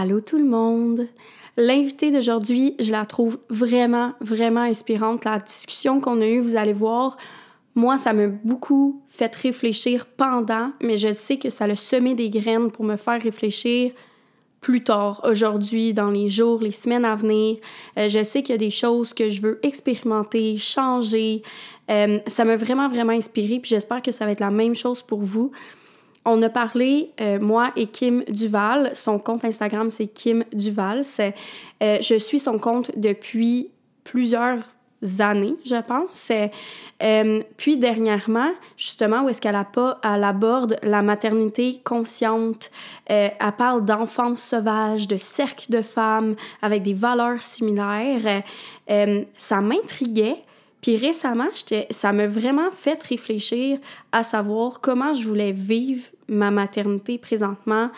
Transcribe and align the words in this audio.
Allô 0.00 0.20
tout 0.20 0.38
le 0.38 0.44
monde! 0.44 1.08
L'invitée 1.56 2.12
d'aujourd'hui, 2.12 2.76
je 2.78 2.92
la 2.92 3.04
trouve 3.04 3.40
vraiment, 3.50 4.12
vraiment 4.20 4.60
inspirante. 4.60 5.24
La 5.24 5.40
discussion 5.40 6.00
qu'on 6.00 6.20
a 6.20 6.26
eue, 6.28 6.38
vous 6.38 6.54
allez 6.54 6.72
voir, 6.72 7.16
moi, 7.74 7.98
ça 7.98 8.12
m'a 8.12 8.28
beaucoup 8.28 9.02
fait 9.08 9.34
réfléchir 9.34 10.06
pendant, 10.06 10.70
mais 10.80 10.98
je 10.98 11.12
sais 11.12 11.36
que 11.36 11.50
ça 11.50 11.64
a 11.64 11.74
semé 11.74 12.14
des 12.14 12.30
graines 12.30 12.70
pour 12.70 12.84
me 12.84 12.94
faire 12.94 13.20
réfléchir 13.20 13.90
plus 14.60 14.84
tard, 14.84 15.20
aujourd'hui, 15.24 15.94
dans 15.94 16.12
les 16.12 16.30
jours, 16.30 16.60
les 16.60 16.70
semaines 16.70 17.04
à 17.04 17.16
venir. 17.16 17.56
Euh, 17.96 18.08
je 18.08 18.22
sais 18.22 18.44
qu'il 18.44 18.52
y 18.52 18.54
a 18.54 18.58
des 18.58 18.70
choses 18.70 19.14
que 19.14 19.28
je 19.28 19.42
veux 19.42 19.58
expérimenter, 19.64 20.58
changer. 20.58 21.42
Euh, 21.90 22.20
ça 22.28 22.44
m'a 22.44 22.54
vraiment, 22.54 22.88
vraiment 22.88 23.14
inspirée, 23.14 23.58
puis 23.58 23.70
j'espère 23.70 24.00
que 24.02 24.12
ça 24.12 24.26
va 24.26 24.30
être 24.30 24.38
la 24.38 24.52
même 24.52 24.76
chose 24.76 25.02
pour 25.02 25.22
vous. 25.22 25.50
On 26.30 26.42
a 26.42 26.50
parlé, 26.50 27.10
euh, 27.22 27.40
moi 27.40 27.72
et 27.74 27.86
Kim 27.86 28.22
Duval. 28.28 28.90
Son 28.94 29.18
compte 29.18 29.46
Instagram, 29.46 29.90
c'est 29.90 30.08
Kim 30.08 30.44
Duval. 30.52 31.00
Euh, 31.20 31.98
je 32.02 32.18
suis 32.18 32.38
son 32.38 32.58
compte 32.58 32.90
depuis 32.98 33.70
plusieurs 34.04 34.58
années, 35.20 35.54
je 35.64 35.80
pense. 35.80 36.30
Euh, 37.02 37.40
puis 37.56 37.78
dernièrement, 37.78 38.50
justement, 38.76 39.22
où 39.22 39.30
est-ce 39.30 39.40
qu'elle 39.40 39.58
elle 40.04 40.24
aborde 40.24 40.76
la 40.82 41.00
maternité 41.00 41.80
consciente, 41.82 42.70
elle 43.06 43.32
parle 43.56 43.86
d'enfance 43.86 44.42
sauvage, 44.42 45.08
de 45.08 45.16
cercle 45.16 45.72
de 45.72 45.80
femmes 45.80 46.34
avec 46.60 46.82
des 46.82 46.94
valeurs 46.94 47.40
similaires. 47.40 48.42
ça 49.36 49.60
m'intriguait 49.62 50.42
puis 50.80 50.96
récemment, 50.96 51.48
ça 51.90 52.12
m'a 52.12 52.26
vraiment 52.26 52.70
fait 52.70 53.02
réfléchir 53.02 53.78
à 54.12 54.22
savoir 54.22 54.80
comment 54.80 55.12
je 55.12 55.26
voulais 55.26 55.52
vivre 55.52 56.04
ma 56.28 56.50
maternité 56.50 57.18
présentement. 57.18 57.90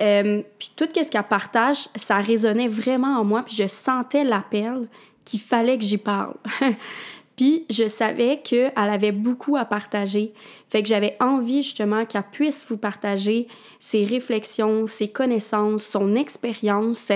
Euh, 0.00 0.42
puis 0.58 0.70
tout 0.76 0.86
ce 0.94 1.10
qu'elle 1.10 1.22
partage, 1.24 1.88
ça 1.96 2.18
résonnait 2.18 2.68
vraiment 2.68 3.18
en 3.18 3.24
moi, 3.24 3.42
puis 3.42 3.56
je 3.56 3.66
sentais 3.66 4.24
l'appel 4.24 4.88
qu'il 5.24 5.40
fallait 5.40 5.78
que 5.78 5.84
j'y 5.84 5.98
parle. 5.98 6.34
puis 7.38 7.64
je 7.70 7.86
savais 7.86 8.40
qu'elle 8.42 8.72
avait 8.74 9.12
beaucoup 9.12 9.54
à 9.54 9.64
partager. 9.64 10.32
Fait 10.68 10.82
que 10.82 10.88
j'avais 10.88 11.16
envie 11.20 11.62
justement 11.62 12.04
qu'elle 12.04 12.24
puisse 12.32 12.66
vous 12.68 12.76
partager 12.76 13.46
ses 13.78 14.04
réflexions, 14.04 14.88
ses 14.88 15.06
connaissances, 15.06 15.84
son 15.84 16.14
expérience, 16.14 17.12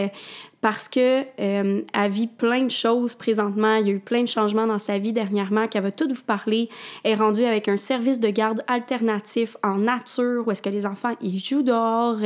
parce 0.61 0.89
que 0.89 1.25
euh, 1.41 1.83
vit 2.09 2.29
plein 2.29 2.63
de 2.63 2.71
choses 2.71 3.17
présentement. 3.17 3.75
Il 3.75 3.89
y 3.89 3.91
a 3.91 3.95
eu 3.95 3.99
plein 3.99 4.23
de 4.23 4.29
changements 4.29 4.69
dans 4.69 4.79
sa 4.79 4.97
vie 4.97 5.13
dernièrement 5.13 5.67
qu'elle 5.67 5.83
va 5.83 5.91
tout 5.91 6.07
vous 6.09 6.23
parler. 6.23 6.69
Elle 7.03 7.13
est 7.13 7.17
rendue 7.17 7.45
avec 7.45 7.67
un 7.67 7.77
service 7.77 8.21
de 8.21 8.29
garde 8.29 8.63
alternatif 8.69 9.57
en 9.65 9.79
nature 9.79 10.47
où 10.47 10.53
est-ce 10.53 10.63
que 10.63 10.71
les 10.71 10.87
enfants 10.87 11.17
ils 11.21 11.41
jouent 11.41 11.65
dehors. 11.65 12.19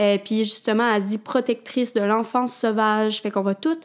Euh, 0.00 0.18
puis 0.24 0.38
justement, 0.38 0.92
elle 0.92 1.02
se 1.02 1.06
dit 1.06 1.18
protectrice 1.18 1.94
de 1.94 2.00
l'enfance 2.00 2.56
sauvage. 2.56 3.22
Fait 3.22 3.30
qu'on 3.30 3.42
va 3.42 3.54
tout 3.54 3.78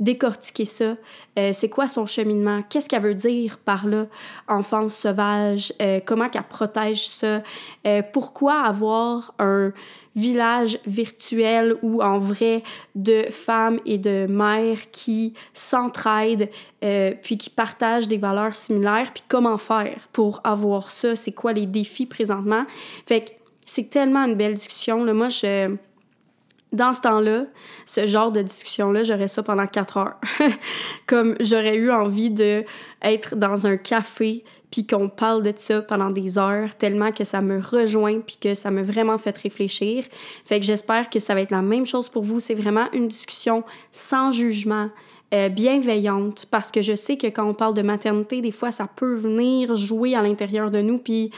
décortiquer 0.00 0.64
ça. 0.64 0.96
Euh, 1.38 1.50
c'est 1.52 1.68
quoi 1.68 1.88
son 1.88 2.06
cheminement? 2.06 2.62
Qu'est-ce 2.68 2.88
qu'elle 2.88 3.02
veut 3.02 3.14
dire 3.14 3.58
par 3.58 3.86
là, 3.86 4.06
enfance 4.48 4.94
sauvage? 4.94 5.72
Euh, 5.80 6.00
comment 6.04 6.28
qu'elle 6.28 6.42
protège 6.42 7.08
ça? 7.08 7.42
Euh, 7.86 8.02
pourquoi 8.12 8.60
avoir 8.60 9.34
un 9.38 9.72
village 10.14 10.78
virtuel 10.86 11.76
ou 11.82 12.02
en 12.02 12.18
vrai 12.18 12.62
de 12.94 13.26
femmes 13.30 13.80
et 13.84 13.98
de 13.98 14.26
mères 14.28 14.90
qui 14.90 15.34
s'entraident 15.52 16.48
puis 17.22 17.36
qui 17.36 17.50
partagent 17.50 18.08
des 18.08 18.16
valeurs 18.16 18.54
similaires? 18.54 19.10
Puis 19.12 19.24
comment 19.28 19.58
faire 19.58 20.08
pour 20.12 20.40
avoir 20.44 20.90
ça? 20.90 21.16
C'est 21.16 21.32
quoi 21.32 21.52
les 21.52 21.66
défis 21.66 22.06
présentement? 22.06 22.64
Fait 23.06 23.24
que 23.24 23.30
c'est 23.66 23.90
tellement 23.90 24.24
une 24.24 24.36
belle 24.36 24.54
discussion. 24.54 25.04
Moi, 25.12 25.28
je 25.28 25.76
dans 26.72 26.92
ce 26.92 27.00
temps-là, 27.00 27.44
ce 27.84 28.06
genre 28.06 28.32
de 28.32 28.42
discussion-là, 28.42 29.02
j'aurais 29.02 29.28
ça 29.28 29.42
pendant 29.42 29.66
quatre 29.66 29.96
heures. 29.96 30.16
Comme 31.06 31.36
j'aurais 31.40 31.76
eu 31.76 31.90
envie 31.90 32.30
de 32.30 32.64
être 33.02 33.36
dans 33.36 33.66
un 33.66 33.76
café 33.76 34.44
puis 34.70 34.86
qu'on 34.86 35.08
parle 35.08 35.42
de 35.42 35.52
ça 35.56 35.80
pendant 35.80 36.10
des 36.10 36.38
heures 36.38 36.74
tellement 36.74 37.12
que 37.12 37.24
ça 37.24 37.40
me 37.40 37.60
rejoint 37.60 38.20
puis 38.20 38.36
que 38.40 38.54
ça 38.54 38.70
m'a 38.70 38.82
vraiment 38.82 39.16
fait 39.16 39.36
réfléchir. 39.38 40.04
Fait 40.44 40.60
que 40.60 40.66
j'espère 40.66 41.08
que 41.08 41.18
ça 41.18 41.34
va 41.34 41.42
être 41.42 41.52
la 41.52 41.62
même 41.62 41.86
chose 41.86 42.08
pour 42.08 42.24
vous. 42.24 42.40
C'est 42.40 42.54
vraiment 42.54 42.86
une 42.92 43.08
discussion 43.08 43.64
sans 43.92 44.30
jugement. 44.30 44.90
Euh, 45.34 45.48
bienveillante 45.48 46.46
parce 46.52 46.70
que 46.70 46.82
je 46.82 46.94
sais 46.94 47.16
que 47.16 47.26
quand 47.26 47.44
on 47.48 47.54
parle 47.54 47.74
de 47.74 47.82
maternité, 47.82 48.40
des 48.40 48.52
fois, 48.52 48.70
ça 48.70 48.86
peut 48.86 49.14
venir 49.14 49.74
jouer 49.74 50.14
à 50.14 50.22
l'intérieur 50.22 50.70
de 50.70 50.80
nous. 50.80 50.98
Puis 50.98 51.32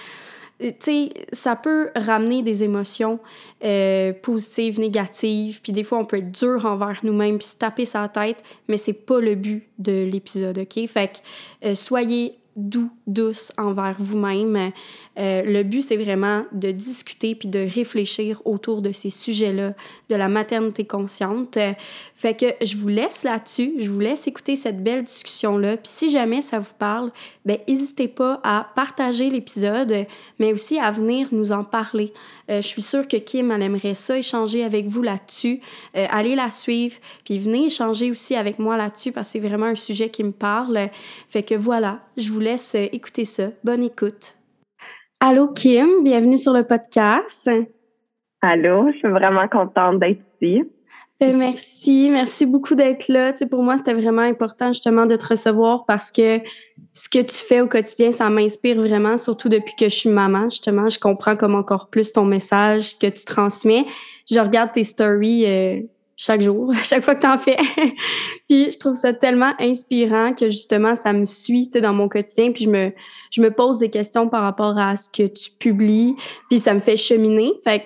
tu 0.60 0.74
sais, 0.80 1.10
ça 1.32 1.56
peut 1.56 1.91
ramener 1.94 2.42
des 2.42 2.64
émotions 2.64 3.20
euh, 3.64 4.12
positives, 4.12 4.80
négatives, 4.80 5.60
puis 5.62 5.72
des 5.72 5.84
fois 5.84 5.98
on 5.98 6.04
peut 6.04 6.19
être 6.19 6.32
dur 6.32 6.66
envers 6.66 7.00
nous-mêmes, 7.02 7.38
puis 7.38 7.46
se 7.46 7.56
taper 7.56 7.84
sa 7.84 8.08
tête, 8.08 8.42
mais 8.69 8.76
c'est 8.76 8.92
pas 8.92 9.20
le 9.20 9.34
but 9.34 9.69
de 9.78 10.04
l'épisode, 10.10 10.58
ok? 10.58 10.86
Fait 10.88 11.08
que 11.08 11.69
euh, 11.69 11.74
soyez 11.74 12.38
doux, 12.58 12.91
douce 13.06 13.52
envers 13.56 13.96
vous-même. 13.98 14.72
Euh, 15.19 15.43
le 15.43 15.62
but, 15.62 15.83
c'est 15.83 15.97
vraiment 15.97 16.45
de 16.53 16.71
discuter 16.71 17.34
puis 17.34 17.49
de 17.49 17.59
réfléchir 17.59 18.41
autour 18.45 18.83
de 18.83 18.93
ces 18.93 19.11
sujets-là, 19.11 19.75
de 20.09 20.15
la 20.15 20.29
maternité 20.29 20.84
consciente. 20.84 21.56
Euh, 21.56 21.73
fait 22.15 22.34
que 22.34 22.47
je 22.65 22.77
vous 22.77 22.89
laisse 22.89 23.25
là-dessus, 23.25 23.75
je 23.79 23.91
vous 23.91 23.99
laisse 23.99 24.27
écouter 24.27 24.55
cette 24.55 24.83
belle 24.83 25.03
discussion-là. 25.03 25.77
Puis 25.77 25.91
si 25.93 26.11
jamais 26.11 26.41
ça 26.41 26.61
vous 26.61 26.75
parle, 26.79 27.11
ben 27.45 27.59
n'hésitez 27.67 28.09
pas 28.09 28.41
à 28.45 28.69
partager 28.77 29.29
l'épisode, 29.31 30.06
mais 30.39 30.53
aussi 30.53 30.79
à 30.79 30.91
venir 30.91 31.29
nous 31.33 31.50
en 31.53 31.65
parler. 31.65 32.12
Euh, 32.49 32.62
je 32.62 32.67
suis 32.67 32.83
sûre 32.83 33.06
que 33.09 33.17
Kim, 33.17 33.50
elle 33.50 33.62
aimerait 33.62 33.97
ça 33.97 34.17
échanger 34.17 34.62
avec 34.62 34.87
vous 34.87 35.03
là-dessus. 35.03 35.61
allez 35.95 36.37
la 36.37 36.50
suivre, 36.50 36.97
puis 37.25 37.39
venez 37.39 37.67
échanger 37.67 38.11
aussi 38.11 38.37
avec 38.37 38.59
moi 38.59 38.77
là-dessus 38.77 39.12
parce 39.12 39.29
que 39.29 39.33
c'est 39.33 39.47
vraiment 39.47 39.67
un 39.67 39.75
sujet 39.75 40.11
qui 40.11 40.23
me 40.23 40.33
parle. 40.33 40.91
Fait 41.29 41.43
que 41.43 41.55
voilà, 41.55 42.00
je 42.17 42.31
vous 42.31 42.41
laisse 42.41 42.75
écouter 42.75 43.25
ça. 43.25 43.50
Bonne 43.65 43.83
écoute. 43.83 44.38
Allô 45.21 45.49
Kim, 45.49 46.05
bienvenue 46.05 46.39
sur 46.39 46.53
le 46.53 46.62
podcast. 46.62 47.51
Allô, 48.41 48.89
je 48.93 48.99
suis 48.99 49.09
vraiment 49.09 49.49
contente 49.49 49.99
d'être 49.99 50.21
ici. 50.41 50.62
Ben, 51.19 51.37
merci, 51.37 52.09
merci 52.09 52.47
beaucoup 52.47 52.77
d'être 52.77 53.09
là. 53.09 53.33
Tu 53.33 53.45
pour 53.49 53.65
moi, 53.65 53.77
c'était 53.77 53.95
vraiment 53.95 54.23
important 54.23 54.69
justement 54.69 55.06
de 55.06 55.17
te 55.17 55.27
recevoir 55.27 55.87
parce 55.87 56.12
que 56.12 56.39
ce 56.93 57.09
que 57.09 57.19
tu 57.19 57.34
fais 57.34 57.61
au 57.61 57.67
quotidien, 57.67 58.12
ça 58.12 58.31
m'inspire 58.31 58.77
vraiment, 58.77 59.17
surtout 59.17 59.49
depuis 59.49 59.75
que 59.75 59.89
je 59.89 59.97
suis 59.97 60.09
maman. 60.09 60.49
Justement, 60.49 60.87
je 60.87 61.01
comprends 61.01 61.35
comme 61.35 61.56
encore 61.56 61.89
plus 61.91 62.12
ton 62.12 62.25
message 62.25 62.97
que 62.97 63.09
tu 63.09 63.25
transmets. 63.25 63.87
Je 64.31 64.39
regarde 64.39 64.71
tes 64.71 64.85
stories 64.85 65.47
euh, 65.47 65.81
chaque 66.19 66.43
jour, 66.43 66.75
chaque 66.83 67.03
fois 67.03 67.15
que 67.15 67.23
tu 67.23 67.27
en 67.27 67.39
fais. 67.39 67.56
puis 68.49 68.71
je 68.71 68.79
trouve 68.79 68.95
ça 68.95 69.15
tellement 69.15 69.55
inspirant 69.59 70.34
que 70.34 70.49
justement 70.49 70.95
ça 70.95 71.15
me 71.15 71.25
suit 71.25 71.69
dans 71.69 71.95
mon 71.95 72.09
quotidien 72.09 72.53
puis 72.53 72.65
je 72.65 72.71
me 72.71 72.93
je 73.31 73.41
me 73.41 73.51
pose 73.51 73.79
des 73.79 73.89
questions 73.89 74.29
par 74.29 74.43
rapport 74.43 74.77
à 74.77 74.97
ce 74.97 75.09
que 75.09 75.27
tu 75.27 75.51
publies 75.59 76.17
puis 76.51 76.59
ça 76.59 76.75
me 76.75 76.81
fait 76.81 76.97
cheminer. 76.97 77.53
Fait 77.65 77.81
que 77.81 77.84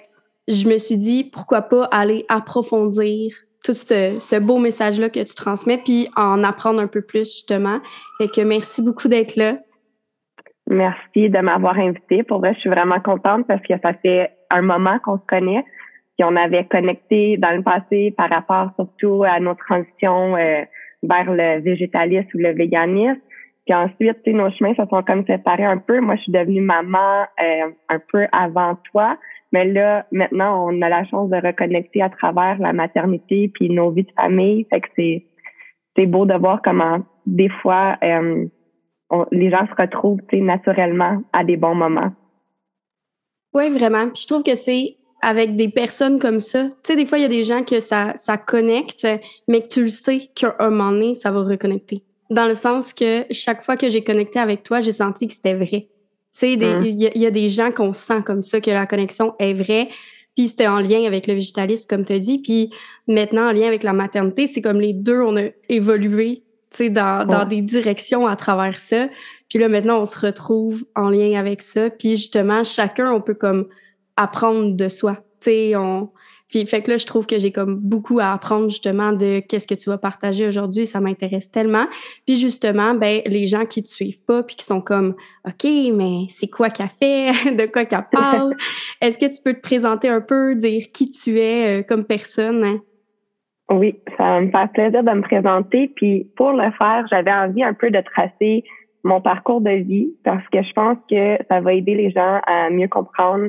je 0.48 0.69
me 0.69 0.78
suis 0.78 0.97
dit 0.97 1.25
pourquoi 1.25 1.62
pas 1.62 1.84
aller 1.84 2.25
approfondir 2.28 3.32
tout 3.62 3.75
ce, 3.75 4.16
ce 4.19 4.37
beau 4.41 4.59
message 4.59 4.99
là 4.99 5.09
que 5.09 5.20
tu 5.20 5.34
transmets 5.37 5.78
puis 5.78 6.09
en 6.16 6.43
apprendre 6.43 6.81
un 6.81 6.88
peu 6.88 7.03
plus 7.03 7.31
justement. 7.31 7.78
Fait 8.19 8.28
que 8.28 8.41
merci 8.41 8.82
beaucoup 8.82 9.06
d'être 9.09 9.37
là. 9.37 9.59
Merci 10.69 11.28
de 11.28 11.38
m'avoir 11.41 11.78
invité. 11.78 12.22
Pour 12.22 12.38
vrai, 12.38 12.54
je 12.54 12.60
suis 12.60 12.70
vraiment 12.70 12.99
contente 13.00 13.47
parce 13.47 13.60
que 13.62 13.75
ça 13.82 13.93
fait 13.94 14.31
un 14.50 14.62
moment 14.62 14.99
qu'on 15.00 15.19
se 15.19 15.26
connaît 15.28 15.64
on 16.24 16.36
avait 16.36 16.64
connecté 16.64 17.36
dans 17.36 17.54
le 17.56 17.62
passé 17.62 18.14
par 18.16 18.30
rapport 18.30 18.70
surtout 18.76 19.24
à 19.24 19.40
nos 19.40 19.54
transitions 19.54 20.36
euh, 20.36 20.62
vers 21.02 21.32
le 21.32 21.60
végétalisme 21.60 22.28
ou 22.34 22.38
le 22.38 22.52
véganisme. 22.52 23.20
Puis 23.64 23.74
ensuite, 23.74 24.26
nos 24.26 24.50
chemins 24.50 24.74
se 24.74 24.82
sont 24.90 25.02
comme 25.02 25.24
séparés 25.26 25.64
un 25.64 25.78
peu. 25.78 26.00
Moi, 26.00 26.16
je 26.16 26.22
suis 26.22 26.32
devenue 26.32 26.60
maman 26.60 27.22
euh, 27.40 27.70
un 27.88 27.98
peu 28.10 28.26
avant 28.32 28.76
toi. 28.90 29.16
Mais 29.52 29.64
là, 29.66 30.06
maintenant, 30.10 30.68
on 30.68 30.82
a 30.82 30.88
la 30.88 31.04
chance 31.04 31.30
de 31.30 31.36
reconnecter 31.36 32.02
à 32.02 32.08
travers 32.08 32.58
la 32.58 32.72
maternité 32.72 33.50
puis 33.54 33.70
nos 33.70 33.90
vies 33.90 34.04
de 34.04 34.12
famille. 34.20 34.66
Fait 34.70 34.80
que 34.80 34.88
c'est, 34.96 35.26
c'est 35.96 36.06
beau 36.06 36.26
de 36.26 36.34
voir 36.34 36.60
comment 36.62 37.00
des 37.26 37.50
fois 37.60 37.96
euh, 38.02 38.46
les 39.30 39.50
gens 39.50 39.66
se 39.66 39.80
retrouvent 39.80 40.20
naturellement 40.32 41.22
à 41.32 41.44
des 41.44 41.56
bons 41.56 41.75
moments. 41.75 42.12
Oui, 43.54 43.70
vraiment. 43.70 44.08
Puis 44.08 44.22
je 44.22 44.26
trouve 44.26 44.42
que 44.42 44.54
c'est 44.54 44.96
avec 45.22 45.54
des 45.56 45.69
personnes 45.69 46.19
comme 46.19 46.40
ça. 46.40 46.64
Tu 46.64 46.74
sais, 46.82 46.96
des 46.96 47.06
fois, 47.06 47.19
il 47.19 47.22
y 47.22 47.24
a 47.24 47.28
des 47.28 47.44
gens 47.44 47.62
que 47.62 47.78
ça, 47.78 48.12
ça 48.16 48.36
connecte, 48.36 49.06
mais 49.48 49.62
que 49.62 49.69
tu 49.69 49.84
le 49.84 49.88
sais 49.88 50.28
qu'à 50.34 50.56
un 50.58 50.70
moment 50.70 50.90
donné, 50.90 51.14
ça 51.14 51.30
va 51.30 51.42
reconnecter. 51.42 52.02
Dans 52.28 52.46
le 52.46 52.54
sens 52.54 52.92
que 52.92 53.24
chaque 53.30 53.62
fois 53.62 53.76
que 53.76 53.88
j'ai 53.88 54.02
connecté 54.02 54.40
avec 54.40 54.64
toi, 54.64 54.80
j'ai 54.80 54.92
senti 54.92 55.28
que 55.28 55.32
c'était 55.32 55.54
vrai. 55.54 55.88
Tu 56.34 56.38
sais, 56.38 56.56
mmh. 56.56 56.84
il 56.84 57.22
y, 57.22 57.26
a 57.26 57.30
des 57.30 57.48
gens 57.48 57.70
qu'on 57.70 57.92
sent 57.92 58.22
comme 58.24 58.42
ça, 58.42 58.60
que 58.60 58.70
la 58.70 58.86
connexion 58.86 59.34
est 59.38 59.52
vraie. 59.52 59.88
Puis 60.34 60.48
c'était 60.48 60.66
en 60.66 60.78
lien 60.78 61.04
avec 61.04 61.26
le 61.26 61.34
végétalisme, 61.34 61.86
comme 61.88 62.04
tu 62.04 62.14
as 62.14 62.18
dit. 62.18 62.38
Puis 62.38 62.70
maintenant, 63.06 63.48
en 63.48 63.52
lien 63.52 63.66
avec 63.66 63.82
la 63.82 63.92
maternité, 63.92 64.46
c'est 64.46 64.62
comme 64.62 64.80
les 64.80 64.94
deux, 64.94 65.20
on 65.20 65.36
a 65.36 65.50
évolué 65.68 66.42
tu 66.70 66.78
sais, 66.78 66.90
dans, 66.90 67.26
dans 67.26 67.44
des 67.44 67.60
directions 67.60 68.26
à 68.26 68.34
travers 68.34 68.78
ça. 68.78 69.08
Puis 69.50 69.58
là, 69.58 69.68
maintenant, 69.68 70.00
on 70.00 70.06
se 70.06 70.18
retrouve 70.18 70.82
en 70.96 71.10
lien 71.10 71.38
avec 71.38 71.60
ça. 71.60 71.90
Puis 71.90 72.12
justement, 72.12 72.64
chacun, 72.64 73.12
on 73.12 73.20
peut 73.20 73.34
comme 73.34 73.66
apprendre 74.17 74.76
de 74.76 74.88
soi. 74.88 75.19
On... 75.49 76.09
Puis 76.49 76.67
fait 76.67 76.82
que 76.82 76.91
là, 76.91 76.97
je 76.97 77.06
trouve 77.06 77.26
que 77.26 77.38
j'ai 77.38 77.50
comme 77.50 77.76
beaucoup 77.76 78.20
à 78.20 78.32
apprendre 78.32 78.69
justement 78.69 79.12
de 79.12 79.41
qu'est-ce 79.41 79.67
que 79.67 79.75
tu 79.75 79.91
vas 79.91 79.99
partager 79.99 80.47
aujourd'hui. 80.47 80.87
Ça 80.87 81.00
m'intéresse 81.00 81.50
tellement. 81.50 81.87
Puis 82.26 82.37
justement, 82.37 82.94
ben 82.94 83.23
les 83.26 83.47
gens 83.47 83.64
qui 83.64 83.82
te 83.82 83.88
suivent 83.88 84.25
pas 84.25 84.43
puis 84.43 84.56
qui 84.56 84.64
sont 84.64 84.81
comme 84.81 85.14
OK, 85.47 85.64
mais 85.94 86.26
c'est 86.29 86.49
quoi 86.49 86.70
qu'elle 86.70 86.91
fait, 87.00 87.32
de 87.56 87.67
quoi 87.67 87.85
qu'elle 87.85 88.06
parle? 88.12 88.55
Est-ce 89.00 89.19
que 89.19 89.26
tu 89.26 89.43
peux 89.43 89.55
te 89.55 89.61
présenter 89.61 90.09
un 90.09 90.20
peu, 90.20 90.55
dire 90.55 90.85
qui 90.93 91.11
tu 91.11 91.38
es 91.38 91.81
euh, 91.81 91.82
comme 91.82 92.05
personne? 92.05 92.62
Hein? 92.62 92.81
Oui, 93.70 93.99
ça 94.19 94.25
va 94.25 94.41
me 94.43 94.50
faire 94.50 94.70
plaisir 94.73 95.03
de 95.03 95.11
me 95.11 95.23
présenter. 95.23 95.91
Puis 95.97 96.31
pour 96.37 96.53
le 96.53 96.70
faire, 96.73 97.06
j'avais 97.11 97.32
envie 97.32 97.64
un 97.64 97.75
peu 97.75 97.91
de 97.91 98.00
tracer 98.00 98.64
mon 99.05 99.20
parcours 99.20 99.61
de 99.61 99.70
vie 99.70 100.11
parce 100.25 100.47
que 100.49 100.62
je 100.62 100.73
pense 100.75 100.99
que 101.11 101.38
ça 101.49 101.61
va 101.61 101.73
aider 101.73 101.94
les 101.94 102.11
gens 102.11 102.41
à 102.47 102.70
mieux 102.70 102.88
comprendre 102.88 103.49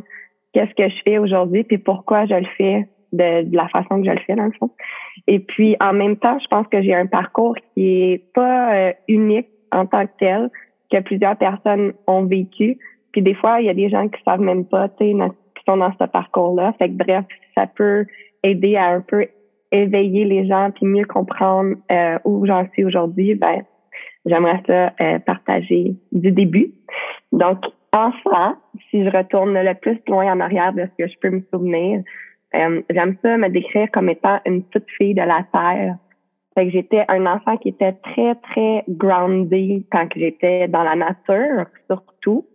qu'est-ce 0.54 0.74
que 0.76 0.90
je 0.90 1.02
fais 1.04 1.18
aujourd'hui 1.18 1.64
puis 1.64 1.78
pourquoi 1.78 2.26
je 2.26 2.36
le 2.36 2.48
fais 2.58 2.88
de, 3.12 3.56
la 3.56 3.68
façon 3.70 4.02
que 4.02 4.08
je 4.08 4.12
le 4.12 4.20
fais 4.26 4.36
dans 4.36 4.46
le 4.46 4.52
fond. 4.60 4.72
Et 5.28 5.40
puis 5.40 5.76
en 5.80 5.94
même 5.94 6.18
temps, 6.18 6.38
je 6.40 6.48
pense 6.48 6.68
que 6.68 6.82
j'ai 6.82 6.94
un 6.94 7.06
parcours 7.06 7.56
qui 7.74 8.12
est 8.12 8.34
pas 8.34 8.76
euh, 8.76 8.94
unique 9.08 9.48
en 9.72 9.86
tant 9.86 10.06
que 10.06 10.12
tel, 10.20 10.50
que 10.92 11.00
plusieurs 11.02 11.38
personnes 11.38 11.94
ont 12.08 12.26
vécu. 12.26 12.78
Puis 13.12 13.22
des 13.22 13.36
fois, 13.36 13.62
il 13.62 13.68
y 13.68 13.70
a 13.70 13.74
des 13.74 13.90
gens 13.90 14.08
qui 14.08 14.20
savent 14.28 14.42
même 14.42 14.66
pas, 14.66 14.90
tu 14.90 15.06
sais, 15.06 15.14
qui 15.14 15.64
sont 15.68 15.78
dans 15.78 15.92
ce 16.00 16.06
parcours-là. 16.06 16.74
Fait 16.80 16.90
que 16.90 16.96
bref, 16.96 17.26
ça 17.56 17.68
peut 17.68 18.06
aider 18.44 18.76
à 18.76 18.88
un 18.88 19.02
peu 19.02 19.28
éveiller 19.72 20.26
les 20.26 20.48
gens 20.48 20.70
puis 20.72 20.86
mieux 20.86 21.06
comprendre 21.06 21.76
euh, 21.92 22.20
où 22.26 22.46
j'en 22.46 22.68
suis 22.72 22.84
aujourd'hui. 22.84 23.36
Ben, 23.36 23.64
j'aimerais 24.26 24.62
ça 24.68 24.94
euh, 25.02 25.20
partager 25.20 25.96
du 26.12 26.32
début. 26.32 26.72
Donc, 27.32 27.60
enfant, 27.94 28.56
si 28.90 29.04
je 29.04 29.10
retourne 29.16 29.54
le 29.54 29.74
plus 29.76 30.00
loin 30.08 30.34
en 30.34 30.40
arrière 30.40 30.74
de 30.74 30.82
ce 30.82 31.04
que 31.04 31.10
je 31.10 31.18
peux 31.20 31.30
me 31.30 31.44
souvenir, 31.54 32.04
euh, 32.56 32.82
j'aime 32.90 33.18
ça 33.22 33.38
me 33.38 33.50
décrire 33.50 33.90
comme 33.92 34.10
étant 34.10 34.40
une 34.46 34.64
petite 34.64 34.90
fille 34.98 35.14
de 35.14 35.22
la 35.22 35.46
terre. 35.52 35.98
Fait 36.56 36.66
que 36.66 36.72
j'étais 36.72 37.04
un 37.08 37.26
enfant 37.26 37.58
qui 37.58 37.70
était 37.70 37.94
très, 37.94 38.36
très 38.36 38.84
groundé 38.88 39.86
quand 39.92 40.08
j'étais 40.16 40.68
dans 40.68 40.84
la 40.84 40.96
nature, 40.96 41.66
surtout. 41.90 42.46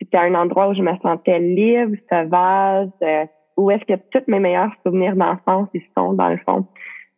C'était 0.00 0.18
un 0.18 0.34
endroit 0.34 0.68
où 0.68 0.74
je 0.74 0.82
me 0.82 0.96
sentais 1.02 1.38
libre, 1.38 1.96
sauvage, 2.10 2.88
euh, 3.02 3.26
où 3.56 3.70
est-ce 3.70 3.84
que 3.84 4.00
tous 4.10 4.24
mes 4.26 4.40
meilleurs 4.40 4.72
souvenirs 4.84 5.16
d'enfance, 5.16 5.68
ils 5.74 5.82
sont, 5.96 6.14
dans 6.14 6.30
le 6.30 6.38
fond. 6.48 6.66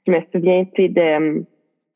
Je 0.06 0.12
me 0.12 0.20
souviens, 0.32 0.64
tu 0.74 0.82
sais, 0.82 0.88
de 0.88 1.44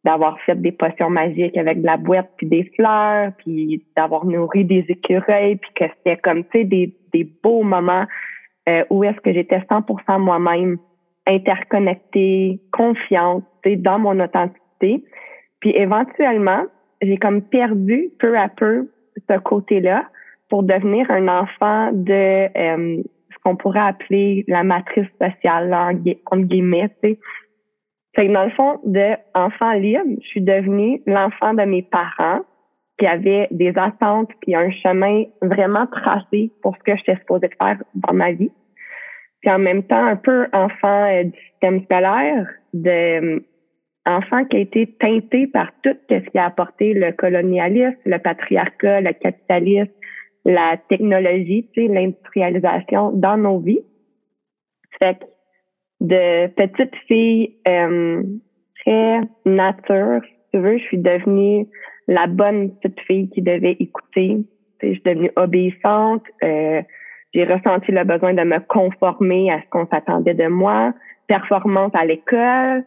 d'avoir 0.05 0.39
fait 0.41 0.61
des 0.61 0.73
potions 0.73 1.11
magiques 1.11 1.57
avec 1.57 1.81
de 1.81 1.87
la 1.87 1.97
boîte 1.97 2.31
puis 2.37 2.47
des 2.47 2.71
fleurs, 2.77 3.33
puis 3.39 3.85
d'avoir 3.97 4.25
nourri 4.25 4.65
des 4.65 4.85
écureuils, 4.89 5.57
puis 5.57 5.71
que 5.75 5.85
c'était 5.97 6.17
comme, 6.19 6.45
tu 6.45 6.51
sais, 6.53 6.65
des, 6.65 6.95
des 7.13 7.25
beaux 7.43 7.63
moments 7.63 8.07
euh, 8.69 8.85
où 8.91 9.05
est-ce 9.05 9.21
que 9.21 9.33
j'étais 9.33 9.59
100% 9.59 10.19
moi-même, 10.21 10.79
interconnectée, 11.27 12.61
confiante, 12.73 13.45
dans 13.77 13.99
mon 13.99 14.19
authenticité. 14.21 15.05
Puis 15.61 15.71
éventuellement, 15.77 16.65
j'ai 17.03 17.17
comme 17.17 17.43
perdu 17.43 18.11
peu 18.19 18.39
à 18.39 18.49
peu 18.49 18.91
ce 19.29 19.39
côté-là 19.39 20.05
pour 20.49 20.63
devenir 20.63 21.11
un 21.11 21.29
enfant 21.29 21.91
de 21.93 22.49
euh, 22.57 23.03
ce 23.31 23.37
qu'on 23.45 23.57
pourrait 23.57 23.81
appeler 23.81 24.45
la 24.49 24.65
matrice 24.65 25.09
sociale, 25.21 25.69
là, 25.69 25.93
entre 26.31 26.45
guillemets, 26.45 26.89
tu 27.03 27.11
sais. 27.11 27.19
Fait 28.15 28.27
que 28.27 28.33
dans 28.33 28.45
le 28.45 28.51
fond, 28.51 28.81
de 28.85 29.15
enfant 29.35 29.73
libre, 29.73 30.17
je 30.23 30.27
suis 30.27 30.41
devenue 30.41 31.03
l'enfant 31.07 31.55
de 31.55 31.63
mes 31.63 31.83
parents 31.83 32.41
qui 32.99 33.07
avaient 33.07 33.49
des 33.51 33.73
attentes 33.77 34.31
puis 34.43 34.55
un 34.55 34.71
chemin 34.71 35.25
vraiment 35.41 35.87
tracé 35.87 36.53
pour 36.63 36.77
ce 36.77 36.83
que 36.83 36.97
j'étais 36.97 37.17
supposée 37.17 37.49
faire 37.61 37.79
dans 37.95 38.15
ma 38.15 38.33
vie. 38.33 38.51
Puis 39.41 39.51
en 39.51 39.59
même 39.59 39.85
temps, 39.85 40.05
un 40.05 40.17
peu 40.17 40.47
enfant 40.53 41.05
euh, 41.05 41.25
du 41.25 41.39
système 41.51 41.85
scolaire, 41.85 42.49
de 42.75 42.91
euh, 42.91 43.41
enfant 44.05 44.45
qui 44.47 44.57
a 44.57 44.61
été 44.61 44.87
teinté 44.99 45.47
par 45.47 45.71
tout 45.83 45.97
ce 46.11 46.17
qui 46.17 46.39
a 46.39 46.47
apporté 46.47 46.93
le 46.95 47.13
colonialisme, 47.13 47.99
le 48.05 48.19
patriarcat, 48.19 49.01
le 49.01 49.13
capitalisme, 49.13 49.93
la 50.45 50.77
technologie, 50.89 51.69
tu 51.73 51.87
sais, 51.87 51.93
l'industrialisation 51.93 53.13
dans 53.13 53.37
nos 53.37 53.61
vies. 53.61 53.85
Fait 55.01 55.15
que 55.15 55.25
de 56.01 56.47
petite 56.49 56.95
fille 57.07 57.55
euh, 57.67 58.23
très 58.81 59.21
nature, 59.45 60.21
si 60.25 60.51
tu 60.53 60.59
veux, 60.61 60.79
je 60.79 60.85
suis 60.85 60.99
devenue 60.99 61.67
la 62.07 62.27
bonne 62.27 62.71
petite 62.77 63.01
fille 63.01 63.29
qui 63.31 63.43
devait 63.43 63.77
écouter. 63.79 64.39
je 64.83 64.93
suis 64.93 65.03
devenue 65.05 65.31
obéissante. 65.37 66.25
Euh, 66.43 66.83
j'ai 67.35 67.45
ressenti 67.45 67.93
le 67.93 68.05
besoin 68.05 68.33
de 68.33 68.43
me 68.43 68.59
conformer 68.61 69.51
à 69.51 69.61
ce 69.61 69.69
qu'on 69.71 69.87
s'attendait 69.87 70.35
de 70.35 70.49
moi. 70.49 70.95
Performante 71.27 71.95
à 71.95 72.07
l'école. 72.07 72.85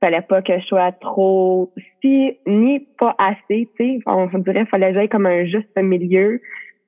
Fallait 0.00 0.22
pas 0.22 0.42
que 0.42 0.58
je 0.58 0.64
sois 0.66 0.92
trop 0.92 1.72
si 2.00 2.36
ni 2.46 2.80
pas 2.98 3.14
assez, 3.18 3.68
tu 3.78 3.98
sais. 3.98 3.98
On 4.06 4.26
dirait 4.26 4.66
fallait 4.66 4.88
que 4.88 4.94
j'aille 4.94 5.08
comme 5.08 5.26
un 5.26 5.44
juste 5.44 5.78
milieu. 5.78 6.40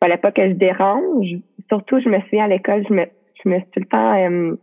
Fallait 0.03 0.17
pas 0.17 0.33
que 0.33 0.49
je 0.49 0.55
dérange. 0.55 1.29
Surtout, 1.69 2.01
je 2.01 2.09
me 2.09 2.21
suis 2.23 2.41
à 2.41 2.49
l'école, 2.49 2.85
je 2.89 2.93
me, 2.93 3.07
je 3.43 3.49
me 3.49 3.59
suis 3.61 3.71
tout 3.71 3.81
le 3.81 3.87
temps 3.87 4.15
euh, 4.19 4.57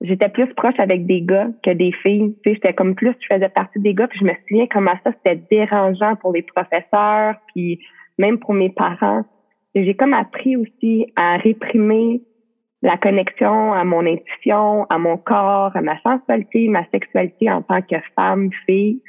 j'étais 0.00 0.28
plus 0.28 0.46
proche 0.54 0.78
avec 0.78 1.06
des 1.06 1.22
gars 1.22 1.48
que 1.62 1.70
des 1.70 1.92
filles. 2.02 2.34
Tu 2.42 2.50
sais, 2.50 2.54
j'étais 2.54 2.74
comme 2.74 2.94
plus, 2.94 3.14
je 3.20 3.34
faisais 3.34 3.48
partie 3.48 3.80
des 3.80 3.94
gars, 3.94 4.08
puis 4.08 4.18
je 4.20 4.24
me 4.24 4.32
souviens 4.48 4.66
comment 4.70 4.94
ça, 5.04 5.12
c'était 5.12 5.42
dérangeant 5.50 6.16
pour 6.16 6.32
les 6.32 6.42
professeurs, 6.42 7.36
puis 7.54 7.80
même 8.18 8.38
pour 8.38 8.54
mes 8.54 8.70
parents. 8.70 9.24
J'ai 9.74 9.94
comme 9.94 10.14
appris 10.14 10.56
aussi 10.56 11.12
à 11.16 11.36
réprimer 11.36 12.22
la 12.82 12.96
connexion 12.96 13.72
à 13.72 13.84
mon 13.84 14.06
intuition, 14.06 14.86
à 14.90 14.98
mon 14.98 15.16
corps, 15.16 15.72
à 15.74 15.80
ma 15.80 16.00
sensualité, 16.00 16.68
ma 16.68 16.86
sexualité 16.90 17.50
en 17.50 17.62
tant 17.62 17.82
que 17.82 17.96
femme, 18.14 18.50
fille. 18.64 19.02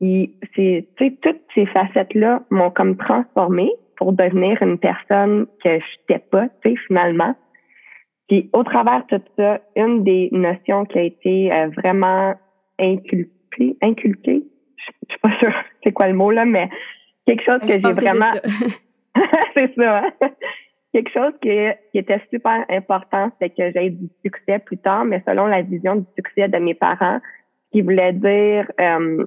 Et 0.00 0.32
c'est, 0.54 0.86
tu 0.96 1.04
sais, 1.04 1.18
toutes 1.22 1.40
ces 1.54 1.66
facettes-là 1.66 2.42
m'ont 2.50 2.70
comme 2.70 2.96
transformée 2.96 3.72
pour 3.96 4.12
devenir 4.12 4.62
une 4.62 4.78
personne 4.78 5.46
que 5.64 5.70
je 5.70 6.12
n'étais 6.12 6.24
pas, 6.30 6.48
tu 6.62 6.70
sais, 6.70 6.76
finalement. 6.86 7.34
Puis 8.28 8.50
au 8.52 8.62
travers 8.62 9.04
de 9.06 9.16
tout 9.16 9.24
ça, 9.36 9.60
une 9.74 10.04
des 10.04 10.28
notions 10.32 10.84
qui 10.84 10.98
a 10.98 11.02
été 11.02 11.52
euh, 11.52 11.68
vraiment 11.68 12.34
inculquée, 12.78 13.76
inculquée, 13.82 14.44
je, 14.76 15.10
suis 15.10 15.20
pas 15.20 15.36
sûre 15.38 15.54
c'est 15.84 15.92
quoi 15.92 16.08
le 16.08 16.14
mot 16.14 16.30
là, 16.30 16.44
mais 16.44 16.68
quelque 17.26 17.44
chose 17.44 17.60
que 17.60 17.72
j'ai 17.72 17.78
vraiment, 17.78 18.32
c'est 19.56 19.74
ça, 19.74 19.98
hein. 19.98 20.30
quelque 20.92 21.10
chose 21.10 21.32
qui, 21.40 21.50
qui, 21.92 21.98
était 21.98 22.20
super 22.30 22.64
important, 22.68 23.30
c'est 23.40 23.50
que 23.50 23.72
j'ai 23.72 23.90
du 23.90 24.08
succès 24.24 24.58
plus 24.58 24.78
tard, 24.78 25.04
mais 25.04 25.22
selon 25.26 25.46
la 25.46 25.62
vision 25.62 25.96
du 25.96 26.06
succès 26.16 26.48
de 26.48 26.58
mes 26.58 26.74
parents, 26.74 27.20
qui 27.72 27.82
voulait 27.82 28.12
dire 28.12 28.70
euh, 28.80 29.26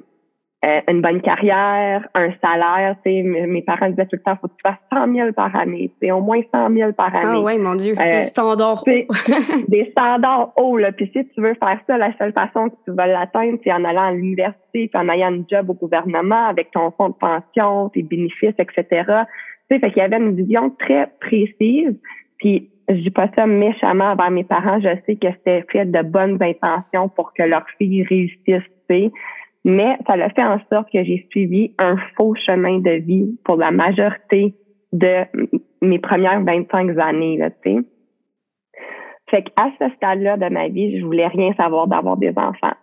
euh, 0.64 0.80
une 0.90 1.02
bonne 1.02 1.22
carrière, 1.22 2.08
un 2.14 2.30
salaire. 2.40 2.96
Tu 3.04 3.12
sais, 3.12 3.24
mes 3.24 3.64
parents 3.64 3.90
disaient 3.90 4.06
tout 4.06 4.18
le 4.18 4.22
temps, 4.22 4.38
faut 4.40 4.48
que 4.48 4.54
tu 4.54 4.62
fasses 4.62 4.78
100 4.94 5.12
000 5.12 5.34
par 5.34 5.56
année, 5.56 5.92
c'est 6.00 6.12
au 6.12 6.22
moins 6.22 6.40
100 6.54 6.72
000 6.72 6.94
par 6.94 7.16
année. 7.16 7.26
Ah 7.26 7.42
ouais, 7.42 7.58
mon 7.58 7.74
Dieu, 7.74 7.96
euh, 8.00 8.20
des 8.20 8.22
standards 8.22 8.84
hauts. 8.88 9.14
des 9.68 9.90
standards 9.92 10.54
hauts, 10.58 10.78
là. 10.78 10.92
Puis 10.92 11.10
si 11.16 11.28
tu 11.30 11.42
veux 11.42 11.56
faire 11.56 11.80
ça, 11.88 11.98
la 11.98 12.16
seule 12.18 12.34
façon 12.34 12.70
que 12.70 12.76
tu 12.86 12.92
vas 12.92 13.08
l'atteindre, 13.08 13.58
c'est 13.64 13.74
en 13.74 13.84
allant 13.84 14.10
à 14.10 14.12
l'université, 14.12 14.88
puis 14.88 14.90
en 14.94 15.10
ayant 15.10 15.34
un 15.34 15.44
job 15.50 15.72
au 15.72 15.74
gouvernement 15.74 16.46
avec 16.48 16.70
ton 16.70 16.92
fonds 16.92 17.10
de 17.10 17.16
pension, 17.16 17.90
tes 17.90 18.04
bénéfices, 18.04 18.54
etc. 18.60 18.86
Tu 18.88 19.04
sais, 19.72 19.80
fait 19.80 19.90
qu'il 19.90 19.98
y 19.98 20.02
avait 20.02 20.18
une 20.18 20.36
vision 20.36 20.70
très 20.78 21.10
précise. 21.20 22.00
Puis 22.38 22.70
je 22.88 22.96
dis 22.96 23.10
pas 23.10 23.30
ça 23.36 23.48
méchamment 23.48 24.12
envers 24.12 24.30
mes 24.30 24.44
parents. 24.44 24.80
Je 24.80 24.90
sais 25.08 25.16
que 25.16 25.28
c'était 25.32 25.66
fait 25.72 25.86
de 25.86 26.02
bonnes 26.04 26.38
intentions 26.40 27.10
pour 27.10 27.34
que 27.34 27.42
leur 27.42 27.66
fille 27.80 28.04
réussisse, 28.04 28.38
tu 28.46 28.62
sais. 28.90 29.12
Mais 29.64 29.98
ça 30.08 30.16
l'a 30.16 30.30
fait 30.30 30.44
en 30.44 30.60
sorte 30.72 30.92
que 30.92 31.04
j'ai 31.04 31.28
suivi 31.30 31.74
un 31.78 31.96
faux 32.18 32.34
chemin 32.36 32.80
de 32.80 32.92
vie 32.92 33.38
pour 33.44 33.58
la 33.58 33.72
majorité 33.72 34.56
de 34.92 35.24
mes 35.82 36.00
premières 36.00 36.44
25 36.44 36.98
années, 36.98 37.40
tu 37.64 37.72
sais. 37.72 37.80
Fait 39.30 39.44
qu'à 39.44 39.72
ce 39.80 39.90
stade-là 39.96 40.36
de 40.36 40.50
ma 40.50 40.68
vie, 40.68 41.00
je 41.00 41.06
voulais 41.06 41.28
rien 41.28 41.54
savoir 41.54 41.88
d'avoir 41.88 42.18
des 42.18 42.34
enfants. 42.36 42.76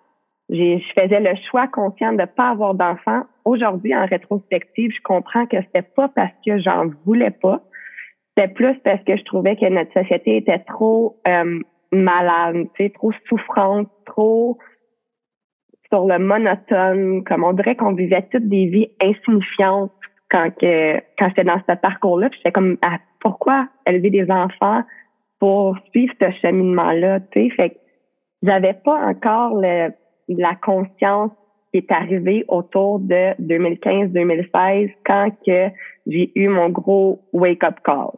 Je 0.48 0.80
faisais 0.98 1.20
le 1.20 1.36
choix 1.50 1.66
conscient 1.66 2.14
de 2.14 2.24
pas 2.24 2.48
avoir 2.50 2.74
d'enfants. 2.74 3.24
Aujourd'hui, 3.44 3.94
en 3.94 4.06
rétrospective, 4.06 4.90
je 4.96 5.02
comprends 5.02 5.44
que 5.44 5.58
c'était 5.60 5.82
pas 5.82 6.08
parce 6.08 6.32
que 6.46 6.58
j'en 6.58 6.86
voulais 7.04 7.30
pas. 7.30 7.60
C'était 8.36 8.52
plus 8.52 8.74
parce 8.82 9.02
que 9.04 9.16
je 9.16 9.24
trouvais 9.24 9.56
que 9.56 9.66
notre 9.68 9.92
société 9.92 10.38
était 10.38 10.60
trop 10.60 11.20
euh, 11.28 11.60
malade, 11.92 12.66
tu 12.74 12.84
sais, 12.84 12.90
trop 12.90 13.12
souffrante, 13.28 13.90
trop 14.06 14.56
sur 15.90 16.06
le 16.06 16.18
monotone, 16.18 17.24
comme 17.24 17.44
on 17.44 17.52
dirait 17.52 17.76
qu'on 17.76 17.94
vivait 17.94 18.26
toutes 18.30 18.48
des 18.48 18.66
vies 18.66 18.90
insignifiantes 19.00 19.92
quand 20.30 20.50
que 20.50 20.96
quand 21.18 21.28
j'étais 21.28 21.44
dans 21.44 21.60
ce 21.68 21.74
parcours-là. 21.74 22.28
J'étais 22.36 22.52
comme 22.52 22.76
ah, 22.82 22.98
pourquoi 23.20 23.68
élever 23.86 24.10
des 24.10 24.30
enfants 24.30 24.82
pour 25.38 25.76
suivre 25.90 26.12
ce 26.20 26.30
cheminement-là, 26.42 27.20
tu 27.32 27.48
sais? 27.48 27.50
Fait 27.56 27.70
que 27.70 27.76
j'avais 28.42 28.74
pas 28.74 29.06
encore 29.06 29.54
le, 29.54 29.92
la 30.28 30.54
conscience 30.56 31.30
qui 31.72 31.78
est 31.78 31.92
arrivée 31.92 32.44
autour 32.48 32.98
de 32.98 33.34
2015-2016 33.42 34.92
quand 35.04 35.30
que 35.46 35.68
j'ai 36.06 36.32
eu 36.34 36.48
mon 36.48 36.70
gros 36.70 37.20
wake-up 37.32 37.76
call. 37.84 38.10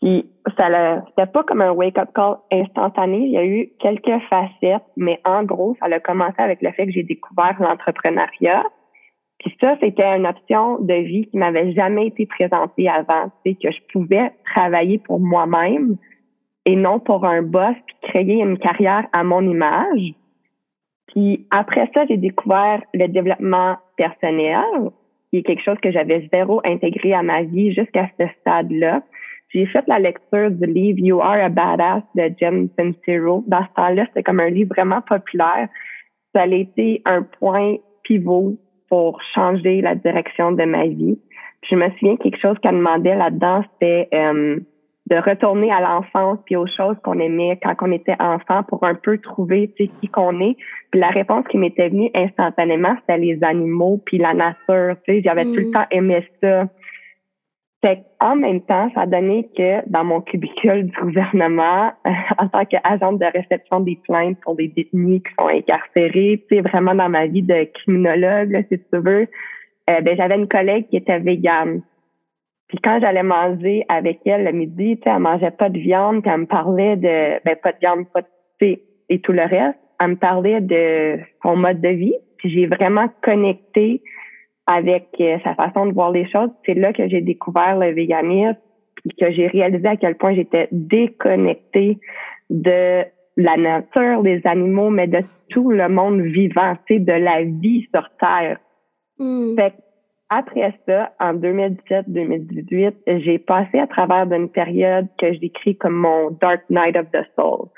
Puis 0.00 0.30
ça 0.56 1.02
c'était 1.08 1.30
pas 1.30 1.42
comme 1.42 1.60
un 1.60 1.72
wake-up 1.72 2.10
call 2.14 2.36
instantané. 2.52 3.18
Il 3.18 3.32
y 3.32 3.38
a 3.38 3.44
eu 3.44 3.70
quelques 3.80 4.20
facettes, 4.28 4.84
mais 4.96 5.20
en 5.24 5.42
gros, 5.42 5.76
ça 5.80 5.86
a 5.86 6.00
commencé 6.00 6.36
avec 6.38 6.62
le 6.62 6.70
fait 6.72 6.86
que 6.86 6.92
j'ai 6.92 7.02
découvert 7.02 7.56
l'entrepreneuriat. 7.60 8.64
Puis 9.38 9.56
ça, 9.60 9.76
c'était 9.80 10.16
une 10.16 10.26
option 10.26 10.78
de 10.80 10.94
vie 10.94 11.28
qui 11.28 11.38
m'avait 11.38 11.72
jamais 11.72 12.08
été 12.08 12.26
présentée 12.26 12.88
avant. 12.88 13.30
C'est 13.44 13.54
que 13.54 13.70
je 13.70 13.78
pouvais 13.92 14.32
travailler 14.54 14.98
pour 14.98 15.20
moi-même 15.20 15.96
et 16.64 16.76
non 16.76 16.98
pour 16.98 17.24
un 17.24 17.42
boss, 17.42 17.74
puis 17.86 17.96
créer 18.02 18.42
une 18.42 18.58
carrière 18.58 19.06
à 19.12 19.24
mon 19.24 19.42
image. 19.42 20.14
Puis 21.08 21.46
après 21.50 21.88
ça, 21.94 22.04
j'ai 22.06 22.16
découvert 22.16 22.82
le 22.92 23.06
développement 23.06 23.76
personnel, 23.96 24.90
qui 25.30 25.38
est 25.38 25.42
quelque 25.42 25.62
chose 25.62 25.78
que 25.82 25.90
j'avais 25.90 26.28
zéro 26.32 26.60
intégré 26.64 27.14
à 27.14 27.22
ma 27.22 27.42
vie 27.42 27.72
jusqu'à 27.72 28.08
ce 28.18 28.26
stade-là. 28.40 29.02
J'ai 29.50 29.66
fait 29.66 29.84
la 29.86 29.98
lecture 29.98 30.50
du 30.50 30.66
livre 30.66 30.98
You 30.98 31.20
Are 31.20 31.42
a 31.42 31.48
Badass 31.48 32.02
de 32.14 32.30
Jen 32.38 32.68
Sincero. 32.78 33.44
Dans 33.46 33.62
ce 33.62 33.74
temps-là, 33.76 34.04
c'était 34.08 34.22
comme 34.22 34.40
un 34.40 34.50
livre 34.50 34.74
vraiment 34.74 35.00
populaire. 35.00 35.68
Ça 36.34 36.42
a 36.42 36.46
été 36.46 37.02
un 37.06 37.22
point 37.22 37.76
pivot 38.02 38.58
pour 38.88 39.20
changer 39.34 39.80
la 39.80 39.94
direction 39.94 40.52
de 40.52 40.64
ma 40.64 40.86
vie. 40.86 41.18
je 41.62 41.76
me 41.76 41.88
souviens 41.90 42.16
quelque 42.16 42.40
chose 42.40 42.56
qu'elle 42.62 42.76
demandait 42.76 43.14
là-dedans, 43.14 43.62
c'était 43.72 44.08
euh, 44.14 44.58
de 45.10 45.16
retourner 45.16 45.70
à 45.70 45.80
l'enfance 45.80 46.38
puis 46.44 46.56
aux 46.56 46.66
choses 46.66 46.96
qu'on 47.02 47.18
aimait 47.18 47.58
quand 47.62 47.74
on 47.80 47.92
était 47.92 48.16
enfant 48.18 48.62
pour 48.62 48.84
un 48.84 48.94
peu 48.94 49.18
trouver 49.18 49.72
qui 49.76 50.08
qu'on 50.08 50.40
est. 50.40 50.56
Puis 50.90 51.00
la 51.00 51.08
réponse 51.08 51.46
qui 51.50 51.58
m'était 51.58 51.88
venue 51.88 52.10
instantanément, 52.14 52.94
c'était 53.00 53.18
les 53.18 53.42
animaux 53.42 54.00
puis 54.04 54.18
la 54.18 54.34
nature. 54.34 54.96
Tu 55.04 55.14
sais, 55.14 55.22
j'avais 55.22 55.44
tout 55.44 55.54
le 55.54 55.68
mm. 55.68 55.72
temps 55.72 55.86
aimé 55.90 56.26
ça. 56.42 56.68
Fait 57.84 58.02
en 58.20 58.34
même 58.34 58.60
temps, 58.62 58.90
ça 58.94 59.02
a 59.02 59.06
donné 59.06 59.48
que 59.56 59.88
dans 59.88 60.02
mon 60.02 60.20
cubicule 60.20 60.86
du 60.86 61.00
gouvernement, 61.00 61.92
en 62.38 62.48
tant 62.48 62.64
qu'agent 62.64 63.12
de 63.12 63.24
réception 63.24 63.80
des 63.80 63.96
plaintes 64.02 64.38
pour 64.40 64.56
des 64.56 64.68
détenus 64.68 65.22
qui 65.22 65.32
sont 65.38 65.48
incarcérés, 65.48 66.44
tu 66.48 66.56
sais, 66.56 66.60
vraiment 66.60 66.94
dans 66.94 67.08
ma 67.08 67.26
vie 67.26 67.42
de 67.42 67.64
criminologue, 67.72 68.66
si 68.70 68.78
tu 68.78 68.98
veux, 68.98 69.28
euh, 69.90 70.00
ben, 70.00 70.16
j'avais 70.16 70.34
une 70.34 70.48
collègue 70.48 70.88
qui 70.88 70.96
était 70.96 71.20
végane. 71.20 71.82
Puis 72.66 72.78
quand 72.82 72.98
j'allais 73.00 73.22
manger 73.22 73.84
avec 73.88 74.20
elle 74.26 74.44
le 74.44 74.52
midi, 74.52 74.96
tu 74.96 75.04
sais, 75.04 75.14
elle 75.14 75.22
mangeait 75.22 75.52
pas 75.52 75.68
de 75.68 75.78
viande, 75.78 76.22
puis 76.22 76.32
elle 76.32 76.40
me 76.40 76.46
parlait 76.46 76.96
de, 76.96 77.42
ben, 77.44 77.56
pas 77.62 77.72
de 77.72 77.78
viande, 77.80 78.06
pas 78.12 78.22
de, 78.22 78.28
et 79.08 79.20
tout 79.20 79.32
le 79.32 79.42
reste. 79.42 79.78
Elle 80.00 80.10
me 80.10 80.16
parlait 80.16 80.60
de 80.60 81.18
son 81.42 81.56
mode 81.56 81.80
de 81.80 81.88
vie. 81.88 82.14
Puis 82.38 82.50
j'ai 82.50 82.66
vraiment 82.66 83.08
connecté 83.22 84.02
avec 84.68 85.08
euh, 85.18 85.38
sa 85.42 85.54
façon 85.54 85.86
de 85.86 85.94
voir 85.94 86.12
les 86.12 86.28
choses. 86.28 86.50
C'est 86.66 86.74
là 86.74 86.92
que 86.92 87.08
j'ai 87.08 87.22
découvert 87.22 87.76
le 87.78 87.92
véganisme, 87.92 88.58
puis 88.96 89.16
que 89.18 89.32
j'ai 89.32 89.46
réalisé 89.46 89.88
à 89.88 89.96
quel 89.96 90.14
point 90.14 90.34
j'étais 90.34 90.68
déconnectée 90.70 91.98
de 92.50 93.02
la 93.38 93.56
nature, 93.56 94.22
des 94.22 94.42
animaux, 94.44 94.90
mais 94.90 95.06
de 95.06 95.22
tout 95.48 95.70
le 95.70 95.88
monde 95.88 96.20
vivant, 96.20 96.76
sais, 96.86 96.98
de 96.98 97.12
la 97.12 97.44
vie 97.44 97.88
sur 97.94 98.06
Terre. 98.20 98.58
Mm. 99.18 99.56
Fait 99.56 99.72
après 100.30 100.74
ça, 100.86 101.12
en 101.18 101.32
2017-2018, 101.34 103.20
j'ai 103.24 103.38
passé 103.38 103.78
à 103.78 103.86
travers 103.86 104.26
d'une 104.26 104.50
période 104.50 105.06
que 105.18 105.32
je 105.32 105.38
décris 105.38 105.76
comme 105.76 105.94
mon 105.94 106.30
Dark 106.42 106.60
Night 106.68 106.96
of 106.98 107.06
the 107.12 107.24
Soul. 107.34 107.68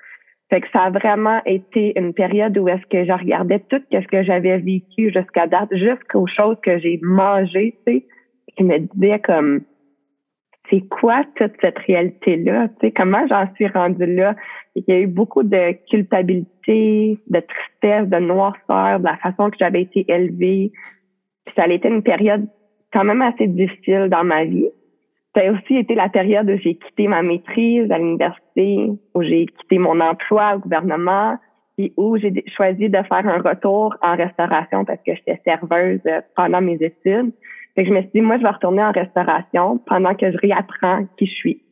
Fait 0.51 0.61
que 0.61 0.67
ça 0.73 0.83
a 0.83 0.91
vraiment 0.91 1.41
été 1.47 1.97
une 1.97 2.13
période 2.13 2.59
où 2.59 2.69
est-ce 2.69 2.85
que 2.87 3.05
je 3.05 3.13
regardais 3.13 3.61
tout 3.71 3.81
ce 3.93 4.07
que 4.09 4.25
j'avais 4.25 4.59
vécu 4.59 5.13
jusqu'à 5.13 5.47
date, 5.47 5.69
jusqu'aux 5.73 6.27
choses 6.27 6.57
que 6.63 6.79
j'ai 6.81 6.99
mangées, 7.03 7.79
tu 7.87 7.93
sais, 7.93 8.07
qui 8.57 8.65
me 8.65 8.79
disais 8.79 9.21
comme, 9.21 9.61
c'est 10.69 10.83
quoi 10.89 11.25
toute 11.37 11.53
cette 11.63 11.79
réalité-là? 11.79 12.69
Tu 12.69 12.87
sais, 12.87 12.93
comment 12.93 13.25
j'en 13.29 13.47
suis 13.55 13.69
rendue 13.69 14.07
là? 14.07 14.35
Il 14.75 14.85
y 14.89 14.93
a 14.93 15.01
eu 15.01 15.07
beaucoup 15.07 15.45
de 15.45 15.73
culpabilité, 15.89 17.19
de 17.29 17.41
tristesse, 17.41 18.09
de 18.09 18.19
noirceur, 18.19 18.99
de 18.99 19.05
la 19.05 19.17
façon 19.19 19.51
que 19.51 19.57
j'avais 19.59 19.83
été 19.83 20.05
élevée. 20.09 20.73
Puis 21.45 21.55
ça 21.57 21.65
a 21.65 21.69
été 21.69 21.89
une 21.89 22.03
période 22.03 22.49
quand 22.93 23.05
même 23.05 23.23
assez 23.23 23.47
difficile 23.47 24.09
dans 24.11 24.25
ma 24.25 24.45
vie. 24.45 24.69
Ça 25.35 25.43
a 25.43 25.53
aussi 25.53 25.77
été 25.77 25.95
la 25.95 26.09
période 26.09 26.51
où 26.51 26.59
j'ai 26.59 26.75
quitté 26.75 27.07
ma 27.07 27.23
maîtrise 27.23 27.91
à 27.91 27.99
l'université, 27.99 28.91
où 29.15 29.23
j'ai 29.23 29.47
quitté 29.47 29.79
mon 29.79 30.01
emploi 30.01 30.57
au 30.57 30.59
gouvernement, 30.59 31.39
puis 31.77 31.93
où 31.97 32.17
j'ai 32.17 32.45
choisi 32.57 32.89
de 32.89 32.99
faire 33.03 33.27
un 33.27 33.41
retour 33.41 33.97
en 34.03 34.17
restauration 34.17 34.85
parce 34.85 34.99
que 35.07 35.15
j'étais 35.15 35.41
serveuse 35.45 36.01
euh, 36.07 36.21
pendant 36.37 36.61
mes 36.61 36.75
études. 36.75 37.33
Fait 37.75 37.85
que 37.85 37.89
je 37.89 37.95
me 37.95 38.01
suis 38.01 38.11
dit, 38.15 38.21
moi, 38.21 38.39
je 38.39 38.43
vais 38.43 38.51
retourner 38.51 38.83
en 38.83 38.91
restauration 38.91 39.79
pendant 39.87 40.15
que 40.15 40.33
je 40.33 40.37
réapprends 40.39 41.07
qui 41.17 41.27
je 41.27 41.33
suis. 41.33 41.63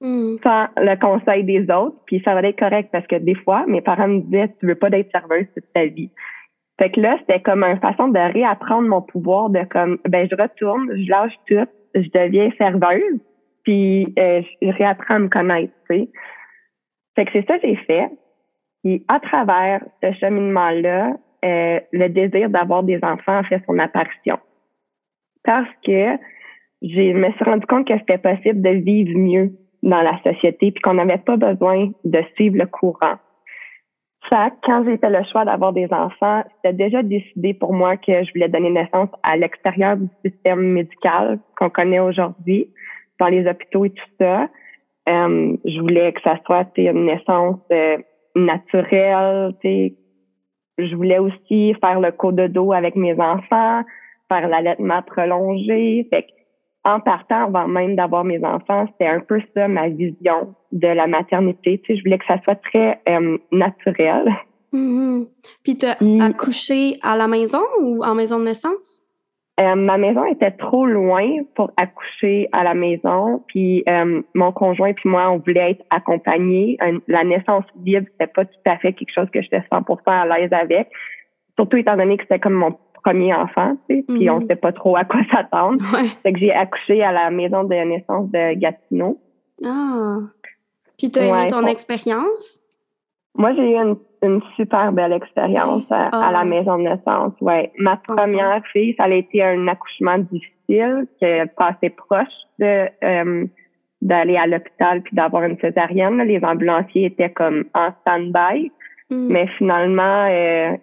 Hmm. 0.00 0.36
Sans 0.46 0.68
le 0.76 0.94
conseil 1.00 1.42
des 1.42 1.62
autres, 1.72 1.96
puis 2.06 2.22
ça 2.24 2.34
va 2.34 2.42
être 2.42 2.58
correct 2.58 2.90
parce 2.92 3.06
que 3.08 3.16
des 3.16 3.34
fois, 3.34 3.64
mes 3.66 3.80
parents 3.80 4.06
me 4.06 4.20
disaient, 4.20 4.54
tu 4.60 4.66
veux 4.66 4.76
pas 4.76 4.90
d'être 4.90 5.10
serveuse 5.10 5.46
toute 5.54 5.72
ta 5.74 5.86
vie. 5.86 6.10
Fait 6.78 6.90
que 6.90 7.00
là, 7.00 7.16
c'était 7.18 7.40
comme 7.40 7.64
une 7.64 7.80
façon 7.80 8.06
de 8.06 8.32
réapprendre 8.32 8.88
mon 8.88 9.02
pouvoir 9.02 9.50
de 9.50 9.64
comme, 9.68 9.98
ben, 10.08 10.28
je 10.30 10.40
retourne, 10.40 10.88
je 10.96 11.10
lâche 11.10 11.34
tout, 11.48 11.68
je 11.94 12.08
deviens 12.14 12.50
serveuse, 12.58 13.20
puis 13.64 14.06
euh, 14.18 14.42
je 14.62 14.68
réapprends 14.72 15.16
à 15.16 15.18
me 15.18 15.28
connaître. 15.28 15.72
Fait 15.88 17.24
que 17.24 17.30
c'est 17.32 17.46
ça 17.46 17.58
que 17.58 17.66
j'ai 17.66 17.76
fait. 17.76 18.10
Et 18.84 19.02
à 19.08 19.18
travers 19.20 19.82
ce 20.02 20.12
cheminement-là, 20.12 21.16
euh, 21.44 21.80
le 21.92 22.08
désir 22.08 22.48
d'avoir 22.50 22.82
des 22.82 22.98
enfants 23.02 23.38
a 23.38 23.42
fait 23.44 23.62
son 23.66 23.78
apparition. 23.78 24.38
Parce 25.44 25.68
que 25.84 26.16
je 26.82 27.12
me 27.12 27.32
suis 27.32 27.44
rendu 27.44 27.66
compte 27.66 27.86
que 27.86 27.98
c'était 27.98 28.18
possible 28.18 28.62
de 28.62 28.70
vivre 28.70 29.18
mieux 29.18 29.52
dans 29.82 30.02
la 30.02 30.18
société, 30.22 30.72
puis 30.72 30.80
qu'on 30.82 30.94
n'avait 30.94 31.18
pas 31.18 31.36
besoin 31.36 31.90
de 32.04 32.22
suivre 32.34 32.56
le 32.56 32.66
courant. 32.66 33.16
Ça, 34.30 34.50
quand 34.62 34.84
j'ai 34.84 34.98
fait 34.98 35.08
le 35.08 35.24
choix 35.32 35.44
d'avoir 35.44 35.72
des 35.72 35.88
enfants, 35.90 36.42
c'était 36.56 36.74
déjà 36.74 37.02
décidé 37.02 37.54
pour 37.54 37.72
moi 37.72 37.96
que 37.96 38.24
je 38.24 38.32
voulais 38.32 38.48
donner 38.48 38.70
naissance 38.70 39.08
à 39.22 39.36
l'extérieur 39.36 39.96
du 39.96 40.08
système 40.24 40.60
médical 40.60 41.38
qu'on 41.56 41.70
connaît 41.70 42.00
aujourd'hui, 42.00 42.68
dans 43.18 43.28
les 43.28 43.46
hôpitaux 43.46 43.86
et 43.86 43.90
tout 43.90 44.10
ça. 44.20 44.48
Euh, 45.08 45.56
je 45.64 45.80
voulais 45.80 46.12
que 46.12 46.20
ça 46.20 46.38
soit 46.44 46.68
une 46.76 47.06
naissance 47.06 47.58
euh, 47.72 47.96
naturelle. 48.36 49.54
Je 49.64 50.94
voulais 50.94 51.18
aussi 51.18 51.74
faire 51.80 51.98
le 51.98 52.12
cours 52.12 52.34
de 52.34 52.46
dos 52.48 52.72
avec 52.72 52.96
mes 52.96 53.18
enfants, 53.18 53.82
faire 54.30 54.48
l'allaitement 54.48 55.02
prolongé. 55.02 56.06
Fait 56.10 56.26
en 56.88 57.00
partant 57.00 57.44
avant 57.44 57.68
même 57.68 57.96
d'avoir 57.96 58.24
mes 58.24 58.42
enfants, 58.42 58.86
c'était 58.92 59.10
un 59.10 59.20
peu 59.20 59.40
ça 59.54 59.68
ma 59.68 59.88
vision 59.88 60.54
de 60.72 60.88
la 60.88 61.06
maternité. 61.06 61.80
Tu 61.84 61.92
sais, 61.92 61.98
je 61.98 62.04
voulais 62.04 62.18
que 62.18 62.24
ça 62.26 62.40
soit 62.44 62.56
très 62.56 63.00
euh, 63.08 63.36
naturel. 63.52 64.32
Mm-hmm. 64.72 65.26
Puis 65.62 65.76
tu 65.76 65.86
as 65.86 65.98
accouché 66.24 66.98
à 67.02 67.16
la 67.16 67.28
maison 67.28 67.62
ou 67.80 68.02
en 68.02 68.14
maison 68.14 68.38
de 68.38 68.44
naissance? 68.44 69.02
Euh, 69.60 69.74
ma 69.74 69.98
maison 69.98 70.24
était 70.24 70.52
trop 70.52 70.86
loin 70.86 71.26
pour 71.54 71.72
accoucher 71.76 72.48
à 72.52 72.64
la 72.64 72.74
maison. 72.74 73.42
Puis 73.48 73.82
euh, 73.88 74.22
mon 74.34 74.52
conjoint 74.52 74.94
puis 74.94 75.10
moi, 75.10 75.30
on 75.30 75.38
voulait 75.38 75.72
être 75.72 75.84
accompagnés. 75.90 76.78
la 77.06 77.24
naissance 77.24 77.64
libre, 77.84 78.06
c'était 78.12 78.32
pas 78.32 78.46
tout 78.46 78.60
à 78.64 78.78
fait 78.78 78.94
quelque 78.94 79.12
chose 79.14 79.28
que 79.32 79.42
j'étais 79.42 79.62
100% 79.70 79.98
à 80.06 80.26
l'aise 80.26 80.52
avec. 80.52 80.88
Surtout 81.58 81.76
étant 81.76 81.96
donné 81.96 82.16
que 82.16 82.22
c'était 82.22 82.38
comme 82.38 82.54
mon 82.54 82.78
premier 83.02 83.34
enfant, 83.34 83.76
tu 83.88 83.96
sais, 83.96 84.04
puis 84.08 84.30
on 84.30 84.40
mm-hmm. 84.40 84.46
sait 84.48 84.56
pas 84.56 84.72
trop 84.72 84.96
à 84.96 85.04
quoi 85.04 85.20
s'attendre. 85.32 85.82
Ouais. 85.92 86.32
que 86.32 86.38
j'ai 86.38 86.52
accouché 86.52 87.02
à 87.02 87.12
la 87.12 87.30
maison 87.30 87.64
de 87.64 87.74
naissance 87.74 88.30
de 88.30 88.54
Gatineau. 88.54 89.18
Ah. 89.64 90.18
Puis 90.98 91.10
tu 91.10 91.18
as 91.18 91.24
aimé 91.26 91.46
ton 91.48 91.66
expérience? 91.66 92.60
Moi, 93.36 93.54
j'ai 93.54 93.72
eu 93.72 93.76
une, 93.76 93.96
une, 94.22 94.40
super 94.56 94.92
belle 94.92 95.12
expérience 95.12 95.84
à, 95.90 96.10
la 96.32 96.40
ah. 96.40 96.44
maison 96.44 96.76
de 96.78 96.82
naissance. 96.82 97.34
Ouais. 97.40 97.72
Ma 97.78 97.96
première 97.96 98.62
fille, 98.72 98.94
ça 98.98 99.04
a 99.04 99.10
été 99.10 99.42
un 99.42 99.68
accouchement 99.68 100.18
difficile, 100.18 101.06
qui 101.18 101.24
est 101.24 101.46
passé 101.56 101.90
proche 101.90 102.26
de 102.58 102.88
euh, 103.04 103.46
d'aller 104.02 104.36
à 104.36 104.46
l'hôpital 104.46 105.02
puis 105.02 105.14
d'avoir 105.14 105.44
une 105.44 105.58
césarienne. 105.58 106.18
Les 106.22 106.44
ambulanciers 106.44 107.06
étaient 107.06 107.30
comme 107.30 107.64
en 107.74 107.90
stand-by. 108.00 108.70
Mm. 109.10 109.28
Mais 109.28 109.46
finalement, 109.58 110.26
euh, 110.28 110.76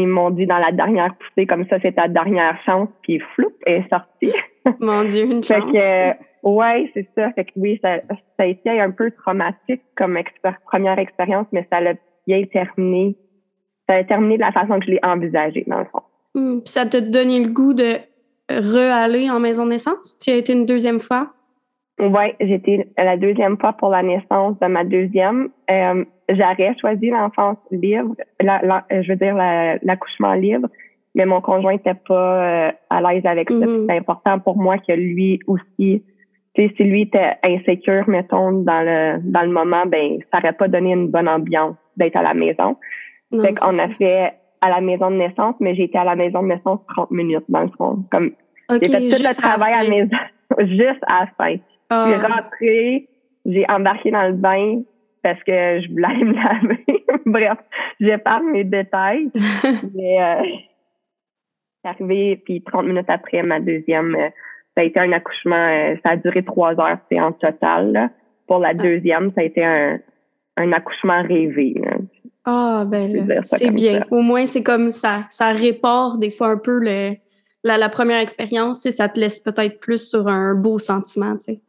ils 0.00 0.08
m'ont 0.08 0.30
dit 0.30 0.46
dans 0.46 0.58
la 0.58 0.72
dernière 0.72 1.14
poussée, 1.14 1.46
comme 1.46 1.66
ça, 1.68 1.78
c'est 1.80 1.92
ta 1.92 2.08
dernière 2.08 2.58
chance, 2.64 2.88
puis 3.02 3.20
floup, 3.34 3.52
est 3.66 3.84
sortie. 3.92 4.32
Mon 4.80 5.04
Dieu, 5.04 5.24
une 5.24 5.44
chance. 5.44 5.48
fait 5.48 5.60
que, 5.60 6.48
ouais, 6.48 6.90
c'est 6.94 7.08
ça. 7.16 7.32
Fait 7.32 7.44
que 7.44 7.52
oui, 7.56 7.78
ça, 7.82 7.98
ça 8.08 8.44
a 8.44 8.46
été 8.46 8.80
un 8.80 8.90
peu 8.90 9.10
traumatique 9.10 9.82
comme 9.96 10.18
première 10.66 10.98
expérience, 10.98 11.46
mais 11.52 11.66
ça 11.70 11.80
l'a 11.80 11.94
bien 12.26 12.44
terminé. 12.44 13.16
Ça 13.88 13.96
a 13.96 14.04
terminé 14.04 14.36
de 14.36 14.42
la 14.42 14.52
façon 14.52 14.78
que 14.80 14.86
je 14.86 14.90
l'ai 14.92 15.00
envisagé, 15.02 15.64
dans 15.66 15.78
le 15.78 15.84
fond. 15.84 16.02
Puis 16.34 16.72
ça 16.72 16.84
t'a 16.84 17.00
donné 17.00 17.40
le 17.40 17.48
goût 17.48 17.72
de 17.72 17.98
re-aller 18.48 19.30
en 19.30 19.40
maison 19.40 19.64
de 19.64 19.70
naissance? 19.70 20.18
Tu 20.18 20.30
as 20.30 20.36
été 20.36 20.52
une 20.52 20.66
deuxième 20.66 21.00
fois? 21.00 21.32
Oui, 21.98 22.34
j'étais 22.40 22.88
la 22.98 23.16
deuxième 23.16 23.58
fois 23.58 23.72
pour 23.72 23.90
la 23.90 24.02
naissance 24.02 24.58
de 24.60 24.66
ma 24.66 24.84
deuxième. 24.84 25.48
Euh, 25.70 26.04
j'aurais 26.28 26.74
choisi 26.78 27.08
l'enfance 27.08 27.56
libre, 27.70 28.14
la, 28.40 28.84
je 28.90 29.08
veux 29.08 29.16
dire 29.16 29.34
l'accouchement 29.34 30.34
libre, 30.34 30.68
mais 31.14 31.24
mon 31.24 31.40
conjoint 31.40 31.72
n'était 31.72 31.94
pas 31.94 32.68
euh, 32.68 32.72
à 32.90 33.00
l'aise 33.00 33.24
avec 33.24 33.50
ça. 33.50 33.56
Mm-hmm. 33.56 33.86
C'est 33.88 33.96
important 33.96 34.38
pour 34.40 34.58
moi 34.58 34.76
que 34.78 34.92
lui 34.92 35.40
aussi 35.46 36.02
si 36.56 36.82
lui 36.84 37.02
était 37.02 37.34
insécure, 37.42 38.08
mettons, 38.08 38.52
dans 38.52 38.82
le 38.82 39.18
dans 39.22 39.42
le 39.42 39.50
moment, 39.50 39.84
ben 39.86 40.18
ça 40.32 40.38
n'aurait 40.38 40.54
pas 40.54 40.68
donné 40.68 40.92
une 40.92 41.08
bonne 41.08 41.28
ambiance 41.28 41.76
d'être 41.96 42.16
à 42.16 42.22
la 42.22 42.34
maison. 42.34 42.76
On 43.32 43.42
fait 43.42 43.54
qu'on 43.54 43.78
a 43.78 43.88
fait 43.96 44.32
à 44.60 44.70
la 44.70 44.80
maison 44.80 45.10
de 45.10 45.16
naissance, 45.16 45.54
mais 45.60 45.74
j'ai 45.74 45.84
été 45.84 45.98
à 45.98 46.04
la 46.04 46.16
maison 46.16 46.42
de 46.42 46.48
naissance 46.48 46.80
30 46.94 47.10
minutes, 47.10 47.44
dans 47.48 47.62
le 47.62 47.70
fond. 47.76 48.04
Comme, 48.10 48.32
j'ai 48.70 48.78
fait 48.78 49.08
tout 49.08 49.22
le 49.22 49.34
travail 49.34 49.72
à, 49.72 49.82
la 49.82 49.88
maison, 49.90 50.16
juste 50.60 51.02
à 51.06 51.20
la 51.20 51.26
fin. 51.36 51.56
Je 51.90 51.94
suis 51.94 52.14
ah. 52.14 52.28
rentrée, 52.28 53.08
j'ai 53.44 53.64
embarqué 53.68 54.10
dans 54.10 54.26
le 54.26 54.34
bain 54.34 54.82
parce 55.22 55.42
que 55.44 55.80
je 55.80 55.90
voulais 55.90 56.24
me 56.24 56.34
laver. 56.34 57.04
Bref, 57.26 57.58
pas 58.22 58.40
mes 58.40 58.64
détails. 58.64 59.30
mais 59.94 60.22
euh, 60.22 60.42
c'est 61.82 61.88
arrivé, 61.88 62.42
puis 62.44 62.62
30 62.62 62.86
minutes 62.86 63.08
après 63.10 63.42
ma 63.42 63.60
deuxième, 63.60 64.14
euh, 64.14 64.28
ça 64.76 64.82
a 64.82 64.84
été 64.84 65.00
un 65.00 65.12
accouchement, 65.12 65.56
euh, 65.56 65.96
ça 66.04 66.12
a 66.12 66.16
duré 66.16 66.44
trois 66.44 66.78
heures, 66.80 66.98
c'est 67.10 67.20
en 67.20 67.32
total. 67.32 68.10
Pour 68.46 68.58
la 68.58 68.68
ah. 68.68 68.74
deuxième, 68.74 69.32
ça 69.32 69.40
a 69.40 69.44
été 69.44 69.64
un, 69.64 69.98
un 70.56 70.72
accouchement 70.72 71.22
rêvé. 71.22 71.74
Ah, 72.44 72.84
ben 72.86 73.40
c'est 73.42 73.70
bien. 73.70 74.04
Au 74.10 74.22
moins, 74.22 74.46
c'est 74.46 74.62
comme 74.62 74.92
ça. 74.92 75.24
Ça 75.30 75.50
répare 75.50 76.18
des 76.18 76.30
fois 76.30 76.48
un 76.48 76.58
peu 76.58 76.78
le, 76.78 77.16
la, 77.64 77.78
la 77.78 77.88
première 77.88 78.20
expérience. 78.20 78.88
Ça 78.88 79.08
te 79.08 79.18
laisse 79.18 79.40
peut-être 79.40 79.80
plus 79.80 80.08
sur 80.08 80.28
un 80.28 80.54
beau 80.54 80.78
sentiment. 80.78 81.36
Tu 81.36 81.54
sais. 81.54 81.60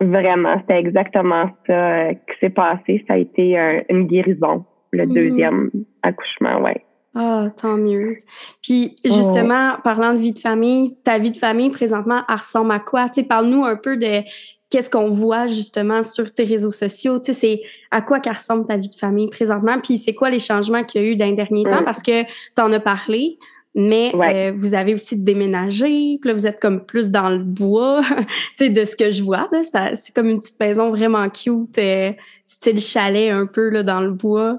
Vraiment, 0.00 0.56
c'était 0.60 0.78
exactement 0.78 1.50
ça 1.66 1.72
euh, 1.72 2.12
qui 2.12 2.38
s'est 2.40 2.50
passé. 2.50 3.04
Ça 3.06 3.14
a 3.14 3.16
été 3.18 3.56
une 3.88 4.06
guérison, 4.06 4.64
le 4.92 5.04
mm-hmm. 5.04 5.14
deuxième 5.14 5.70
accouchement, 6.02 6.60
ouais. 6.62 6.84
Ah, 7.14 7.48
tant 7.56 7.76
mieux. 7.76 8.18
Puis 8.62 8.96
justement, 9.04 9.74
parlant 9.82 10.14
de 10.14 10.18
vie 10.18 10.32
de 10.32 10.38
famille, 10.38 10.96
ta 11.02 11.18
vie 11.18 11.32
de 11.32 11.36
famille 11.36 11.70
présentement, 11.70 12.22
elle 12.28 12.36
ressemble 12.36 12.70
à 12.70 12.78
quoi? 12.78 13.08
Tu 13.08 13.22
sais, 13.22 13.26
parle-nous 13.26 13.64
un 13.64 13.74
peu 13.74 13.96
de 13.96 14.22
qu'est-ce 14.70 14.88
qu'on 14.88 15.10
voit 15.10 15.48
justement 15.48 16.04
sur 16.04 16.32
tes 16.32 16.44
réseaux 16.44 16.70
sociaux. 16.70 17.18
Tu 17.18 17.32
sais, 17.32 17.32
c'est 17.32 17.62
à 17.90 18.00
quoi 18.00 18.20
qu'elle 18.20 18.34
ressemble 18.34 18.64
ta 18.64 18.76
vie 18.76 18.88
de 18.88 18.94
famille 18.94 19.28
présentement, 19.28 19.78
puis 19.82 19.98
c'est 19.98 20.14
quoi 20.14 20.30
les 20.30 20.38
changements 20.38 20.84
qu'il 20.84 21.02
y 21.02 21.04
a 21.04 21.08
eu 21.08 21.16
dans 21.16 21.26
les 21.26 21.34
derniers 21.34 21.64
temps, 21.64 21.82
parce 21.84 22.02
que 22.02 22.22
tu 22.22 22.62
en 22.62 22.72
as 22.72 22.80
parlé, 22.80 23.38
mais 23.74 24.12
euh, 24.14 24.52
vous 24.54 24.74
avez 24.74 24.94
aussi 24.94 25.22
déménagé, 25.22 26.18
puis 26.20 26.28
là, 26.28 26.32
vous 26.32 26.46
êtes 26.46 26.60
comme 26.60 26.84
plus 26.84 27.10
dans 27.10 27.30
le 27.30 27.38
bois, 27.38 28.00
tu 28.58 28.64
sais, 28.64 28.68
de 28.70 28.84
ce 28.84 28.96
que 28.96 29.10
je 29.10 29.22
vois, 29.22 29.48
là, 29.52 29.60
c'est 29.94 30.14
comme 30.14 30.28
une 30.28 30.38
petite 30.38 30.58
maison 30.58 30.90
vraiment 30.90 31.28
cute, 31.28 31.78
euh, 31.78 32.12
style 32.46 32.80
chalet 32.80 33.30
un 33.30 33.46
peu, 33.46 33.68
là, 33.70 33.82
dans 33.82 34.00
le 34.00 34.10
bois. 34.10 34.58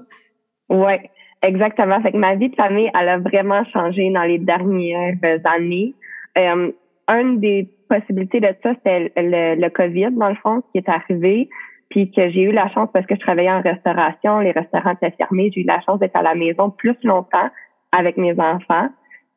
Oui, 0.70 0.94
exactement. 1.42 2.00
Fait 2.00 2.12
que 2.12 2.16
ma 2.16 2.36
vie 2.36 2.48
de 2.48 2.54
famille, 2.54 2.90
elle 2.98 3.08
a 3.08 3.18
vraiment 3.18 3.64
changé 3.72 4.10
dans 4.10 4.22
les 4.22 4.38
dernières 4.38 5.16
années. 5.44 5.94
Euh, 6.38 6.72
un 7.08 7.34
des 7.34 7.68
possibilité 7.92 8.40
de 8.40 8.54
ça, 8.62 8.72
c'était 8.74 9.12
le, 9.16 9.60
le, 9.60 9.68
COVID, 9.68 10.12
dans 10.12 10.30
le 10.30 10.34
fond, 10.36 10.62
qui 10.72 10.78
est 10.78 10.88
arrivé, 10.88 11.48
puis 11.90 12.10
que 12.10 12.30
j'ai 12.30 12.42
eu 12.42 12.52
la 12.52 12.68
chance, 12.70 12.88
parce 12.92 13.04
que 13.06 13.14
je 13.14 13.20
travaillais 13.20 13.50
en 13.50 13.60
restauration, 13.60 14.38
les 14.38 14.52
restaurants 14.52 14.92
étaient 14.92 15.14
fermés, 15.18 15.50
j'ai 15.54 15.60
eu 15.60 15.66
la 15.66 15.80
chance 15.82 16.00
d'être 16.00 16.16
à 16.16 16.22
la 16.22 16.34
maison 16.34 16.70
plus 16.70 16.96
longtemps 17.02 17.50
avec 17.96 18.16
mes 18.16 18.32
enfants. 18.40 18.88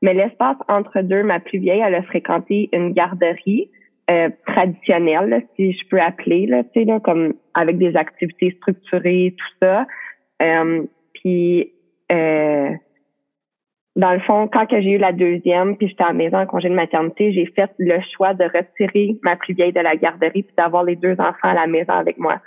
Mais 0.02 0.14
l'espace 0.14 0.58
entre 0.68 1.02
deux, 1.02 1.24
ma 1.24 1.40
plus 1.40 1.60
vieille, 1.60 1.82
elle 1.86 1.96
a 1.96 2.04
fréquenté 2.04 2.70
une 2.74 2.94
garderie 2.94 3.70
euh, 4.12 4.30
traditionnelle, 4.46 5.44
si 5.56 5.74
je 5.74 5.88
peux 5.88 6.00
appeler, 6.00 6.46
là, 6.46 6.64
tu 6.64 6.82
sais, 6.82 6.86
là, 6.86 7.00
comme 7.00 7.34
avec 7.54 7.78
des 7.78 7.96
activités 7.96 8.56
structurées, 8.58 9.36
tout 9.36 9.66
ça. 9.66 9.88
Euh, 10.42 10.84
puis 11.14 11.72
euh, 12.12 12.70
dans 13.96 14.12
le 14.12 14.20
fond, 14.20 14.50
quand 14.52 14.66
que 14.66 14.82
j'ai 14.82 14.92
eu 14.92 14.98
la 14.98 15.14
deuxième, 15.14 15.78
puis 15.78 15.88
j'étais 15.88 16.04
à 16.04 16.08
la 16.08 16.14
maison 16.14 16.38
en 16.38 16.46
congé 16.46 16.70
de 16.70 16.75
maternité, 16.75 17.32
j'ai 17.32 17.46
fait 17.46 17.72
le 17.80 17.98
choix 18.16 18.34
de 18.34 18.44
retirer 18.44 19.18
ma 19.24 19.38
plus 19.38 19.54
vieille 19.54 19.72
de 19.72 19.80
la 19.80 19.96
garderie 19.96 20.44
puis 20.44 20.56
d'avoir 20.58 20.84
les 20.84 20.98
deux 20.98 21.14
enfants 21.14 21.50
à 21.50 21.54
la 21.54 21.68
maison 21.68 21.94
avec 21.94 22.18
moi. 22.18 22.42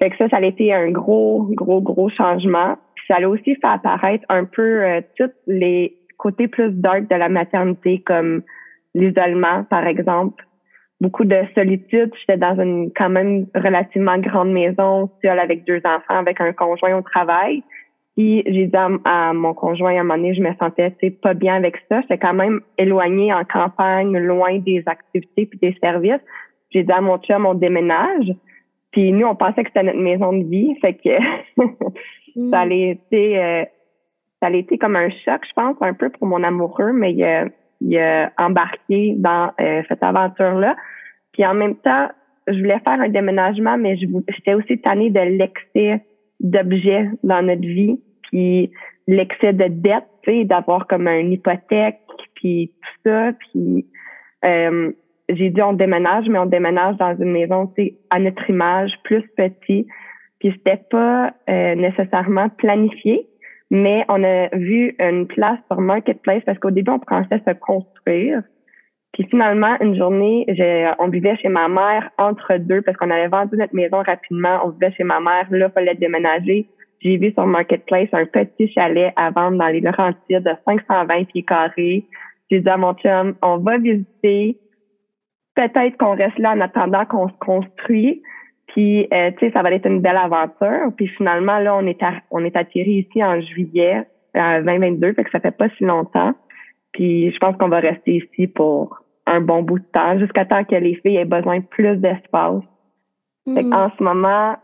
Fait 0.00 0.10
que 0.10 0.16
ça, 0.16 0.28
ça 0.28 0.38
a 0.38 0.42
été 0.42 0.72
un 0.72 0.90
gros, 0.90 1.46
gros, 1.50 1.80
gros 1.82 2.08
changement. 2.08 2.76
Puis 2.94 3.04
ça 3.08 3.18
a 3.22 3.28
aussi 3.28 3.54
fait 3.54 3.60
apparaître 3.64 4.24
un 4.28 4.44
peu 4.44 4.84
euh, 4.84 5.00
tous 5.16 5.30
les 5.46 5.96
côtés 6.16 6.48
plus 6.48 6.70
dark 6.70 7.08
de 7.08 7.16
la 7.16 7.28
maternité, 7.28 8.02
comme 8.04 8.42
l'isolement, 8.94 9.64
par 9.64 9.86
exemple. 9.86 10.44
Beaucoup 11.00 11.24
de 11.24 11.36
solitude. 11.54 12.10
J'étais 12.20 12.38
dans 12.38 12.58
une 12.58 12.90
quand 12.96 13.10
même 13.10 13.46
relativement 13.54 14.18
grande 14.18 14.52
maison, 14.52 15.10
seule 15.22 15.38
avec 15.38 15.64
deux 15.64 15.80
enfants, 15.84 16.18
avec 16.18 16.40
un 16.40 16.52
conjoint 16.52 16.96
au 16.96 17.02
travail. 17.02 17.62
Puis 18.16 18.42
j'ai 18.46 18.66
dit 18.66 18.76
à, 19.04 19.34
mon 19.34 19.52
conjoint 19.52 19.94
à 19.94 20.00
un 20.00 20.02
moment 20.02 20.16
donné, 20.16 20.34
je 20.34 20.40
me 20.40 20.54
sentais 20.54 20.90
pas 21.22 21.34
bien 21.34 21.56
avec 21.56 21.76
ça. 21.90 22.00
J'étais 22.00 22.16
quand 22.16 22.32
même 22.32 22.60
éloignée 22.78 23.32
en 23.32 23.44
campagne, 23.44 24.16
loin 24.16 24.58
des 24.58 24.82
activités 24.86 25.44
puis 25.44 25.58
des 25.58 25.76
services. 25.82 26.22
J'ai 26.70 26.82
dit 26.82 26.92
à 26.92 27.02
mon 27.02 27.18
chum, 27.18 27.44
on 27.44 27.52
déménage. 27.52 28.34
Puis 28.90 29.12
nous, 29.12 29.26
on 29.26 29.36
pensait 29.36 29.62
que 29.64 29.68
c'était 29.68 29.82
notre 29.82 29.98
maison 29.98 30.32
de 30.32 30.44
vie. 30.44 30.74
Fait 30.80 30.94
que 30.94 31.10
mm. 32.36 32.50
ça 32.50 32.60
allait 32.60 32.92
été 32.92 33.38
euh, 33.38 33.64
ça 34.46 34.48
allait 34.48 34.60
été 34.60 34.78
comme 34.78 34.94
un 34.94 35.10
choc, 35.10 35.42
je 35.44 35.52
pense, 35.54 35.76
un 35.80 35.92
peu 35.92 36.08
pour 36.08 36.28
mon 36.28 36.44
amoureux, 36.44 36.92
mais 36.92 37.12
il 37.12 37.24
a, 37.24 37.46
il 37.80 37.98
a 37.98 38.30
embarqué 38.38 39.14
dans 39.16 39.50
euh, 39.60 39.82
cette 39.88 40.04
aventure-là. 40.04 40.76
Puis 41.32 41.44
en 41.44 41.54
même 41.54 41.74
temps, 41.74 42.08
je 42.46 42.56
voulais 42.56 42.78
faire 42.86 43.00
un 43.00 43.08
déménagement, 43.08 43.76
mais 43.76 43.96
j'étais 43.96 44.54
aussi 44.54 44.80
tannée 44.80 45.10
de 45.10 45.18
l'excès 45.18 46.00
d'objets 46.38 47.10
dans 47.24 47.42
notre 47.42 47.62
vie 47.62 47.98
puis 48.22 48.70
l'excès 49.08 49.52
de 49.52 49.66
dette, 49.68 50.06
tu 50.22 50.30
sais, 50.30 50.44
d'avoir 50.44 50.86
comme 50.86 51.08
une 51.08 51.32
hypothèque, 51.32 52.00
puis 52.34 52.72
tout 52.80 53.10
ça, 53.10 53.32
puis 53.32 53.86
euh, 54.46 54.92
j'ai 55.28 55.50
dit 55.50 55.62
on 55.62 55.72
déménage, 55.72 56.28
mais 56.28 56.38
on 56.38 56.46
déménage 56.46 56.96
dans 56.98 57.16
une 57.16 57.32
maison, 57.32 57.72
à 58.10 58.18
notre 58.18 58.48
image, 58.48 58.92
plus 59.02 59.22
petit, 59.36 59.86
puis 60.38 60.52
c'était 60.52 60.82
pas 60.90 61.32
euh, 61.48 61.74
nécessairement 61.74 62.48
planifié, 62.48 63.26
mais 63.70 64.04
on 64.08 64.22
a 64.22 64.48
vu 64.56 64.94
une 64.98 65.26
place 65.26 65.58
sur 65.70 65.80
Marketplace 65.80 66.42
parce 66.44 66.58
qu'au 66.58 66.70
début, 66.70 66.92
on 66.92 66.98
pensait 66.98 67.42
se 67.46 67.52
construire. 67.54 68.42
Puis 69.12 69.26
finalement, 69.30 69.76
une 69.80 69.96
journée, 69.96 70.46
on 70.98 71.08
vivait 71.08 71.36
chez 71.38 71.48
ma 71.48 71.68
mère 71.68 72.10
entre 72.18 72.58
deux 72.58 72.82
parce 72.82 72.96
qu'on 72.98 73.10
avait 73.10 73.28
vendu 73.28 73.56
notre 73.56 73.74
maison 73.74 74.02
rapidement. 74.02 74.60
On 74.64 74.70
vivait 74.70 74.92
chez 74.92 75.04
ma 75.04 75.20
mère. 75.20 75.46
Là, 75.50 75.66
il 75.68 75.72
fallait 75.72 75.94
déménager. 75.94 76.68
J'ai 77.00 77.16
vu 77.16 77.32
sur 77.32 77.46
Marketplace 77.46 78.08
un 78.12 78.26
petit 78.26 78.70
chalet 78.72 79.12
à 79.16 79.30
vendre 79.30 79.58
dans 79.58 79.68
les 79.68 79.80
Laurentides 79.80 80.42
de 80.42 80.50
520 80.66 81.24
pieds 81.24 81.44
carrés. 81.44 82.04
J'ai 82.50 82.60
dit 82.60 82.68
à 82.68 82.76
mon 82.76 82.94
chum, 82.94 83.34
on 83.42 83.58
va 83.58 83.78
visiter. 83.78 84.58
Peut-être 85.54 85.96
qu'on 85.96 86.14
reste 86.14 86.38
là 86.38 86.52
en 86.52 86.60
attendant 86.60 87.04
qu'on 87.06 87.28
se 87.28 87.34
construit. 87.40 88.22
Puis, 88.76 89.08
euh, 89.10 89.30
tu 89.38 89.46
sais, 89.46 89.52
ça 89.52 89.62
va 89.62 89.70
être 89.70 89.86
une 89.86 90.02
belle 90.02 90.18
aventure. 90.18 90.92
Puis 90.98 91.08
finalement, 91.08 91.58
là, 91.58 91.74
on 91.74 91.86
est, 91.86 91.98
on 92.30 92.44
est 92.44 92.54
atterri 92.54 93.06
ici 93.08 93.24
en 93.24 93.40
juillet 93.40 94.06
2022, 94.34 95.14
fait 95.14 95.24
que 95.24 95.30
ça 95.30 95.40
fait 95.40 95.56
pas 95.56 95.70
si 95.78 95.84
longtemps. 95.84 96.34
Puis 96.92 97.32
je 97.32 97.38
pense 97.38 97.56
qu'on 97.56 97.70
va 97.70 97.80
rester 97.80 98.16
ici 98.16 98.46
pour 98.46 98.98
un 99.24 99.40
bon 99.40 99.62
bout 99.62 99.78
de 99.78 99.84
temps, 99.94 100.18
jusqu'à 100.18 100.44
temps 100.44 100.62
que 100.62 100.74
les 100.74 100.94
filles 100.96 101.16
aient 101.16 101.24
besoin 101.24 101.60
de 101.60 101.64
plus 101.64 101.96
d'espace. 101.96 102.62
Mm. 103.46 103.72
En 103.72 103.90
ce 103.96 104.02
moment, 104.02 104.56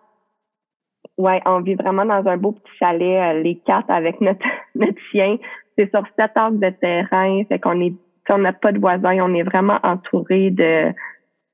ouais, 1.16 1.40
on 1.46 1.61
vit 1.62 1.75
vraiment 1.75 2.05
dans 2.05 2.29
un 2.29 2.37
beau 2.37 2.53
petit 2.53 2.77
chalet, 2.79 3.18
euh, 3.18 3.40
les 3.40 3.61
quatre 3.64 3.90
avec 3.90 4.20
notre, 4.20 4.44
notre 4.75 5.01
chien. 5.11 5.38
C'est 5.79 5.88
sur 5.90 6.03
sept 6.18 6.33
acres 6.35 6.51
de 6.51 6.68
terrain, 6.68 7.44
fait 7.48 7.59
qu'on 7.59 7.81
est, 7.81 7.94
on 8.29 8.38
n'a 8.38 8.53
pas 8.53 8.72
de 8.72 8.79
voisins, 8.79 9.22
on 9.22 9.33
est 9.33 9.42
vraiment 9.42 9.79
entouré 9.83 10.51
de, 10.51 10.92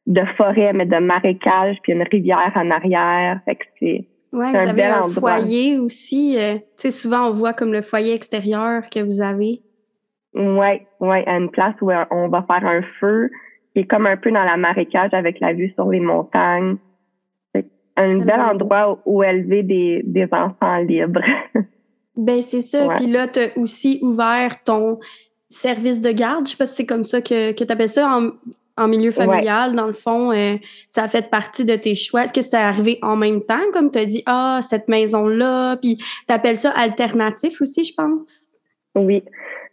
de 0.08 0.22
forêts, 0.36 0.72
mais 0.72 0.86
de 0.86 0.96
marécages, 0.96 1.76
puis 1.82 1.92
une 1.92 2.02
rivière 2.02 2.52
en 2.56 2.70
arrière. 2.70 3.40
Fait 3.44 3.54
que 3.54 3.64
c'est, 3.78 4.04
ouais, 4.32 4.50
vous 4.50 4.56
avez 4.56 4.84
un 4.84 5.02
foyer 5.04 5.78
aussi. 5.78 6.36
Euh, 6.36 6.54
tu 6.54 6.62
sais, 6.76 6.90
souvent 6.90 7.28
on 7.28 7.32
voit 7.32 7.52
comme 7.52 7.72
le 7.72 7.82
foyer 7.82 8.14
extérieur 8.14 8.82
que 8.90 9.00
vous 9.00 9.22
avez. 9.22 9.60
Ouais, 10.34 10.86
ouais, 10.98 11.24
à 11.26 11.38
une 11.38 11.50
place 11.50 11.74
où 11.80 11.90
on 12.10 12.28
va 12.28 12.42
faire 12.42 12.66
un 12.66 12.82
feu 13.00 13.30
qui 13.72 13.80
est 13.80 13.84
comme 13.84 14.06
un 14.06 14.16
peu 14.16 14.32
dans 14.32 14.44
la 14.44 14.56
marécage 14.56 15.14
avec 15.14 15.38
la 15.40 15.52
vue 15.52 15.72
sur 15.76 15.88
les 15.88 16.00
montagnes 16.00 16.78
un 17.98 18.18
bel 18.18 18.40
endroit 18.40 19.00
où 19.04 19.22
élever 19.22 19.62
des, 19.62 20.02
des 20.04 20.28
enfants 20.32 20.78
libres. 20.78 21.24
ben 22.16 22.42
c'est 22.42 22.60
ça. 22.60 22.94
Puis 22.96 23.06
là, 23.06 23.28
tu 23.28 23.40
as 23.40 23.58
aussi 23.58 23.98
ouvert 24.02 24.62
ton 24.62 24.98
service 25.48 26.00
de 26.00 26.12
garde. 26.12 26.46
Je 26.46 26.52
sais 26.52 26.56
pas 26.56 26.66
si 26.66 26.76
c'est 26.76 26.86
comme 26.86 27.04
ça 27.04 27.20
que, 27.20 27.52
que 27.52 27.64
tu 27.64 27.72
appelles 27.72 27.88
ça 27.88 28.08
en, 28.08 28.30
en 28.78 28.88
milieu 28.88 29.10
familial. 29.10 29.74
Dans 29.74 29.86
le 29.86 29.92
fond, 29.92 30.32
euh, 30.32 30.54
ça 30.88 31.04
a 31.04 31.08
fait 31.08 31.30
partie 31.30 31.64
de 31.64 31.74
tes 31.76 31.94
choix. 31.94 32.22
Est-ce 32.22 32.32
que 32.32 32.40
c'est 32.40 32.56
arrivé 32.56 32.98
en 33.02 33.16
même 33.16 33.42
temps, 33.42 33.70
comme 33.72 33.90
tu 33.90 33.98
as 33.98 34.04
dit, 34.04 34.22
ah, 34.26 34.60
cette 34.62 34.88
maison-là, 34.88 35.76
puis 35.76 35.96
tu 35.96 36.32
appelles 36.32 36.56
ça 36.56 36.70
alternatif 36.70 37.60
aussi, 37.60 37.84
je 37.84 37.94
pense? 37.94 38.48
Oui. 38.94 39.22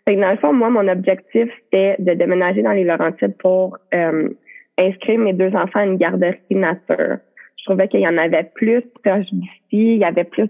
Fait 0.07 0.15
dans 0.15 0.31
le 0.31 0.37
fond, 0.37 0.53
moi, 0.53 0.69
mon 0.69 0.87
objectif, 0.87 1.49
c'était 1.63 1.95
de 1.99 2.13
déménager 2.13 2.61
dans 2.61 2.73
les 2.73 2.83
Laurentides 2.83 3.35
pour 3.39 3.77
euh, 3.93 4.29
inscrire 4.77 5.19
mes 5.19 5.33
deux 5.33 5.55
enfants 5.55 5.79
à 5.79 5.85
une 5.85 5.97
garderie 5.97 6.37
nature 6.51 7.17
je 7.65 7.71
trouvais 7.71 7.87
qu'il 7.87 8.01
y 8.01 8.07
en 8.07 8.17
avait 8.17 8.43
plus 8.53 8.83
proche 9.03 9.25
d'ici, 9.31 9.49
il 9.71 9.97
y 9.97 10.03
avait 10.03 10.23
plus 10.23 10.47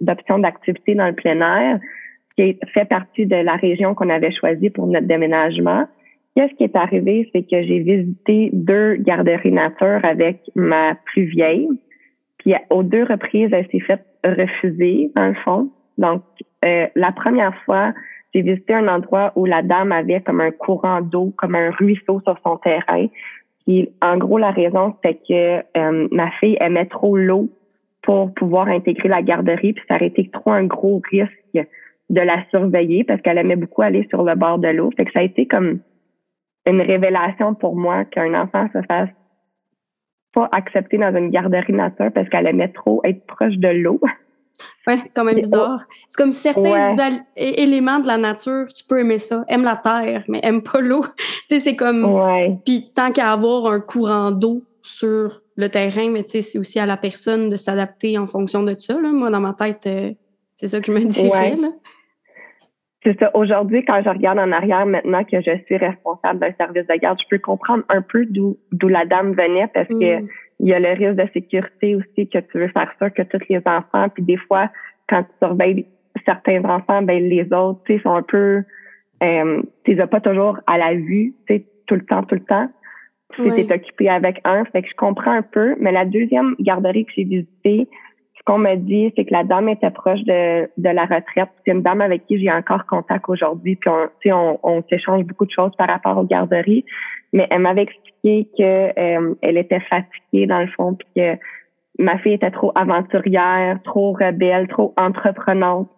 d'options 0.00 0.38
d'activités 0.38 0.94
dans 0.94 1.06
le 1.06 1.12
plein 1.12 1.38
air, 1.40 1.78
qui 2.34 2.58
fait 2.72 2.86
partie 2.86 3.26
de 3.26 3.36
la 3.36 3.56
région 3.56 3.94
qu'on 3.94 4.08
avait 4.08 4.32
choisie 4.32 4.70
pour 4.70 4.86
notre 4.86 5.06
déménagement. 5.06 5.86
Qu'est-ce 6.36 6.54
qui 6.54 6.64
est 6.64 6.76
arrivé, 6.76 7.28
c'est 7.32 7.42
que 7.42 7.62
j'ai 7.62 7.80
visité 7.80 8.50
deux 8.52 8.96
garderies 8.96 9.52
nature 9.52 10.00
avec 10.02 10.42
ma 10.54 10.94
plus 11.06 11.24
vieille. 11.24 11.68
Puis 12.38 12.54
aux 12.70 12.82
deux 12.82 13.04
reprises, 13.04 13.48
elle 13.52 13.66
s'est 13.72 13.80
faite 13.80 14.04
refuser, 14.22 15.10
dans 15.16 15.28
le 15.28 15.34
fond. 15.34 15.70
Donc, 15.98 16.22
euh, 16.64 16.86
la 16.94 17.12
première 17.12 17.56
fois, 17.64 17.94
j'ai 18.34 18.42
visité 18.42 18.74
un 18.74 18.86
endroit 18.86 19.32
où 19.34 19.46
la 19.46 19.62
dame 19.62 19.92
avait 19.92 20.20
comme 20.20 20.42
un 20.42 20.50
courant 20.50 21.00
d'eau, 21.00 21.32
comme 21.38 21.54
un 21.54 21.70
ruisseau 21.70 22.20
sur 22.20 22.38
son 22.44 22.58
terrain. 22.58 23.06
Puis, 23.66 23.88
en 24.02 24.18
gros, 24.18 24.36
la 24.38 24.50
raison, 24.50 24.94
c'est 25.02 25.18
que 25.26 25.78
euh, 25.78 26.08
ma 26.12 26.30
fille 26.32 26.58
aimait 26.60 26.86
trop 26.86 27.16
l'eau 27.16 27.48
pour 28.02 28.32
pouvoir 28.34 28.68
intégrer 28.68 29.08
la 29.08 29.22
garderie, 29.22 29.72
puis 29.72 29.84
ça 29.88 29.96
aurait 29.96 30.08
été 30.08 30.28
trop 30.30 30.52
un 30.52 30.64
gros 30.64 31.00
risque 31.10 31.66
de 32.08 32.20
la 32.20 32.44
surveiller 32.50 33.02
parce 33.02 33.20
qu'elle 33.22 33.38
aimait 33.38 33.56
beaucoup 33.56 33.82
aller 33.82 34.06
sur 34.10 34.22
le 34.22 34.34
bord 34.36 34.58
de 34.58 34.68
l'eau. 34.68 34.90
Fait 34.96 35.06
que 35.06 35.12
ça 35.12 35.20
a 35.20 35.22
été 35.24 35.46
comme 35.46 35.80
une 36.66 36.80
révélation 36.80 37.54
pour 37.54 37.76
moi 37.76 38.04
qu'un 38.04 38.34
enfant 38.34 38.68
se 38.72 38.80
fasse 38.86 39.08
pas 40.32 40.48
accepter 40.52 40.98
dans 40.98 41.14
une 41.16 41.30
garderie 41.30 41.72
nature 41.72 42.10
parce 42.14 42.28
qu'elle 42.28 42.46
aimait 42.46 42.72
trop 42.72 43.00
être 43.04 43.24
proche 43.26 43.56
de 43.56 43.68
l'eau. 43.68 44.00
Ouais, 44.86 44.98
c'est 45.02 45.14
quand 45.14 45.24
même 45.24 45.36
bizarre. 45.36 45.80
C'est 46.08 46.16
comme 46.16 46.32
certains 46.32 46.96
éléments 47.36 47.98
de 47.98 48.06
la 48.06 48.16
nature, 48.16 48.66
tu 48.72 48.84
peux 48.84 49.00
aimer 49.00 49.18
ça. 49.18 49.44
Aime 49.48 49.64
la 49.64 49.76
terre, 49.76 50.24
mais 50.28 50.40
aime 50.42 50.62
pas 50.62 50.80
l'eau. 50.80 51.02
tu 51.48 51.56
sais, 51.56 51.60
c'est 51.60 51.76
comme. 51.76 52.04
Ouais. 52.04 52.56
Puis 52.64 52.92
tant 52.94 53.12
qu'à 53.12 53.32
avoir 53.32 53.66
un 53.66 53.80
courant 53.80 54.30
d'eau 54.30 54.62
sur 54.82 55.42
le 55.56 55.68
terrain, 55.68 56.10
mais 56.10 56.22
tu 56.22 56.30
sais, 56.30 56.40
c'est 56.42 56.58
aussi 56.58 56.78
à 56.78 56.86
la 56.86 56.96
personne 56.96 57.48
de 57.48 57.56
s'adapter 57.56 58.18
en 58.18 58.26
fonction 58.26 58.62
de 58.62 58.74
ça. 58.78 58.94
Là. 59.00 59.10
Moi, 59.10 59.30
dans 59.30 59.40
ma 59.40 59.54
tête, 59.54 59.86
euh, 59.86 60.12
c'est 60.54 60.68
ça 60.68 60.80
que 60.80 60.86
je 60.86 60.92
me 60.92 61.04
dirais. 61.04 61.56
Là. 61.56 61.68
C'est 63.06 63.16
ça. 63.20 63.30
Aujourd'hui, 63.34 63.84
quand 63.84 64.02
je 64.04 64.08
regarde 64.08 64.40
en 64.40 64.50
arrière, 64.50 64.84
maintenant 64.84 65.22
que 65.22 65.40
je 65.40 65.56
suis 65.66 65.76
responsable 65.76 66.40
d'un 66.40 66.52
service 66.54 66.88
de 66.88 66.94
garde, 66.96 67.16
je 67.22 67.28
peux 67.30 67.38
comprendre 67.38 67.84
un 67.88 68.02
peu 68.02 68.26
d'où 68.26 68.56
d'où 68.72 68.88
la 68.88 69.04
dame 69.04 69.32
venait 69.32 69.68
parce 69.72 69.86
que 69.86 70.22
mm. 70.22 70.28
il 70.58 70.66
y 70.66 70.74
a 70.74 70.80
le 70.80 70.88
risque 70.88 71.14
de 71.14 71.28
sécurité 71.32 71.94
aussi 71.94 72.28
que 72.28 72.38
tu 72.38 72.58
veux 72.58 72.66
faire 72.66 72.92
ça 72.98 73.08
que 73.10 73.22
tous 73.22 73.38
les 73.48 73.62
enfants. 73.64 74.08
Puis 74.08 74.24
des 74.24 74.36
fois, 74.36 74.70
quand 75.08 75.22
tu 75.22 75.30
surveilles 75.40 75.86
certains 76.26 76.64
enfants, 76.64 77.02
ben 77.02 77.22
les 77.22 77.44
autres, 77.52 77.78
tu 77.86 77.94
sais, 77.94 78.02
sont 78.02 78.16
un 78.16 78.22
peu, 78.22 78.64
euh, 79.22 79.62
tu 79.84 79.94
les 79.94 80.00
as 80.00 80.08
pas 80.08 80.20
toujours 80.20 80.58
à 80.66 80.76
la 80.76 80.94
vue, 80.94 81.32
tu 81.46 81.58
sais, 81.58 81.64
tout 81.86 81.94
le 81.94 82.04
temps, 82.04 82.24
tout 82.24 82.34
le 82.34 82.44
temps. 82.44 82.68
Tu 83.34 83.46
es 83.46 83.72
occupé 83.72 84.08
avec 84.08 84.40
un, 84.44 84.64
fait 84.64 84.82
que 84.82 84.88
je 84.88 84.96
comprends 84.96 85.32
un 85.32 85.42
peu. 85.42 85.76
Mais 85.78 85.92
la 85.92 86.06
deuxième 86.06 86.56
garderie 86.58 87.04
que 87.04 87.12
j'ai 87.14 87.24
visitée, 87.24 87.86
qu'on 88.46 88.58
m'a 88.58 88.76
dit, 88.76 89.12
c'est 89.16 89.24
que 89.24 89.32
la 89.32 89.42
dame 89.42 89.68
était 89.68 89.90
proche 89.90 90.20
de, 90.20 90.70
de 90.76 90.88
la 90.88 91.02
retraite. 91.02 91.48
C'est 91.64 91.72
une 91.72 91.82
dame 91.82 92.00
avec 92.00 92.26
qui 92.26 92.38
j'ai 92.38 92.50
encore 92.50 92.86
contact 92.86 93.28
aujourd'hui. 93.28 93.74
Puis 93.74 93.90
on, 93.90 94.08
on, 94.32 94.58
on 94.62 94.82
s'échange 94.88 95.24
beaucoup 95.24 95.46
de 95.46 95.50
choses 95.50 95.72
par 95.76 95.88
rapport 95.88 96.16
aux 96.16 96.24
garderies. 96.24 96.84
Mais 97.32 97.48
elle 97.50 97.62
m'avait 97.62 97.82
expliqué 97.82 98.48
que 98.56 98.62
euh, 98.62 99.34
elle 99.42 99.58
était 99.58 99.80
fatiguée 99.80 100.46
dans 100.46 100.60
le 100.60 100.68
fond, 100.68 100.94
puis 100.94 101.08
que 101.16 101.38
ma 101.98 102.18
fille 102.18 102.34
était 102.34 102.52
trop 102.52 102.70
aventurière, 102.76 103.80
trop 103.82 104.12
rebelle, 104.12 104.68
trop 104.68 104.94
entreprenante 104.96 105.90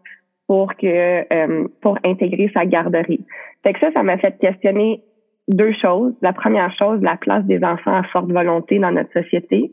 pour 0.46 0.74
que 0.74 0.86
euh, 1.30 1.68
pour 1.82 1.98
intégrer 2.02 2.50
sa 2.54 2.64
garderie. 2.64 3.26
Fait 3.62 3.74
que 3.74 3.80
ça, 3.80 3.92
ça 3.92 4.02
m'a 4.02 4.16
fait 4.16 4.38
questionner 4.38 5.02
deux 5.48 5.74
choses. 5.74 6.14
La 6.22 6.32
première 6.32 6.74
chose, 6.78 7.02
la 7.02 7.16
place 7.16 7.44
des 7.44 7.62
enfants 7.62 7.94
à 7.94 8.04
forte 8.04 8.30
volonté 8.32 8.78
dans 8.78 8.92
notre 8.92 9.12
société 9.12 9.70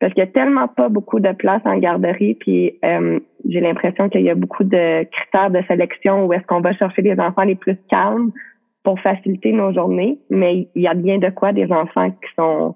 parce 0.00 0.14
qu'il 0.14 0.24
y 0.24 0.26
a 0.26 0.30
tellement 0.30 0.66
pas 0.66 0.88
beaucoup 0.88 1.20
de 1.20 1.32
place 1.32 1.60
en 1.66 1.78
garderie, 1.78 2.34
puis 2.34 2.78
euh, 2.84 3.20
j'ai 3.46 3.60
l'impression 3.60 4.08
qu'il 4.08 4.22
y 4.22 4.30
a 4.30 4.34
beaucoup 4.34 4.64
de 4.64 5.04
critères 5.04 5.50
de 5.50 5.62
sélection 5.68 6.24
où 6.24 6.32
est-ce 6.32 6.46
qu'on 6.46 6.62
va 6.62 6.72
chercher 6.72 7.02
les 7.02 7.20
enfants 7.20 7.42
les 7.42 7.54
plus 7.54 7.76
calmes 7.90 8.32
pour 8.82 8.98
faciliter 9.00 9.52
nos 9.52 9.74
journées, 9.74 10.18
mais 10.30 10.68
il 10.74 10.82
y 10.82 10.88
a 10.88 10.94
bien 10.94 11.18
de 11.18 11.28
quoi 11.28 11.52
des 11.52 11.70
enfants 11.70 12.10
qui 12.10 12.34
sont, 12.34 12.74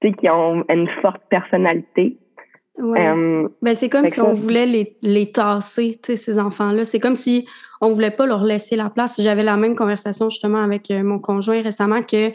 tu 0.00 0.08
sais, 0.08 0.14
qui 0.14 0.28
ont 0.28 0.64
une 0.68 0.88
forte 1.00 1.22
personnalité. 1.30 2.18
Ouais. 2.78 3.08
Euh, 3.08 3.48
ben, 3.62 3.74
c'est 3.74 3.88
comme 3.88 4.06
si 4.06 4.20
on 4.20 4.34
voulait 4.34 4.66
les, 4.66 4.96
les 5.02 5.30
tasser, 5.30 5.98
tu 6.02 6.12
sais, 6.12 6.16
ces 6.16 6.38
enfants-là. 6.38 6.84
C'est 6.84 7.00
comme 7.00 7.16
si 7.16 7.46
on 7.80 7.92
voulait 7.92 8.12
pas 8.12 8.26
leur 8.26 8.44
laisser 8.44 8.76
la 8.76 8.90
place. 8.90 9.20
J'avais 9.20 9.42
la 9.42 9.56
même 9.56 9.74
conversation 9.74 10.28
justement 10.28 10.62
avec 10.62 10.90
euh, 10.90 11.02
mon 11.02 11.18
conjoint 11.18 11.60
récemment 11.60 12.02
que 12.02 12.30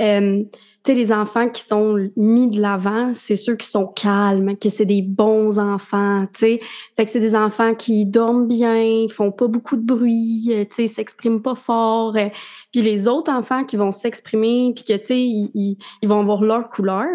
euh, 0.00 0.42
sais, 0.84 0.94
les 0.94 1.12
enfants 1.12 1.48
qui 1.48 1.62
sont 1.62 2.08
mis 2.16 2.48
de 2.48 2.60
l'avant, 2.60 3.12
c'est 3.14 3.36
ceux 3.36 3.56
qui 3.56 3.66
sont 3.66 3.86
calmes, 3.86 4.56
que 4.56 4.68
c'est 4.68 4.84
des 4.84 5.02
bons 5.02 5.58
enfants, 5.58 6.26
tu 6.32 6.40
sais. 6.40 6.60
Fait 6.96 7.04
que 7.04 7.10
c'est 7.10 7.20
des 7.20 7.36
enfants 7.36 7.74
qui 7.74 8.04
dorment 8.06 8.48
bien, 8.48 9.06
font 9.08 9.30
pas 9.30 9.46
beaucoup 9.46 9.76
de 9.76 9.84
bruit, 9.84 10.48
euh, 10.50 10.64
tu 10.64 10.74
sais, 10.74 10.86
s'expriment 10.86 11.42
pas 11.42 11.54
fort. 11.54 12.16
Euh. 12.16 12.28
Puis 12.72 12.82
les 12.82 13.08
autres 13.08 13.30
enfants 13.30 13.64
qui 13.64 13.76
vont 13.76 13.90
s'exprimer, 13.90 14.72
puis 14.74 14.84
que, 14.84 14.96
tu 14.96 15.04
sais, 15.04 15.20
ils, 15.20 15.76
vont 16.02 16.20
avoir 16.20 16.42
leur 16.42 16.68
couleur, 16.68 17.06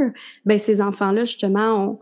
ben 0.46 0.58
ces 0.58 0.82
enfants-là, 0.82 1.26
justement, 1.26 1.76
on, 1.76 2.00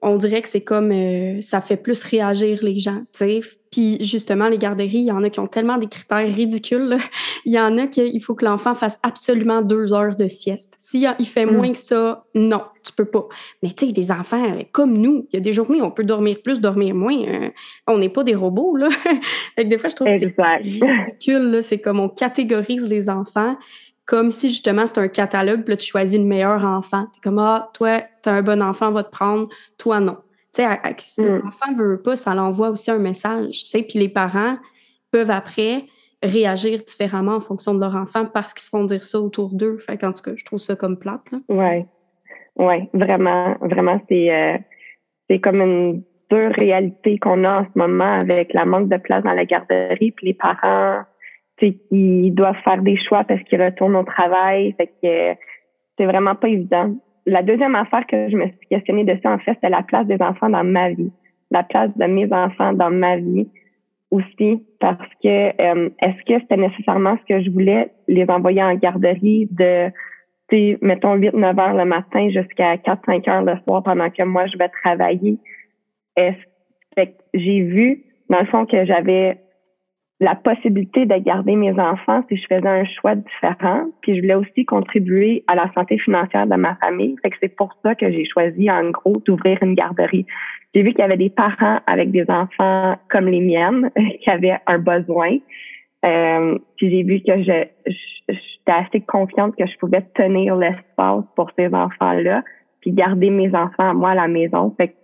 on 0.00 0.16
dirait 0.16 0.42
que 0.42 0.48
c'est 0.48 0.60
comme, 0.60 0.92
euh, 0.92 1.40
ça 1.42 1.60
fait 1.60 1.76
plus 1.76 2.04
réagir 2.04 2.60
les 2.62 2.76
gens, 2.76 3.00
tu 3.12 3.18
sais. 3.18 3.40
Puis 3.72 4.02
justement, 4.02 4.48
les 4.48 4.56
garderies, 4.56 5.00
il 5.00 5.06
y 5.06 5.12
en 5.12 5.22
a 5.22 5.28
qui 5.28 5.40
ont 5.40 5.46
tellement 5.46 5.76
des 5.76 5.88
critères 5.88 6.26
ridicules. 6.26 6.96
Il 7.44 7.52
y 7.52 7.60
en 7.60 7.76
a 7.78 7.86
qu'il 7.86 8.22
faut 8.22 8.34
que 8.34 8.44
l'enfant 8.44 8.74
fasse 8.74 8.98
absolument 9.02 9.62
deux 9.62 9.92
heures 9.92 10.16
de 10.16 10.26
sieste. 10.28 10.74
S'il 10.78 11.14
il 11.18 11.26
fait 11.26 11.44
hmm. 11.44 11.54
moins 11.54 11.72
que 11.72 11.78
ça, 11.78 12.24
non, 12.34 12.62
tu 12.84 12.92
peux 12.92 13.04
pas. 13.04 13.26
Mais 13.62 13.70
tu 13.70 13.86
sais, 13.86 13.92
les 13.92 14.10
enfants 14.10 14.42
euh, 14.42 14.62
comme 14.72 14.94
nous, 14.94 15.26
il 15.32 15.36
y 15.36 15.38
a 15.38 15.40
des 15.40 15.52
journées 15.52 15.82
où 15.82 15.84
on 15.84 15.90
peut 15.90 16.04
dormir 16.04 16.38
plus, 16.42 16.60
dormir 16.60 16.94
moins. 16.94 17.22
Hein. 17.26 17.50
On 17.86 17.98
n'est 17.98 18.08
pas 18.08 18.24
des 18.24 18.34
robots, 18.34 18.76
là. 18.76 18.88
fait 19.56 19.64
que 19.64 19.68
des 19.68 19.78
fois, 19.78 19.90
je 19.90 19.96
trouve 19.96 20.08
que 20.08 20.18
c'est 20.18 20.34
ridicule. 20.62 21.58
C'est 21.60 21.78
comme 21.78 22.00
on 22.00 22.08
catégorise 22.08 22.88
les 22.88 23.10
enfants 23.10 23.56
comme 24.08 24.30
si 24.30 24.48
justement 24.48 24.86
c'était 24.86 25.02
un 25.02 25.08
catalogue, 25.08 25.64
puis 25.64 25.72
là, 25.72 25.76
tu 25.76 25.86
choisis 25.86 26.18
le 26.18 26.24
meilleur 26.24 26.64
enfant. 26.64 27.06
es 27.14 27.20
comme, 27.22 27.38
ah, 27.38 27.68
toi, 27.74 28.00
tu 28.22 28.30
as 28.30 28.32
un 28.32 28.42
bon 28.42 28.62
enfant, 28.62 28.88
on 28.88 28.92
va 28.92 29.04
te 29.04 29.10
prendre, 29.10 29.48
toi, 29.76 30.00
non. 30.00 30.16
Tu 30.54 30.62
sais, 30.62 30.68
si 30.96 31.20
mm. 31.20 31.42
l'enfant 31.44 31.72
ne 31.72 31.76
veut 31.76 32.00
pas, 32.00 32.16
ça 32.16 32.34
l'envoie 32.34 32.70
aussi 32.70 32.90
un 32.90 32.98
message. 32.98 33.50
Tu 33.50 33.66
sais, 33.66 33.82
puis 33.82 33.98
les 33.98 34.08
parents 34.08 34.56
peuvent 35.10 35.30
après 35.30 35.84
réagir 36.22 36.80
différemment 36.82 37.34
en 37.36 37.40
fonction 37.42 37.74
de 37.74 37.80
leur 37.80 37.94
enfant 37.94 38.24
parce 38.24 38.54
qu'ils 38.54 38.62
se 38.62 38.70
font 38.70 38.84
dire 38.84 39.04
ça 39.04 39.20
autour 39.20 39.50
d'eux. 39.54 39.76
Fait 39.76 39.98
qu'en 39.98 40.12
tout 40.12 40.22
cas, 40.22 40.32
je 40.34 40.44
trouve 40.46 40.58
ça 40.58 40.74
comme 40.74 40.98
plate. 40.98 41.30
Là. 41.30 41.38
Ouais. 41.50 41.86
Ouais, 42.56 42.88
vraiment, 42.94 43.56
vraiment, 43.60 44.00
c'est 44.08 44.34
euh, 44.34 44.56
c'est 45.28 45.38
comme 45.38 45.60
une 45.60 46.02
dure 46.30 46.52
réalité 46.52 47.18
qu'on 47.18 47.44
a 47.44 47.60
en 47.60 47.64
ce 47.64 47.78
moment 47.78 48.18
avec 48.18 48.54
la 48.54 48.64
manque 48.64 48.88
de 48.88 48.96
place 48.96 49.22
dans 49.22 49.34
la 49.34 49.44
garderie, 49.44 50.12
puis 50.12 50.28
les 50.28 50.34
parents, 50.34 51.02
ils 51.60 52.32
doivent 52.32 52.60
faire 52.64 52.82
des 52.82 52.96
choix 52.96 53.24
parce 53.24 53.42
qu'ils 53.44 53.62
retournent 53.62 53.96
au 53.96 54.04
travail. 54.04 54.74
Fait 54.76 54.86
que 54.86 55.40
c'est 55.96 56.06
vraiment 56.06 56.34
pas 56.34 56.48
évident 56.48 56.94
la 57.28 57.42
deuxième 57.42 57.74
affaire 57.74 58.06
que 58.06 58.28
je 58.30 58.36
me 58.36 58.46
suis 58.46 58.66
questionnée 58.70 59.04
de 59.04 59.16
ça, 59.22 59.30
en 59.30 59.38
fait, 59.38 59.56
c'est 59.62 59.68
la 59.68 59.82
place 59.82 60.06
des 60.06 60.20
enfants 60.20 60.48
dans 60.48 60.64
ma 60.64 60.90
vie. 60.90 61.12
La 61.50 61.62
place 61.62 61.90
de 61.96 62.04
mes 62.06 62.32
enfants 62.32 62.72
dans 62.72 62.90
ma 62.90 63.16
vie 63.16 63.48
aussi, 64.10 64.64
parce 64.80 65.08
que 65.22 65.28
euh, 65.28 65.90
est-ce 66.02 66.24
que 66.24 66.40
c'était 66.40 66.56
nécessairement 66.56 67.18
ce 67.18 67.34
que 67.34 67.42
je 67.42 67.50
voulais, 67.50 67.90
les 68.06 68.24
envoyer 68.28 68.62
en 68.62 68.74
garderie 68.74 69.48
de, 69.50 69.90
mettons, 70.80 71.16
8-9 71.16 71.60
heures 71.60 71.74
le 71.74 71.84
matin 71.84 72.30
jusqu'à 72.30 72.76
4-5 72.76 73.30
heures 73.30 73.42
le 73.42 73.54
soir 73.66 73.82
pendant 73.82 74.08
que 74.08 74.22
moi, 74.22 74.46
je 74.46 74.56
vais 74.56 74.70
travailler? 74.82 75.38
Est-ce 76.16 76.36
j'ai 77.32 77.60
vu, 77.60 78.02
dans 78.28 78.40
le 78.40 78.46
fond, 78.46 78.66
que 78.66 78.84
j'avais 78.84 79.38
la 80.20 80.34
possibilité 80.34 81.06
de 81.06 81.16
garder 81.16 81.54
mes 81.54 81.78
enfants 81.78 82.24
si 82.28 82.36
je 82.36 82.46
faisais 82.48 82.68
un 82.68 82.84
choix 82.84 83.14
différent. 83.14 83.86
Puis 84.00 84.16
je 84.16 84.20
voulais 84.20 84.34
aussi 84.34 84.64
contribuer 84.64 85.44
à 85.46 85.54
la 85.54 85.70
santé 85.74 85.98
financière 85.98 86.46
de 86.46 86.56
ma 86.56 86.74
famille. 86.76 87.16
Fait 87.22 87.30
que 87.30 87.36
c'est 87.40 87.54
pour 87.54 87.72
ça 87.84 87.94
que 87.94 88.10
j'ai 88.10 88.24
choisi, 88.24 88.68
en 88.70 88.90
gros, 88.90 89.12
d'ouvrir 89.24 89.58
une 89.62 89.74
garderie. 89.74 90.26
J'ai 90.74 90.82
vu 90.82 90.90
qu'il 90.90 91.00
y 91.00 91.02
avait 91.02 91.16
des 91.16 91.30
parents 91.30 91.80
avec 91.86 92.10
des 92.10 92.24
enfants 92.28 92.96
comme 93.10 93.28
les 93.28 93.40
miennes 93.40 93.90
qui 94.20 94.30
avaient 94.30 94.58
un 94.66 94.78
besoin. 94.78 95.36
Euh, 96.04 96.58
puis 96.76 96.90
j'ai 96.90 97.02
vu 97.04 97.20
que 97.20 97.42
je, 97.42 97.64
j'étais 98.28 98.72
assez 98.72 99.00
confiante 99.00 99.56
que 99.56 99.66
je 99.66 99.76
pouvais 99.78 100.02
tenir 100.14 100.56
l'espace 100.56 101.24
pour 101.36 101.50
ces 101.56 101.72
enfants-là, 101.72 102.42
puis 102.80 102.92
garder 102.92 103.30
mes 103.30 103.52
enfants 103.54 103.94
moi 103.94 104.10
à 104.10 104.14
la 104.14 104.28
maison. 104.28 104.74
Fait 104.76 104.88
que 104.88 104.94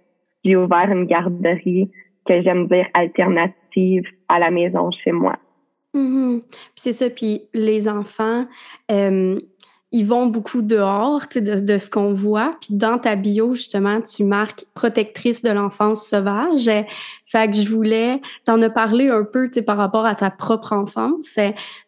j'ai 0.44 0.56
ouvert 0.56 0.90
une 0.90 1.06
garderie 1.06 1.90
que 2.26 2.42
j'aime 2.42 2.68
dire 2.68 2.86
alternative 2.94 4.04
à 4.28 4.38
la 4.38 4.50
maison 4.50 4.90
chez 4.90 5.12
moi. 5.12 5.36
Mm-hmm. 5.94 6.42
C'est 6.74 6.92
ça. 6.92 7.10
Puis 7.10 7.42
les 7.54 7.88
enfants, 7.88 8.46
euh, 8.90 9.38
ils 9.92 10.04
vont 10.04 10.26
beaucoup 10.26 10.60
dehors 10.60 11.22
de, 11.32 11.60
de 11.60 11.78
ce 11.78 11.88
qu'on 11.88 12.12
voit. 12.12 12.56
Puis 12.60 12.74
dans 12.74 12.98
ta 12.98 13.14
bio, 13.14 13.54
justement, 13.54 14.00
tu 14.00 14.24
marques 14.24 14.64
protectrice 14.74 15.42
de 15.42 15.50
l'enfance 15.50 16.04
sauvage. 16.04 16.68
Fait 17.26 17.48
que 17.48 17.56
je 17.56 17.68
voulais 17.68 18.20
t'en 18.44 18.60
as 18.62 18.70
parlé 18.70 19.08
un 19.08 19.22
peu 19.22 19.48
par 19.64 19.76
rapport 19.76 20.04
à 20.04 20.16
ta 20.16 20.30
propre 20.30 20.72
enfance. 20.72 21.38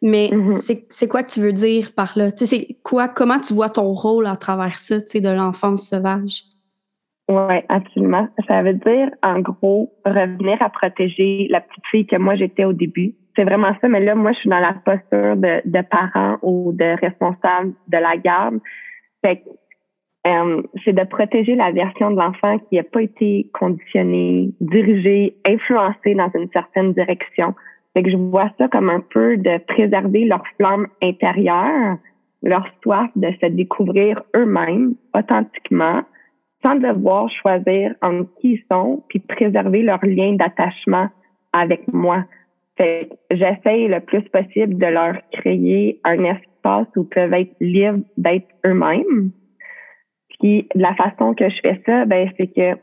Mais 0.03 0.31
mm-hmm. 0.33 0.85
c'est 0.89 1.09
quoi 1.09 1.25
que 1.25 1.33
tu 1.33 1.41
veux 1.41 1.53
dire 1.53 1.93
par 1.95 2.17
là? 2.17 2.31
C'est 2.37 2.79
quoi, 2.85 3.09
comment 3.09 3.41
tu 3.41 3.55
vois 3.55 3.71
ton 3.71 3.93
rôle 3.93 4.27
à 4.27 4.37
travers 4.37 4.79
ça 4.79 4.99
de 4.99 5.29
l'enfance 5.29 5.89
sauvage? 5.89 6.45
Oui, 7.29 7.57
absolument. 7.69 8.29
Ça 8.47 8.63
veut 8.63 8.75
dire, 8.75 9.11
en 9.23 9.41
gros, 9.41 9.93
revenir 10.05 10.63
à 10.63 10.71
protéger 10.71 11.49
la 11.51 11.61
petite 11.61 11.87
fille 11.91 12.07
que 12.07 12.17
moi 12.17 12.37
j'étais 12.37 12.65
au 12.65 12.73
début. 12.73 13.15
c'est 13.35 13.45
vraiment 13.45 13.75
ça. 13.81 13.89
Mais 13.89 14.01
là, 14.01 14.15
moi, 14.15 14.33
je 14.33 14.39
suis 14.39 14.49
dans 14.49 14.61
la 14.61 14.75
posture 14.75 15.37
de, 15.37 15.61
de 15.65 15.83
parent 15.83 16.39
ou 16.43 16.73
de 16.73 16.99
responsable 17.01 17.73
de 17.89 17.99
la 17.99 18.17
garde. 18.17 18.61
Fait 19.25 19.43
euh, 20.27 20.63
c'est 20.85 20.93
de 20.93 21.05
protéger 21.05 21.55
la 21.55 21.71
version 21.71 22.11
de 22.11 22.17
l'enfant 22.17 22.59
qui 22.59 22.77
n'a 22.77 22.83
pas 22.83 23.03
été 23.03 23.49
conditionnée, 23.53 24.51
dirigée, 24.61 25.37
influencée 25.49 26.15
dans 26.15 26.31
une 26.35 26.51
certaine 26.53 26.93
direction. 26.95 27.55
Fait 27.95 28.03
que 28.03 28.11
je 28.11 28.17
vois 28.17 28.51
ça 28.59 28.67
comme 28.69 28.91
un 28.91 29.01
peu 29.01 29.37
de 29.37 29.59
préserver 29.67 30.25
leur 30.25 30.43
flamme 30.57 30.89
intérieure, 31.01 31.99
leur 32.43 32.67
soif 32.83 33.09
de 33.15 33.29
se 33.41 33.47
découvrir 33.47 34.23
eux-mêmes 34.35 34.95
authentiquement, 35.15 36.03
devoir 36.75 37.31
choisir 37.31 37.95
en 38.03 38.25
qui 38.25 38.55
ils 38.55 38.65
sont, 38.71 39.05
puis 39.09 39.21
préserver 39.21 39.83
leur 39.83 40.05
lien 40.05 40.35
d'attachement 40.35 41.09
avec 41.53 41.87
moi. 41.93 42.25
Fait 42.77 43.09
j'essaye 43.31 43.89
le 43.89 44.01
plus 44.01 44.23
possible 44.23 44.77
de 44.77 44.87
leur 44.87 45.17
créer 45.33 46.01
un 46.05 46.25
espace 46.25 46.87
où 46.97 47.03
ils 47.03 47.09
peuvent 47.09 47.33
être 47.33 47.55
libres 47.61 48.05
d'être 48.17 48.49
eux-mêmes. 48.67 49.31
Puis 50.39 50.69
la 50.75 50.95
façon 50.95 51.35
que 51.35 51.49
je 51.49 51.57
fais 51.63 51.81
ça, 51.87 52.05
ben 52.05 52.31
c'est 52.39 52.49
que 52.49 52.79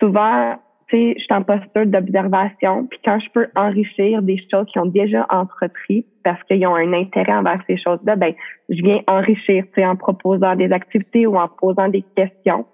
souvent, 0.00 0.54
tu 0.88 0.96
sais, 0.96 1.14
je 1.18 1.24
suis 1.24 1.34
en 1.34 1.42
posture 1.42 1.86
d'observation. 1.86 2.86
Puis 2.86 2.98
quand 3.04 3.18
je 3.20 3.30
peux 3.30 3.48
enrichir 3.54 4.22
des 4.22 4.38
choses 4.50 4.66
qui 4.72 4.78
ont 4.78 4.86
déjà 4.86 5.26
entrepris 5.28 6.06
parce 6.22 6.42
qu'ils 6.44 6.66
ont 6.66 6.74
un 6.74 6.92
intérêt 6.94 7.34
envers 7.34 7.62
ces 7.66 7.76
choses-là, 7.76 8.16
ben 8.16 8.32
je 8.70 8.82
viens 8.82 9.02
enrichir, 9.06 9.64
tu 9.64 9.80
sais, 9.80 9.86
en 9.86 9.96
proposant 9.96 10.56
des 10.56 10.72
activités 10.72 11.26
ou 11.26 11.36
en 11.36 11.48
posant 11.48 11.88
des 11.88 12.04
questions. 12.16 12.64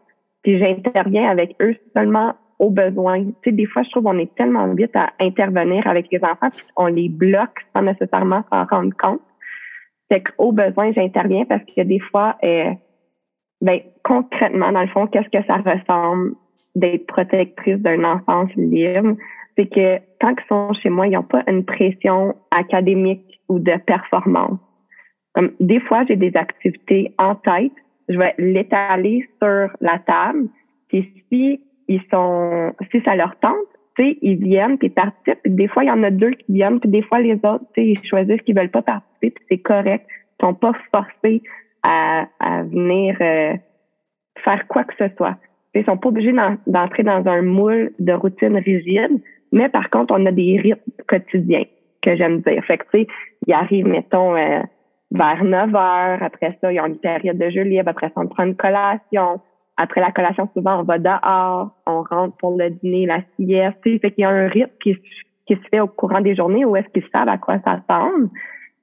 Puis 0.43 0.59
j'interviens 0.59 1.29
avec 1.29 1.57
eux 1.61 1.77
seulement 1.95 2.35
aux 2.59 2.71
besoins. 2.71 3.25
Tu 3.25 3.33
sais, 3.45 3.53
des 3.53 3.67
fois, 3.67 3.83
je 3.83 3.91
trouve 3.91 4.05
qu'on 4.05 4.19
est 4.19 4.35
tellement 4.35 4.73
vite 4.75 4.95
à 4.95 5.11
intervenir 5.19 5.87
avec 5.87 6.09
les 6.13 6.23
enfants, 6.23 6.51
puis 6.51 6.65
on 6.77 6.87
les 6.87 7.09
bloque 7.09 7.59
sans 7.75 7.83
nécessairement 7.83 8.45
s'en 8.51 8.65
rendre 8.65 8.95
compte. 8.97 9.23
Fait 10.13 10.23
qu'au 10.23 10.53
besoin, 10.53 10.93
j'interviens 10.93 11.45
parce 11.45 11.63
que 11.65 11.83
des 11.83 12.01
fois, 12.01 12.37
euh, 12.45 12.73
ben, 13.61 13.81
concrètement, 14.03 14.73
dans 14.73 14.83
le 14.83 14.89
fond, 14.89 15.07
qu'est-ce 15.07 15.29
que 15.29 15.45
ça 15.47 15.57
ressemble 15.57 16.35
d'être 16.75 17.07
protectrice 17.07 17.79
d'une 17.79 18.05
enfance 18.05 18.51
libre? 18.57 19.17
C'est 19.57 19.67
que 19.67 19.99
quand 20.21 20.35
ils 20.39 20.49
sont 20.49 20.73
chez 20.83 20.91
moi, 20.91 21.07
ils 21.07 21.13
n'ont 21.13 21.23
pas 21.23 21.43
une 21.47 21.65
pression 21.65 22.35
académique 22.51 23.41
ou 23.49 23.59
de 23.59 23.77
performance. 23.87 24.59
Comme, 25.35 25.53
des 25.61 25.81
fois, 25.81 26.05
j'ai 26.09 26.17
des 26.17 26.33
activités 26.35 27.15
en 27.19 27.37
tête, 27.37 27.73
je 28.11 28.19
vais 28.19 28.35
l'étaler 28.39 29.27
sur 29.41 29.71
la 29.81 29.99
table, 30.01 30.49
puis 30.89 31.11
si 31.29 31.61
ils 31.89 32.03
sont, 32.11 32.73
si 32.91 33.01
ça 33.03 33.17
leur 33.17 33.37
tente, 33.41 33.57
ils 33.99 34.37
viennent 34.37 34.79
puis 34.79 34.89
participent. 34.89 35.41
Des 35.45 35.69
fois, 35.69 35.85
il 35.85 35.89
y 35.89 35.91
en 35.91 36.03
a 36.03 36.11
deux 36.11 36.31
qui 36.31 36.53
viennent, 36.53 36.81
puis 36.81 36.91
des 36.91 37.03
fois 37.03 37.21
les 37.21 37.35
autres, 37.35 37.65
ils 37.77 37.99
choisissent 38.05 38.41
qu'ils 38.43 38.57
veulent 38.57 38.71
pas 38.71 38.83
participer, 38.83 39.31
puis 39.31 39.45
c'est 39.49 39.59
correct. 39.59 40.07
Ils 40.09 40.47
sont 40.47 40.55
pas 40.55 40.73
forcés 40.95 41.43
à, 41.83 42.27
à 42.41 42.63
venir 42.63 43.17
euh, 43.21 43.55
faire 44.43 44.67
quoi 44.69 44.85
que 44.85 44.95
ce 44.99 45.15
soit. 45.17 45.37
Ils 45.75 45.85
sont 45.85 45.97
pas 45.97 46.09
obligés 46.09 46.35
d'entrer 46.67 47.03
dans 47.03 47.27
un 47.27 47.43
moule 47.43 47.93
de 47.99 48.13
routine 48.13 48.57
rigide, 48.57 49.21
mais 49.53 49.69
par 49.69 49.91
contre, 49.91 50.15
on 50.17 50.27
a 50.27 50.33
des 50.33 50.59
rythmes 50.61 50.91
quotidiens 51.07 51.65
que 52.03 52.17
j'aime 52.17 52.41
dire. 52.41 52.65
Fait 52.65 52.79
que, 52.79 52.85
tu 52.93 53.01
sais, 53.01 53.07
ils 53.47 53.53
arrivent, 53.53 53.87
mettons, 53.87 54.35
euh, 54.35 54.61
vers 55.11 55.45
9 55.45 55.75
heures. 55.75 56.23
Après 56.23 56.57
ça, 56.61 56.73
ils 56.73 56.81
ont 56.81 56.87
une 56.87 56.99
période 56.99 57.39
de 57.39 57.51
jeu 57.51 57.63
libre. 57.63 57.89
Après 57.89 58.09
ça, 58.09 58.15
on 58.17 58.27
prend 58.27 58.45
une 58.45 58.57
collation. 58.57 59.41
Après 59.77 60.01
la 60.01 60.13
collation, 60.13 60.49
souvent, 60.55 60.81
on 60.81 60.83
va 60.83 60.99
dehors, 60.99 61.71
on 61.87 62.03
rentre 62.03 62.37
pour 62.37 62.57
le 62.57 62.71
dîner, 62.71 63.07
la 63.07 63.23
sieste. 63.37 63.79
Fait 63.83 64.11
qu'il 64.11 64.23
y 64.23 64.25
a 64.25 64.31
un 64.31 64.49
rythme 64.49 64.71
qui, 64.83 64.97
qui 65.47 65.55
se 65.55 65.69
fait 65.71 65.81
au 65.81 65.89
courant 65.89 66.21
des 66.21 66.37
journées 66.37 66.65
où 66.65 66.77
est-ce 66.77 66.89
qu'ils 66.89 67.09
savent 67.13 67.29
à 67.29 67.39
quoi 67.39 67.59
s'attendre. 67.65 68.29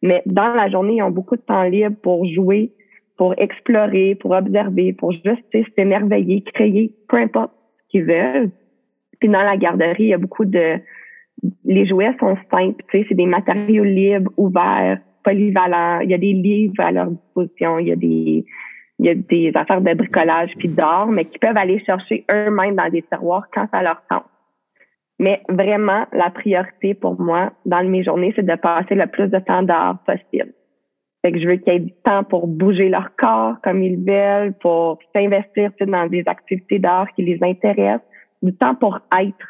Mais 0.02 0.22
dans 0.26 0.54
la 0.54 0.70
journée, 0.70 0.96
ils 0.96 1.04
ont 1.04 1.12
beaucoup 1.12 1.36
de 1.36 1.42
temps 1.42 1.64
libre 1.64 1.96
pour 2.02 2.26
jouer, 2.26 2.72
pour 3.18 3.34
explorer, 3.38 4.16
pour 4.16 4.32
observer, 4.32 4.94
pour 4.94 5.12
juste 5.12 5.44
s'émerveiller, 5.76 6.42
créer, 6.42 6.94
peu 7.08 7.18
importe 7.18 7.52
ce 7.80 7.90
qu'ils 7.90 8.06
veulent. 8.06 8.52
Puis 9.20 9.30
dans 9.30 9.42
la 9.42 9.58
garderie, 9.58 10.04
il 10.04 10.10
y 10.10 10.14
a 10.14 10.18
beaucoup 10.18 10.46
de... 10.46 10.80
Les 11.66 11.86
jouets 11.86 12.16
sont 12.20 12.36
simples, 12.52 12.84
c'est 12.92 13.14
des 13.14 13.26
matériaux 13.26 13.84
libres, 13.84 14.32
ouverts, 14.38 15.00
polyvalents. 15.28 16.00
Il 16.00 16.10
y 16.10 16.14
a 16.14 16.18
des 16.18 16.34
livres 16.34 16.80
à 16.80 16.92
leur 16.92 17.08
disposition, 17.08 17.80
il 17.80 17.88
y 17.88 17.92
a 17.92 17.96
des 17.96 18.46
il 19.00 19.06
y 19.06 19.10
a 19.10 19.14
des 19.14 19.52
affaires 19.54 19.82
de 19.82 19.94
bricolage 19.94 20.50
puis 20.58 20.70
d'or, 20.70 21.06
mais 21.08 21.26
qui 21.26 21.38
peuvent 21.38 21.58
aller 21.58 21.80
chercher 21.86 22.26
eux-mêmes 22.32 22.76
dans 22.76 22.90
des 22.90 23.04
tiroirs 23.04 23.46
quand 23.54 23.68
ça 23.72 23.84
leur 23.84 24.02
tente. 24.10 24.26
Mais 25.20 25.44
vraiment, 25.50 26.06
la 26.14 26.32
priorité 26.32 26.96
pour 26.96 27.20
moi 27.22 27.52
dans 27.66 27.88
mes 27.88 28.04
journées, 28.04 28.34
c'est 28.36 28.46
de 28.46 28.56
passer 28.56 28.96
le 28.96 29.06
plus 29.06 29.28
de 29.28 29.38
temps 29.38 29.62
dehors 29.62 30.00
possible. 30.00 30.52
Fait 31.24 31.32
que 31.32 31.40
je 31.40 31.48
veux 31.48 31.58
qu'il 31.58 31.74
y 31.74 31.76
ait 31.76 31.80
du 31.80 31.94
temps 32.04 32.24
pour 32.24 32.48
bouger 32.48 32.90
leur 32.90 33.16
corps 33.18 33.58
comme 33.64 33.84
ils 33.84 34.04
veulent, 34.04 34.54
pour 34.54 34.98
s'investir 35.16 35.72
dans 35.80 36.08
des 36.08 36.24
activités 36.26 36.80
d'art 36.80 37.08
qui 37.14 37.24
les 37.24 37.38
intéressent, 37.44 38.08
du 38.42 38.54
temps 38.56 38.76
pour 38.76 39.00
être 39.20 39.48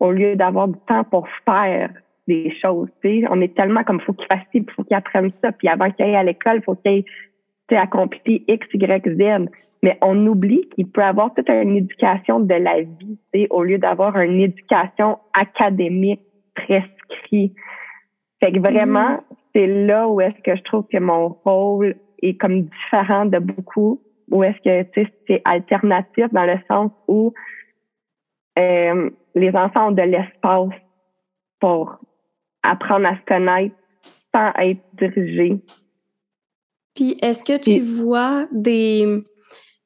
au 0.00 0.10
lieu 0.10 0.34
d'avoir 0.34 0.66
du 0.66 0.78
temps 0.88 1.04
pour 1.04 1.28
faire 1.44 1.90
des 2.28 2.54
choses. 2.62 2.88
On 3.30 3.40
est 3.40 3.56
tellement 3.56 3.82
comme 3.82 4.00
faut 4.00 4.12
qu'ils 4.12 4.28
fassent 4.30 4.46
ci, 4.52 4.64
faut 4.76 4.84
qu'ils 4.84 4.96
apprennent 4.96 5.32
ça, 5.42 5.50
puis 5.50 5.66
avant 5.66 5.90
qu'ils 5.90 6.04
aillent 6.04 6.16
à 6.16 6.22
l'école, 6.22 6.62
faut 6.62 6.76
qu'ils 6.76 7.04
accompli 7.70 8.44
X, 8.46 8.66
Y, 8.72 9.08
Z. 9.16 9.50
Mais 9.82 9.96
on 10.02 10.26
oublie 10.26 10.68
qu'il 10.74 10.88
peut 10.88 11.02
avoir 11.02 11.32
toute 11.34 11.50
une 11.50 11.76
éducation 11.76 12.40
de 12.40 12.54
la 12.54 12.82
vie, 12.82 13.46
au 13.50 13.62
lieu 13.62 13.78
d'avoir 13.78 14.16
une 14.18 14.40
éducation 14.40 15.18
académique 15.32 16.22
prescrite. 16.54 17.54
Fait 18.40 18.52
que 18.52 18.58
vraiment, 18.58 19.10
mm-hmm. 19.10 19.36
c'est 19.54 19.66
là 19.66 20.08
où 20.08 20.20
est-ce 20.20 20.40
que 20.42 20.56
je 20.56 20.62
trouve 20.62 20.84
que 20.92 20.98
mon 20.98 21.28
rôle 21.44 21.96
est 22.22 22.34
comme 22.34 22.62
différent 22.62 23.26
de 23.26 23.38
beaucoup, 23.38 24.00
où 24.30 24.42
est-ce 24.42 24.58
que 24.58 24.82
tu 24.90 25.04
sais 25.04 25.12
c'est 25.26 25.42
alternatif 25.44 26.26
dans 26.32 26.44
le 26.44 26.58
sens 26.68 26.90
où 27.06 27.32
euh, 28.58 29.10
les 29.36 29.54
enfants 29.54 29.88
ont 29.88 29.92
de 29.92 30.02
l'espace 30.02 30.74
pour 31.60 31.98
apprendre 32.70 33.06
à 33.06 33.16
se 33.16 33.24
connaître 33.26 33.74
sans 34.34 34.52
être 34.60 34.80
dirigés 34.94 35.60
puis 36.98 37.16
est-ce 37.22 37.44
que 37.44 37.56
tu 37.56 37.80
vois 37.80 38.48
des 38.50 39.22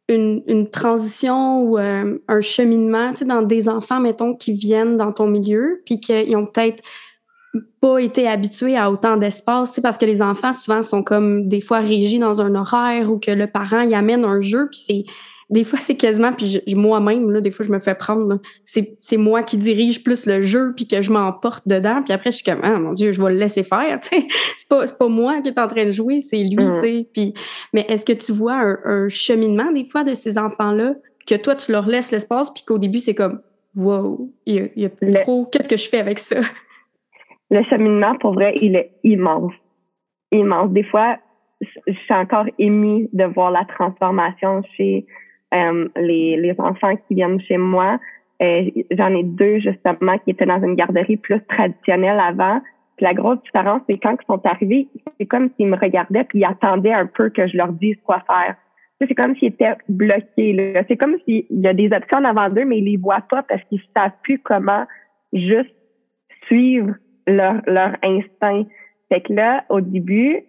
une, 0.09 0.43
une 0.47 0.71
transition 0.71 1.61
ou 1.61 1.79
euh, 1.79 2.19
un 2.27 2.41
cheminement 2.41 3.13
dans 3.27 3.43
des 3.43 3.69
enfants, 3.69 4.01
mettons, 4.01 4.35
qui 4.35 4.55
viennent 4.55 4.97
dans 4.97 5.13
ton 5.13 5.27
milieu, 5.27 5.83
puis 5.85 6.01
qu'ils 6.01 6.35
ont 6.37 6.47
peut-être 6.47 6.83
pas 7.81 7.99
été 7.99 8.27
habitués 8.27 8.79
à 8.79 8.91
autant 8.91 9.19
d'espace, 9.19 9.79
parce 9.81 9.99
que 9.99 10.07
les 10.07 10.23
enfants, 10.23 10.55
souvent, 10.55 10.83
sont 10.83 11.03
comme 11.03 11.49
des 11.49 11.61
fois 11.61 11.81
régis 11.81 12.19
dans 12.19 12.41
un 12.41 12.55
horaire 12.55 13.11
ou 13.13 13.19
que 13.19 13.31
le 13.31 13.47
parent 13.47 13.83
y 13.83 13.95
amène 13.95 14.25
un 14.25 14.41
jeu, 14.41 14.69
puis 14.71 14.81
c'est 14.81 15.03
des 15.53 15.65
fois, 15.65 15.79
c'est 15.79 15.97
quasiment, 15.97 16.33
puis 16.33 16.63
moi-même, 16.75 17.31
là, 17.31 17.43
des 17.43 17.51
fois, 17.51 17.67
je 17.67 17.71
me 17.71 17.79
fais 17.79 17.95
prendre, 17.95 18.41
c'est 18.65 19.17
moi 19.19 19.43
qui 19.43 19.59
dirige 19.59 20.03
plus 20.03 20.25
le 20.25 20.41
jeu, 20.41 20.73
puis 20.75 20.89
que 20.89 21.03
je 21.03 21.13
m'emporte 21.13 21.69
dedans, 21.69 22.01
puis 22.03 22.15
après, 22.15 22.31
je 22.31 22.37
suis 22.37 22.45
comme, 22.45 22.61
ah 22.63 22.79
mon 22.79 22.95
Dieu, 22.95 23.13
je 23.13 23.23
vais 23.23 23.33
le 23.33 23.37
laisser 23.39 23.63
faire, 23.63 23.99
tu 24.03 24.09
sais. 24.09 24.27
C'est 24.57 24.69
pas, 24.69 24.85
pas 24.99 25.09
moi 25.09 25.43
qui 25.43 25.51
est 25.51 25.59
en 25.59 25.67
train 25.67 25.85
de 25.85 25.91
jouer, 25.91 26.23
c'est 26.23 26.39
lui, 26.39 26.57
tu 26.57 26.79
sais. 26.79 27.09
Puis, 27.13 27.35
mais 27.75 27.85
est-ce 27.87 28.07
que 28.07 28.15
tu 28.15 28.33
vois 28.33 28.55
un, 28.55 29.09
cheminement, 29.09 29.71
des 29.73 29.85
fois, 29.85 30.05
de 30.05 30.15
ces 30.15 30.39
enfants-là, 30.39 30.95
que 31.27 31.35
toi, 31.35 31.55
tu 31.55 31.71
leur 31.71 31.87
laisses 31.87 32.13
l'espace, 32.13 32.51
puis 32.51 32.65
qu'au 32.67 32.79
début, 32.79 33.01
c'est 33.01 33.15
comme, 33.15 33.43
wow, 33.77 34.33
il 34.47 34.55
y 34.55 34.87
a, 34.87 34.89
il 35.03 35.11
trop, 35.23 35.45
qu'est-ce 35.53 35.69
que 35.69 35.77
je 35.77 35.87
fais 35.87 35.99
avec 35.99 36.19
ça? 36.19 36.37
Le 37.51 37.63
cheminement, 37.65 38.17
pour 38.17 38.33
vrai, 38.33 38.55
il 38.63 38.75
est 38.75 38.93
immense. 39.05 39.53
Immense. 40.31 40.71
Des 40.71 40.85
fois, 40.85 41.19
je 41.61 41.93
suis 41.93 42.15
encore 42.15 42.47
émue 42.59 43.11
de 43.13 43.25
voir 43.25 43.51
la 43.51 43.67
transformation 43.67 44.63
chez 44.79 45.07
euh, 45.53 45.89
les, 45.97 46.37
les 46.37 46.55
enfants 46.59 46.97
qui 47.09 47.15
viennent 47.15 47.41
chez 47.41 47.59
moi. 47.59 47.99
Euh, 48.43 48.71
j'en 48.91 49.15
ai 49.15 49.23
deux 49.23 49.59
justement 49.59 50.19
qui 50.19 50.31
étaient 50.31 50.47
dans 50.47 50.63
une 50.63 50.75
garderie 50.75 51.17
plus 51.17 51.41
traditionnelle 51.49 52.19
avant. 52.19 52.61
Puis 52.97 53.05
la 53.05 53.15
grosse 53.15 53.43
différence, 53.43 53.83
c'est 53.89 53.99
quand 53.99 54.17
ils 54.21 54.27
sont 54.27 54.45
arrivés, 54.45 54.89
c'est 55.19 55.27
comme 55.27 55.51
s'ils 55.57 55.69
me 55.69 55.77
regardaient 55.77 56.25
puis 56.25 56.41
ils 56.41 56.45
attendaient 56.45 56.93
un 56.93 57.07
peu 57.07 57.31
que 57.31 57.47
je 57.47 57.57
leur 57.57 57.73
dise 57.73 57.97
quoi 58.05 58.23
faire. 58.27 58.57
C'est 59.01 59.15
comme 59.15 59.35
s'ils 59.37 59.49
étaient 59.49 59.75
bloqués. 59.89 60.75
C'est 60.89 60.97
comme 60.97 61.17
s'il 61.25 61.45
y 61.51 61.67
a 61.67 61.75
des 61.75 61.91
options 61.93 62.25
avant 62.25 62.49
d'eux, 62.49 62.65
mais 62.65 62.79
ils 62.79 62.85
les 62.85 62.97
voient 62.97 63.25
pas 63.29 63.43
parce 63.43 63.63
qu'ils 63.65 63.83
savent 63.97 64.13
plus 64.23 64.39
comment 64.39 64.87
juste 65.33 65.75
suivre 66.47 66.95
leur, 67.27 67.63
leur 67.67 67.97
instinct. 68.03 68.65
Fait 69.09 69.21
que 69.21 69.33
là, 69.33 69.65
au 69.69 69.81
début, 69.81 70.45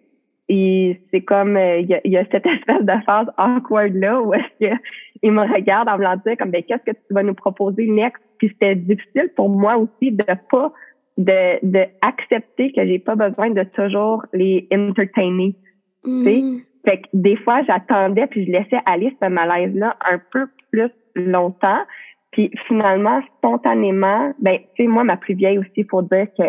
et 0.50 1.00
c'est 1.10 1.22
comme, 1.22 1.56
euh, 1.56 1.80
il 1.80 1.88
y, 1.88 2.18
a, 2.18 2.26
cette 2.32 2.46
espèce 2.46 2.82
de 2.82 2.94
phase 3.06 3.28
awkward 3.38 3.96
là 3.96 4.22
où 4.22 4.34
est-ce 4.34 4.80
qu'il 5.22 5.32
me 5.32 5.42
regarde 5.42 5.88
en 5.88 5.98
me 5.98 6.18
disant 6.18 6.36
comme, 6.38 6.52
ben, 6.52 6.64
qu'est-ce 6.64 6.92
que 6.92 6.98
tu 6.98 7.14
vas 7.14 7.24
nous 7.24 7.34
proposer 7.34 7.88
next? 7.88 8.22
Puis 8.40 8.50
c'était 8.50 8.76
difficile 8.76 9.32
pour 9.36 9.50
moi 9.50 9.78
aussi 9.78 10.12
de 10.12 10.26
pas, 10.52 10.74
de, 11.18 11.66
de 11.66 11.86
accepter 12.02 12.74
que 12.74 12.86
j'ai 12.86 13.00
pas 13.00 13.16
besoin 13.16 13.52
de 13.52 13.64
toujours 13.64 14.26
les 14.34 14.68
entertainer. 14.74 15.56
Tu 16.04 16.24
sais? 16.24 16.42
Mm. 16.42 16.62
Fait 16.86 16.98
que 16.98 17.08
des 17.14 17.38
fois, 17.38 17.64
j'attendais 17.64 18.28
puis 18.28 18.46
je 18.46 18.52
laissais 18.52 18.80
aller 18.86 19.16
ce 19.22 19.30
malaise-là 19.30 19.96
un 20.12 20.20
peu 20.32 20.48
plus 20.72 20.92
longtemps. 21.16 21.84
Puis 22.32 22.52
finalement, 22.68 23.22
spontanément, 23.38 24.34
ben, 24.40 24.58
tu 24.76 24.84
sais, 24.84 24.88
moi, 24.88 25.06
ma 25.06 25.16
plus 25.16 25.36
vieille 25.36 25.60
aussi, 25.60 25.86
faut 25.90 26.02
dire 26.02 26.28
que 26.38 26.44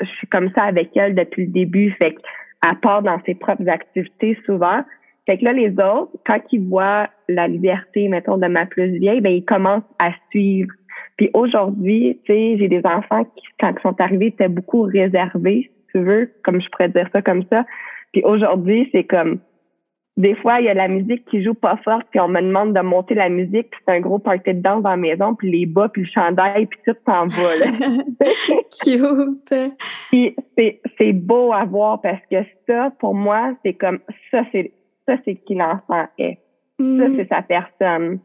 je 0.00 0.06
suis 0.06 0.28
comme 0.28 0.50
ça 0.56 0.64
avec 0.64 0.96
elle 0.96 1.14
depuis 1.14 1.44
le 1.44 1.52
début. 1.52 1.90
Fait 2.00 2.16
qu'elle 2.62 2.76
part 2.80 3.02
dans 3.02 3.20
ses 3.26 3.34
propres 3.34 3.68
activités 3.68 4.38
souvent. 4.46 4.82
Fait 5.26 5.38
que 5.38 5.44
là, 5.44 5.52
les 5.52 5.70
autres, 5.72 6.10
quand 6.26 6.40
ils 6.52 6.66
voient 6.66 7.08
la 7.28 7.46
liberté, 7.46 8.08
mettons, 8.08 8.36
de 8.36 8.46
ma 8.46 8.66
plus 8.66 8.98
vieille, 8.98 9.20
ben 9.20 9.32
ils 9.32 9.44
commencent 9.44 9.82
à 9.98 10.10
suivre. 10.30 10.72
Puis 11.16 11.30
aujourd'hui, 11.34 12.18
tu 12.24 12.32
sais, 12.32 12.56
j'ai 12.58 12.68
des 12.68 12.82
enfants 12.84 13.24
qui, 13.24 13.44
quand 13.60 13.72
ils 13.76 13.82
sont 13.82 14.00
arrivés, 14.00 14.26
étaient 14.26 14.48
beaucoup 14.48 14.82
réservés, 14.82 15.70
si 15.70 15.92
tu 15.92 15.98
veux, 16.04 16.32
comme 16.42 16.60
je 16.60 16.68
pourrais 16.70 16.88
dire 16.88 17.08
ça 17.14 17.22
comme 17.22 17.44
ça. 17.52 17.64
Puis 18.12 18.22
aujourd'hui, 18.24 18.88
c'est 18.92 19.04
comme 19.04 19.38
des 20.20 20.34
fois, 20.36 20.60
il 20.60 20.66
y 20.66 20.68
a 20.68 20.74
la 20.74 20.88
musique 20.88 21.24
qui 21.26 21.42
joue 21.42 21.54
pas 21.54 21.76
fort, 21.84 22.02
puis 22.10 22.20
on 22.20 22.28
me 22.28 22.40
demande 22.40 22.74
de 22.74 22.80
monter 22.80 23.14
la 23.14 23.28
musique, 23.28 23.70
puis 23.70 23.80
c'est 23.86 23.94
un 23.94 24.00
gros 24.00 24.18
party 24.18 24.54
de 24.54 24.60
danse 24.60 24.82
dans 24.82 24.90
la 24.90 24.96
maison, 24.96 25.34
puis 25.34 25.50
les 25.50 25.66
bas, 25.66 25.88
puis 25.88 26.02
le 26.02 26.08
chandail, 26.08 26.66
puis 26.66 26.78
tout 26.86 26.96
s'en 27.06 27.26
va. 27.26 27.56
Là. 27.56 27.66
Cute! 28.84 29.54
Puis 30.10 30.36
c'est 30.98 31.12
beau 31.12 31.52
à 31.52 31.64
voir 31.64 32.00
parce 32.00 32.22
que 32.30 32.36
ça, 32.68 32.92
pour 32.98 33.14
moi, 33.14 33.54
c'est 33.64 33.74
comme 33.74 34.00
ça, 34.30 34.42
c'est 34.52 34.72
ça, 35.06 35.16
c'est 35.24 35.36
qui 35.36 35.54
l'enfant 35.54 36.06
est. 36.18 36.38
Ça, 36.78 36.84
mm. 36.84 37.14
c'est 37.16 37.28
sa 37.28 37.42
personne. 37.42 38.20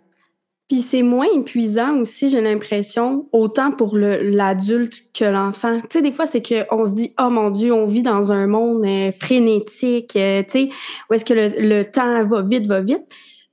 Puis 0.67 0.82
c'est 0.82 1.04
moins 1.04 1.28
épuisant 1.36 1.99
aussi, 1.99 2.28
j'ai 2.28 2.41
l'impression, 2.41 3.28
autant 3.32 3.71
pour 3.71 3.95
l'adulte 3.97 5.04
que 5.13 5.23
l'enfant. 5.23 5.80
Tu 5.82 5.88
sais, 5.91 6.01
des 6.01 6.12
fois, 6.12 6.25
c'est 6.25 6.41
qu'on 6.41 6.86
se 6.86 6.95
dit, 6.95 7.13
oh 7.19 7.30
mon 7.30 7.51
Dieu, 7.51 7.71
on 7.71 7.86
vit 7.86 8.01
dans 8.01 8.32
un 8.32 8.47
monde 8.47 8.84
euh, 8.84 9.12
frénétique, 9.12 10.15
euh, 10.15 10.41
tu 10.41 10.49
sais, 10.49 10.69
où 11.10 11.13
est-ce 11.13 11.23
que 11.23 11.36
le, 11.36 11.84
temps 11.84 12.25
va 12.25 12.41
vite, 12.41 12.65
va 12.65 12.82
vite. 12.82 13.04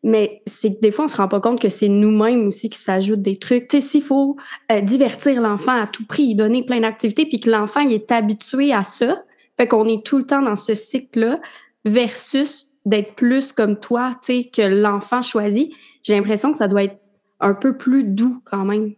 Mais 0.03 0.41
c'est 0.47 0.75
que 0.75 0.81
des 0.81 0.91
fois, 0.91 1.05
on 1.05 1.09
se 1.09 1.19
rend 1.19 1.29
pas 1.29 1.41
compte 1.41 1.61
que 1.61 1.69
c'est 1.69 1.89
nous-mêmes 1.89 2.47
aussi 2.47 2.71
qui 2.71 2.79
s'ajoutent 2.79 3.23
des 3.23 3.39
trucs. 3.39 3.69
Tu 3.69 3.81
sais, 3.81 3.87
s'il 3.87 4.03
faut 4.03 4.37
euh, 4.71 4.81
divertir 4.81 5.39
l'enfant 5.39 5.79
à 5.83 5.87
tout 5.87 6.07
prix, 6.07 6.35
donner 6.35 6.65
plein 6.65 6.81
d'activités, 6.81 7.27
puis 7.27 7.41
que 7.41 7.51
l'enfant 7.51 7.81
il 7.81 7.93
est 7.93 8.11
habitué 8.11 8.73
à 8.73 8.85
ça, 8.85 9.23
fait 9.59 9.69
qu'on 9.69 9.87
est 9.87 10.03
tout 10.03 10.17
le 10.17 10.25
temps 10.25 10.41
dans 10.41 10.57
ce 10.57 10.73
cycle-là, 10.73 11.41
versus 11.85 12.69
d'être 12.87 13.15
plus 13.15 13.53
comme 13.53 13.79
toi, 13.79 14.17
tu 14.25 14.43
sais, 14.43 14.45
que 14.45 14.63
l'enfant 14.63 15.21
choisit. 15.21 15.73
J'ai 16.03 16.15
l'impression 16.15 16.51
que 16.51 16.57
ça 16.57 16.69
doit 16.69 16.85
être 16.85 17.02
un 17.43 17.55
peu 17.55 17.77
plus 17.77 18.05
doux 18.05 18.41
quand 18.45 18.65
même. 18.65 18.93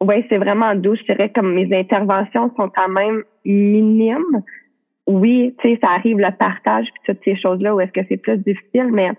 Oui, 0.00 0.24
c'est 0.28 0.38
vraiment 0.38 0.74
doux. 0.76 0.94
Je 0.94 1.02
dirais 1.02 1.30
que 1.30 1.40
mes 1.40 1.76
interventions 1.76 2.52
sont 2.56 2.68
quand 2.68 2.88
même 2.88 3.24
minimes. 3.44 4.42
Oui, 5.08 5.56
tu 5.60 5.70
sais, 5.70 5.78
ça 5.82 5.90
arrive 5.90 6.18
le 6.18 6.30
partage 6.38 6.86
puis 6.92 7.02
toutes 7.06 7.24
ces 7.24 7.36
choses-là 7.36 7.74
où 7.74 7.80
est-ce 7.80 7.92
que 7.92 8.06
c'est 8.08 8.18
plus 8.18 8.36
difficile, 8.38 8.90
mais 8.92 9.10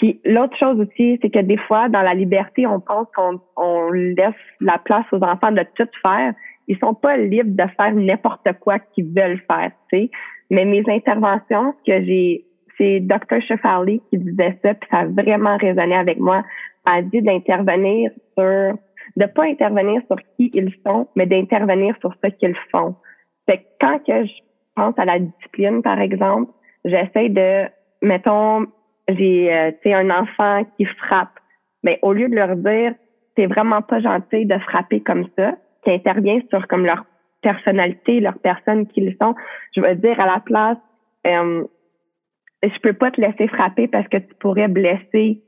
puis 0.00 0.18
l'autre 0.24 0.56
chose 0.56 0.80
aussi, 0.80 1.18
c'est 1.20 1.28
que 1.28 1.40
des 1.40 1.58
fois, 1.58 1.90
dans 1.90 2.00
la 2.00 2.14
liberté, 2.14 2.66
on 2.66 2.80
pense 2.80 3.06
qu'on 3.14 3.38
on 3.56 3.90
laisse 3.90 4.32
la 4.60 4.78
place 4.78 5.04
aux 5.12 5.22
enfants 5.22 5.52
de 5.52 5.62
tout 5.74 5.88
faire. 6.00 6.32
Ils 6.68 6.78
sont 6.78 6.94
pas 6.94 7.18
libres 7.18 7.54
de 7.54 7.70
faire 7.76 7.92
n'importe 7.94 8.48
quoi 8.60 8.78
qu'ils 8.78 9.12
veulent 9.12 9.42
faire, 9.46 9.72
tu 9.92 9.98
sais. 9.98 10.10
Mais 10.48 10.64
mes 10.64 10.82
interventions, 10.88 11.74
que 11.86 12.02
j'ai, 12.02 12.46
c'est 12.78 13.00
Dr. 13.00 13.42
Shefali 13.46 14.00
qui 14.08 14.16
disait 14.16 14.58
ça, 14.62 14.72
puis 14.72 14.88
ça 14.90 15.00
a 15.00 15.06
vraiment 15.06 15.58
résonné 15.58 15.96
avec 15.96 16.18
moi 16.18 16.44
a 16.84 17.02
dit 17.02 17.22
d'intervenir 17.22 18.10
sur, 18.36 18.74
de 19.16 19.26
pas 19.26 19.44
intervenir 19.44 20.02
sur 20.06 20.16
qui 20.36 20.50
ils 20.54 20.74
sont, 20.86 21.08
mais 21.16 21.26
d'intervenir 21.26 21.94
sur 22.00 22.14
ce 22.22 22.30
qu'ils 22.30 22.56
font. 22.70 22.94
Fait 23.48 23.58
que 23.58 23.64
quand 23.80 23.98
que 24.04 24.24
je 24.24 24.32
pense 24.74 24.98
à 24.98 25.04
la 25.04 25.18
discipline, 25.18 25.82
par 25.82 26.00
exemple, 26.00 26.52
j'essaie 26.84 27.28
de, 27.28 27.66
mettons, 28.02 28.66
j'ai, 29.08 29.52
euh, 29.52 29.70
tu 29.82 29.90
sais, 29.90 29.94
un 29.94 30.10
enfant 30.10 30.64
qui 30.76 30.84
frappe, 30.84 31.38
mais 31.82 31.98
au 32.02 32.12
lieu 32.12 32.28
de 32.28 32.34
leur 32.34 32.56
dire, 32.56 32.94
c'est 33.36 33.46
vraiment 33.46 33.82
pas 33.82 34.00
gentil 34.00 34.46
de 34.46 34.58
frapper 34.58 35.00
comme 35.00 35.26
ça, 35.36 35.54
qui 35.84 35.90
intervient 35.90 36.40
sur 36.50 36.66
comme 36.68 36.84
leur 36.84 37.04
personnalité, 37.42 38.20
leur 38.20 38.38
personne 38.38 38.86
qu'ils 38.86 39.16
sont, 39.20 39.34
je 39.74 39.80
veux 39.80 39.94
dire 39.94 40.20
à 40.20 40.26
la 40.26 40.40
place, 40.40 40.78
euh, 41.26 41.64
je 42.62 42.78
peux 42.80 42.92
pas 42.92 43.10
te 43.10 43.20
laisser 43.20 43.48
frapper 43.48 43.88
parce 43.88 44.06
que 44.08 44.18
tu 44.18 44.34
pourrais 44.34 44.68
blesser 44.68 45.42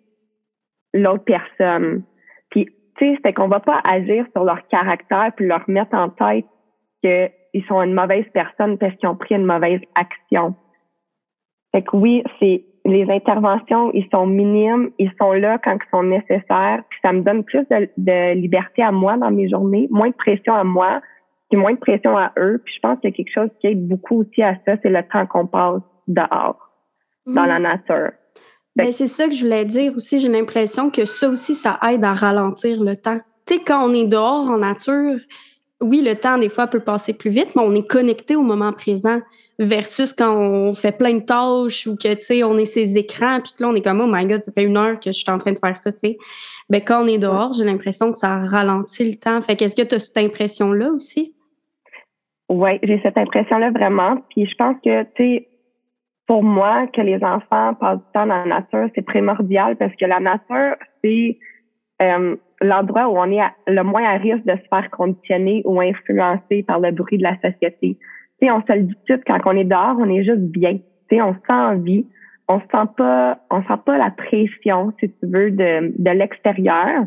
l'autre 0.92 1.24
personne. 1.24 2.02
Puis, 2.50 2.66
tu 2.98 3.06
sais, 3.14 3.18
c'est 3.24 3.32
qu'on 3.32 3.48
va 3.48 3.60
pas 3.60 3.80
agir 3.88 4.26
sur 4.32 4.44
leur 4.44 4.66
caractère 4.68 5.32
puis 5.36 5.46
leur 5.46 5.68
mettre 5.68 5.94
en 5.94 6.10
tête 6.10 6.46
qu'ils 7.02 7.64
sont 7.66 7.82
une 7.82 7.94
mauvaise 7.94 8.26
personne 8.32 8.78
parce 8.78 8.94
qu'ils 8.96 9.08
ont 9.08 9.16
pris 9.16 9.34
une 9.34 9.44
mauvaise 9.44 9.80
action. 9.94 10.54
Fait 11.72 11.82
que 11.82 11.96
oui, 11.96 12.22
c'est 12.38 12.64
les 12.84 13.08
interventions, 13.10 13.92
ils 13.92 14.08
sont 14.12 14.26
minimes, 14.26 14.90
ils 14.98 15.12
sont 15.20 15.32
là 15.32 15.58
quand 15.58 15.74
ils 15.74 15.90
sont 15.90 16.02
nécessaires. 16.02 16.82
Puis 16.90 16.98
ça 17.04 17.12
me 17.12 17.22
donne 17.22 17.44
plus 17.44 17.66
de, 17.70 17.88
de 17.96 18.34
liberté 18.34 18.82
à 18.82 18.92
moi 18.92 19.16
dans 19.16 19.30
mes 19.30 19.48
journées, 19.48 19.88
moins 19.90 20.08
de 20.08 20.14
pression 20.14 20.54
à 20.54 20.64
moi, 20.64 21.00
puis 21.50 21.60
moins 21.60 21.72
de 21.72 21.78
pression 21.78 22.16
à 22.16 22.32
eux. 22.38 22.60
Puis 22.64 22.74
je 22.74 22.80
pense 22.80 22.98
qu'il 23.00 23.10
y 23.10 23.12
a 23.12 23.16
quelque 23.16 23.32
chose 23.32 23.50
qui 23.60 23.68
aide 23.68 23.86
beaucoup 23.86 24.20
aussi 24.22 24.42
à 24.42 24.56
ça, 24.66 24.76
c'est 24.82 24.90
le 24.90 25.02
temps 25.04 25.26
qu'on 25.26 25.46
passe 25.46 25.82
dehors, 26.08 26.70
dans 27.26 27.46
la 27.46 27.58
nature. 27.58 28.12
Ben, 28.76 28.90
c'est 28.90 29.06
ça 29.06 29.28
que 29.28 29.34
je 29.34 29.42
voulais 29.42 29.64
dire 29.64 29.94
aussi. 29.96 30.18
J'ai 30.18 30.28
l'impression 30.28 30.90
que 30.90 31.04
ça 31.04 31.28
aussi, 31.28 31.54
ça 31.54 31.78
aide 31.90 32.04
à 32.04 32.14
ralentir 32.14 32.82
le 32.82 32.96
temps. 32.96 33.20
Tu 33.46 33.54
sais, 33.54 33.60
quand 33.60 33.86
on 33.88 33.92
est 33.92 34.06
dehors 34.06 34.48
en 34.48 34.58
nature, 34.58 35.18
oui, 35.82 36.00
le 36.00 36.14
temps, 36.14 36.38
des 36.38 36.48
fois, 36.48 36.68
peut 36.68 36.80
passer 36.80 37.12
plus 37.12 37.30
vite, 37.30 37.54
mais 37.56 37.62
on 37.62 37.74
est 37.74 37.86
connecté 37.86 38.36
au 38.36 38.42
moment 38.42 38.72
présent 38.72 39.20
versus 39.58 40.14
quand 40.14 40.34
on 40.34 40.74
fait 40.74 40.96
plein 40.96 41.14
de 41.14 41.24
tâches 41.24 41.86
ou 41.86 41.96
que, 41.96 42.14
tu 42.14 42.22
sais, 42.22 42.44
on 42.44 42.56
est 42.56 42.64
ses 42.64 42.98
écrans, 42.98 43.40
puis 43.42 43.52
que 43.56 43.62
là, 43.62 43.68
on 43.68 43.74
est 43.74 43.82
comme, 43.82 44.00
oh 44.00 44.08
my 44.08 44.24
God, 44.24 44.42
ça 44.42 44.52
fait 44.52 44.64
une 44.64 44.76
heure 44.76 44.98
que 44.98 45.10
je 45.10 45.18
suis 45.18 45.30
en 45.30 45.38
train 45.38 45.52
de 45.52 45.58
faire 45.58 45.76
ça, 45.76 45.92
tu 45.92 45.98
sais. 45.98 46.18
Ben, 46.70 46.80
quand 46.80 47.04
on 47.04 47.06
est 47.06 47.18
dehors, 47.18 47.52
j'ai 47.52 47.64
l'impression 47.64 48.12
que 48.12 48.18
ça 48.18 48.38
ralentit 48.38 49.10
le 49.10 49.16
temps. 49.16 49.42
Fait 49.42 49.56
qu'est-ce 49.56 49.74
que 49.74 49.82
tu 49.82 49.96
as 49.96 49.98
cette 49.98 50.16
impression-là 50.16 50.90
aussi? 50.92 51.34
Oui, 52.48 52.78
j'ai 52.82 53.00
cette 53.02 53.18
impression-là 53.18 53.70
vraiment. 53.70 54.16
Puis 54.30 54.46
je 54.46 54.54
pense 54.54 54.76
que, 54.84 55.02
tu 55.02 55.10
sais, 55.16 55.48
pour 56.26 56.42
moi, 56.42 56.86
que 56.88 57.00
les 57.00 57.22
enfants 57.22 57.74
passent 57.74 57.98
du 57.98 58.12
temps 58.14 58.26
dans 58.26 58.44
la 58.44 58.60
nature, 58.60 58.88
c'est 58.94 59.02
primordial 59.02 59.76
parce 59.76 59.94
que 59.96 60.04
la 60.04 60.20
nature, 60.20 60.76
c'est 61.02 61.38
euh, 62.00 62.36
l'endroit 62.60 63.08
où 63.08 63.18
on 63.18 63.30
est 63.30 63.42
le 63.66 63.82
moins 63.82 64.04
à 64.04 64.16
risque 64.18 64.44
de 64.44 64.52
se 64.52 64.68
faire 64.68 64.88
conditionner 64.90 65.62
ou 65.64 65.80
influencer 65.80 66.62
par 66.62 66.80
le 66.80 66.92
bruit 66.92 67.18
de 67.18 67.24
la 67.24 67.36
société. 67.40 67.98
Tu 68.40 68.50
on 68.50 68.62
se 68.62 68.72
le 68.72 68.82
dit 68.82 68.96
tout, 69.06 69.20
quand 69.26 69.38
on 69.46 69.56
est 69.56 69.64
dehors, 69.64 69.96
on 69.98 70.08
est 70.08 70.24
juste 70.24 70.40
bien. 70.40 70.78
Tu 71.10 71.20
on 71.20 71.34
se 71.34 71.38
sent 71.38 71.54
en 71.54 71.76
vie. 71.76 72.06
On 72.48 72.60
sent 72.60 72.90
pas, 72.96 73.38
on 73.50 73.62
sent 73.62 73.80
pas 73.86 73.98
la 73.98 74.10
pression, 74.10 74.92
si 75.00 75.08
tu 75.08 75.26
veux, 75.26 75.50
de, 75.50 75.92
de 75.96 76.10
l'extérieur. 76.10 77.06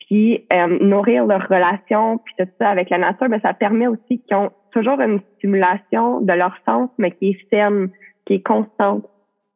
Puis 0.00 0.46
euh, 0.52 0.78
nourrir 0.80 1.26
leur 1.26 1.48
relation, 1.48 2.18
puis 2.18 2.34
tout 2.38 2.48
ça 2.58 2.70
avec 2.70 2.90
la 2.90 2.98
nature, 2.98 3.28
ben, 3.28 3.40
ça 3.42 3.52
permet 3.52 3.86
aussi 3.86 4.20
qu'ils 4.20 4.36
ont 4.36 4.50
toujours 4.72 5.00
une 5.00 5.20
stimulation 5.36 6.20
de 6.20 6.32
leur 6.32 6.54
sens, 6.66 6.90
mais 6.98 7.10
qui 7.12 7.30
est 7.30 7.48
ferme 7.50 7.88
qui 8.28 8.34
est 8.34 8.46
constante. 8.46 9.04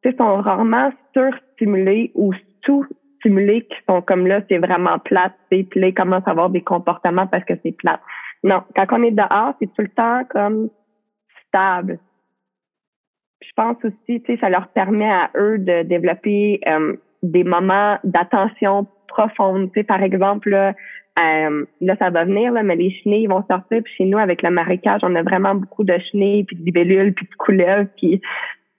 Ils 0.04 0.16
sont 0.16 0.40
rarement 0.40 0.90
surstimulés 1.14 2.10
ou 2.14 2.32
sous-stimulés 2.64 3.62
qui 3.62 3.76
sont 3.88 4.02
comme 4.02 4.26
là, 4.26 4.40
c'est 4.48 4.58
vraiment 4.58 4.98
plate, 4.98 5.34
puis 5.50 5.68
là, 5.76 5.88
ils 5.88 5.94
commencent 5.94 6.26
à 6.26 6.30
avoir 6.30 6.50
des 6.50 6.62
comportements 6.62 7.26
parce 7.26 7.44
que 7.44 7.54
c'est 7.62 7.76
plate. 7.76 8.00
Non, 8.42 8.62
quand 8.74 8.86
on 8.90 9.02
est 9.04 9.12
dehors, 9.12 9.54
c'est 9.60 9.72
tout 9.72 9.82
le 9.82 9.88
temps 9.88 10.24
comme 10.28 10.70
stable. 11.46 12.00
Je 13.42 13.50
pense 13.54 13.76
aussi, 13.84 14.22
tu 14.22 14.24
sais, 14.26 14.38
ça 14.40 14.48
leur 14.48 14.68
permet 14.68 15.10
à 15.10 15.30
eux 15.36 15.58
de 15.58 15.82
développer 15.82 16.60
euh, 16.66 16.96
des 17.22 17.44
moments 17.44 17.98
d'attention 18.02 18.86
profonde. 19.06 19.70
Tu 19.72 19.80
sais, 19.80 19.84
par 19.84 20.02
exemple, 20.02 20.50
là, 20.50 20.74
euh, 21.18 21.66
là, 21.80 21.96
ça 21.98 22.10
va 22.10 22.24
venir, 22.24 22.52
là, 22.52 22.62
mais 22.62 22.76
les 22.76 22.90
chenilles 22.90 23.26
vont 23.26 23.44
sortir. 23.48 23.82
Puis 23.82 23.94
chez 23.98 24.04
nous, 24.06 24.18
avec 24.18 24.42
le 24.42 24.50
marécage, 24.50 25.00
on 25.04 25.14
a 25.14 25.22
vraiment 25.22 25.54
beaucoup 25.54 25.84
de 25.84 25.96
chenilles, 26.10 26.44
puis 26.44 26.56
de 26.56 26.64
libellules, 26.64 27.12
puis 27.12 27.26
de 27.26 27.34
couleuvres, 27.36 27.88
puis 27.96 28.20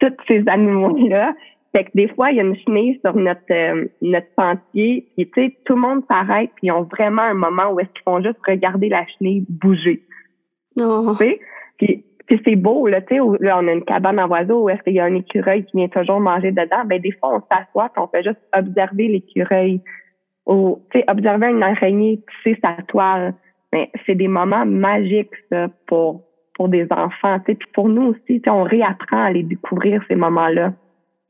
tous 0.10 0.26
ces 0.28 0.44
animaux-là. 0.48 1.34
Fait 1.76 1.86
que 1.86 1.90
des 1.96 2.08
fois, 2.10 2.32
il 2.32 2.38
y 2.38 2.40
a 2.40 2.44
une 2.44 2.56
chenille 2.58 3.00
sur 3.04 3.16
notre 3.16 3.42
euh, 3.52 3.86
notre 4.02 4.28
sentier, 4.38 5.08
puis 5.16 5.30
tu 5.32 5.42
sais, 5.42 5.58
tout 5.66 5.74
le 5.74 5.82
monde 5.82 6.04
s'arrête, 6.10 6.52
puis 6.56 6.68
ils 6.68 6.72
ont 6.72 6.84
vraiment 6.84 7.24
un 7.24 7.34
moment 7.34 7.72
où 7.72 7.80
est-ce 7.80 7.90
qu'ils 7.90 8.04
font 8.04 8.22
juste 8.22 8.38
regarder 8.48 8.90
la 8.90 9.06
chenille 9.08 9.46
bouger. 9.50 10.04
Oh. 10.80 11.16
Tu 11.20 11.26
sais? 11.26 11.40
Puis, 12.28 12.42
c'est 12.46 12.56
beau, 12.56 12.88
là, 12.88 13.02
tu 13.02 13.16
sais, 13.16 13.22
là, 13.42 13.60
on 13.60 13.68
a 13.68 13.74
une 13.74 13.84
cabane 13.84 14.20
en 14.20 14.28
oiseau 14.30 14.64
où 14.64 14.70
est-ce 14.70 14.82
qu'il 14.84 14.94
y 14.94 15.00
a 15.00 15.06
un 15.06 15.16
écureuil 15.16 15.66
qui 15.66 15.78
vient 15.78 15.90
toujours 15.90 16.20
manger 16.20 16.52
dedans? 16.52 16.86
Ben, 16.86 17.02
des 17.02 17.12
fois, 17.12 17.36
on 17.36 17.56
s'assoit 17.56 17.92
on 17.98 18.08
fait 18.08 18.24
juste 18.24 18.40
observer 18.56 19.08
l'écureuil. 19.08 19.82
Ou, 20.46 20.82
tu 20.92 21.00
sais, 21.00 21.06
observer 21.10 21.48
une 21.48 21.64
araignée 21.64 22.22
sais, 22.44 22.58
sa 22.64 22.82
toile. 22.88 23.34
Mais 23.72 23.92
c'est 24.06 24.16
des 24.16 24.28
moments 24.28 24.66
magiques, 24.66 25.34
ça, 25.52 25.68
pour 25.88 26.22
pour 26.56 26.70
des 26.70 26.88
enfants, 26.92 27.40
tu 27.40 27.52
sais, 27.52 27.56
puis 27.56 27.68
pour 27.74 27.90
nous 27.90 28.14
aussi, 28.14 28.42
on 28.48 28.64
réapprend 28.64 29.24
à 29.24 29.32
les 29.32 29.44
découvrir 29.44 30.02
ces 30.08 30.16
moments-là. 30.16 30.74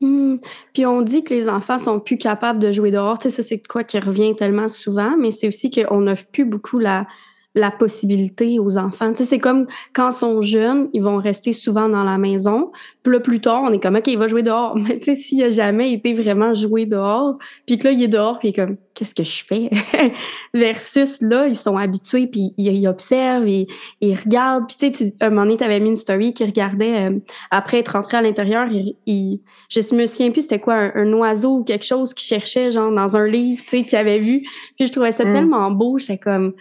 Hmm. 0.00 0.36
Puis 0.72 0.84
on 0.84 1.02
dit 1.02 1.24
que 1.24 1.32
les 1.32 1.48
enfants 1.48 1.78
sont 1.78 2.00
plus 2.00 2.18
capables 2.18 2.58
de 2.58 2.72
jouer 2.72 2.90
dehors. 2.90 3.18
Tu 3.18 3.30
sais, 3.30 3.36
ça, 3.36 3.42
c'est 3.42 3.66
quoi 3.66 3.84
qui 3.84 3.98
revient 3.98 4.34
tellement 4.36 4.68
souvent, 4.68 5.16
mais 5.18 5.30
c'est 5.30 5.48
aussi 5.48 5.70
qu'on 5.70 6.02
n'offre 6.02 6.26
plus 6.26 6.44
beaucoup 6.44 6.78
la, 6.78 7.06
la 7.54 7.70
possibilité 7.70 8.58
aux 8.58 8.78
enfants. 8.78 9.10
Tu 9.12 9.18
sais, 9.18 9.24
c'est 9.24 9.38
comme 9.38 9.66
quand 9.92 10.10
ils 10.10 10.16
sont 10.16 10.40
jeunes, 10.40 10.88
ils 10.92 11.02
vont 11.02 11.18
rester 11.18 11.52
souvent 11.52 11.88
dans 11.88 12.02
la 12.02 12.18
maison. 12.18 12.72
Puis 13.02 13.12
là, 13.12 13.20
plus 13.20 13.40
tard, 13.40 13.62
on 13.62 13.72
est 13.72 13.80
comme, 13.80 13.94
OK, 13.94 14.08
il 14.08 14.18
va 14.18 14.26
jouer 14.26 14.42
dehors. 14.42 14.76
Mais 14.76 14.98
tu 14.98 15.04
sais, 15.04 15.14
s'il 15.14 15.42
a 15.44 15.50
jamais 15.50 15.92
été 15.92 16.14
vraiment 16.14 16.52
joué 16.52 16.84
dehors, 16.84 17.38
puis 17.66 17.78
que 17.78 17.88
là, 17.88 17.92
il 17.92 18.02
est 18.02 18.08
dehors, 18.08 18.40
puis 18.40 18.48
il 18.48 18.50
est 18.50 18.54
comme, 18.54 18.76
qu'est-ce 18.94 19.14
que 19.14 19.22
je 19.22 19.44
fais? 19.44 19.70
Versus 20.54 21.20
là, 21.20 21.46
ils 21.46 21.54
sont 21.54 21.76
habitués, 21.76 22.26
puis 22.26 22.54
ils, 22.56 22.88
observent, 22.88 23.48
ils, 23.48 23.68
ils 24.00 24.16
regardent. 24.16 24.66
Puis 24.66 24.90
tu 24.90 24.94
sais, 24.94 25.14
un 25.20 25.30
moment 25.30 25.42
donné, 25.42 25.56
tu 25.56 25.64
avais 25.64 25.78
mis 25.78 25.90
une 25.90 25.96
story 25.96 26.34
qui 26.34 26.44
regardait, 26.44 27.08
euh, 27.08 27.18
après 27.52 27.78
être 27.78 27.90
rentré 27.90 28.16
à 28.16 28.22
l'intérieur, 28.22 28.66
il, 29.06 29.40
je 29.68 29.94
me 29.94 30.06
souviens 30.06 30.32
plus 30.32 30.42
c'était 30.42 30.58
quoi, 30.58 30.90
un, 30.94 31.12
oiseau 31.12 31.58
ou 31.58 31.64
quelque 31.64 31.84
chose 31.84 32.14
qui 32.14 32.26
cherchait, 32.26 32.72
genre, 32.72 32.90
dans 32.90 33.16
un 33.16 33.26
livre, 33.26 33.62
tu 33.62 33.68
sais, 33.68 33.84
qu'il 33.84 33.98
avait 33.98 34.18
vu. 34.18 34.40
Puis 34.76 34.86
je 34.86 34.92
trouvais 34.92 35.12
ça 35.12 35.24
mm. 35.24 35.32
tellement 35.32 35.70
beau, 35.70 35.98
j'étais 35.98 36.18
comme 36.18 36.54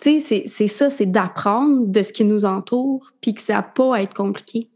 tu 0.00 0.18
sais, 0.18 0.44
c'est 0.46 0.66
ça, 0.66 0.90
c'est 0.90 1.10
d'apprendre 1.10 1.86
de 1.86 2.02
ce 2.02 2.12
qui 2.12 2.24
nous 2.24 2.44
entoure, 2.44 3.10
puis 3.20 3.34
que 3.34 3.40
ça 3.40 3.54
n'a 3.54 3.62
pas 3.62 3.96
à 3.96 4.02
être 4.02 4.14
compliqué. 4.14 4.68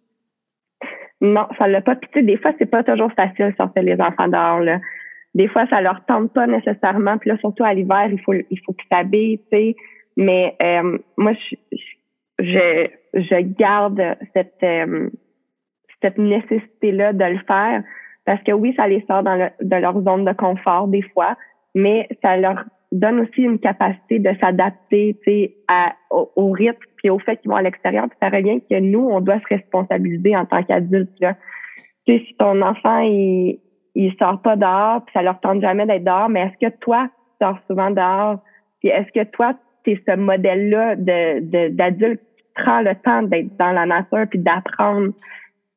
Non, 1.20 1.46
ça 1.56 1.68
l'a 1.68 1.80
pas. 1.80 1.94
Puis 1.94 2.10
tu 2.12 2.18
sais, 2.18 2.24
des 2.24 2.36
fois, 2.36 2.52
c'est 2.58 2.66
pas 2.66 2.82
toujours 2.82 3.12
facile 3.12 3.54
sortir 3.56 3.82
les 3.82 4.00
enfants 4.00 4.26
dehors. 4.26 4.60
Là. 4.60 4.80
Des 5.34 5.46
fois, 5.46 5.66
ça 5.70 5.80
leur 5.80 6.04
tente 6.04 6.32
pas 6.32 6.48
nécessairement. 6.48 7.16
Puis 7.18 7.30
là, 7.30 7.38
surtout 7.38 7.62
à 7.62 7.72
l'hiver, 7.72 8.08
il 8.10 8.20
faut 8.20 8.34
il 8.34 8.60
faut 8.66 8.72
qu'ils 8.72 8.88
s'habillent, 8.90 9.38
tu 9.38 9.44
sais. 9.52 9.76
Mais 10.16 10.56
euh, 10.62 10.98
moi, 11.16 11.32
je, 11.32 11.76
je, 12.40 12.88
je 13.14 13.40
garde 13.40 14.02
cette 14.34 14.62
euh, 14.64 15.08
cette 16.02 16.18
nécessité-là 16.18 17.12
de 17.12 17.24
le 17.24 17.38
faire 17.46 17.84
parce 18.24 18.42
que 18.42 18.52
oui, 18.52 18.74
ça 18.76 18.88
les 18.88 19.04
sort 19.08 19.22
dans 19.22 19.50
de 19.60 19.76
leur 19.76 20.02
zone 20.02 20.24
de 20.24 20.32
confort 20.32 20.88
des 20.88 21.02
fois, 21.14 21.36
mais 21.74 22.08
ça 22.22 22.36
leur 22.36 22.64
donne 22.92 23.20
aussi 23.20 23.42
une 23.42 23.58
capacité 23.58 24.18
de 24.18 24.30
s'adapter 24.42 25.16
au, 26.10 26.30
au 26.36 26.50
rythme 26.50 26.84
puis 26.96 27.10
au 27.10 27.18
fait 27.18 27.36
qu'ils 27.38 27.50
vont 27.50 27.56
à 27.56 27.62
l'extérieur. 27.62 28.06
Puis 28.08 28.18
ça 28.22 28.28
revient 28.28 28.60
que 28.70 28.78
nous, 28.78 29.08
on 29.10 29.20
doit 29.20 29.40
se 29.40 29.54
responsabiliser 29.54 30.36
en 30.36 30.44
tant 30.46 30.62
qu'adultes. 30.62 31.10
Si 32.06 32.34
ton 32.38 32.60
enfant, 32.62 32.98
il, 33.00 33.58
il 33.94 34.14
sort 34.18 34.40
pas 34.42 34.56
dehors, 34.56 35.04
puis 35.04 35.12
ça 35.12 35.22
leur 35.22 35.40
tente 35.40 35.60
jamais 35.60 35.86
d'être 35.86 36.04
dehors, 36.04 36.28
mais 36.28 36.40
est-ce 36.40 36.68
que 36.68 36.74
toi, 36.78 37.08
tu 37.40 37.46
sors 37.46 37.58
souvent 37.68 37.90
dehors? 37.90 38.40
Puis 38.80 38.88
est-ce 38.88 39.10
que 39.12 39.24
toi, 39.30 39.54
tu 39.84 39.92
es 39.92 40.02
ce 40.06 40.16
modèle-là 40.16 40.96
de, 40.96 41.68
d'adulte 41.68 42.20
qui 42.36 42.44
prend 42.54 42.80
le 42.80 42.94
temps 42.96 43.22
d'être 43.22 43.56
dans 43.56 43.72
la 43.72 43.86
nature 43.86 44.26
puis 44.28 44.38
d'apprendre? 44.38 45.12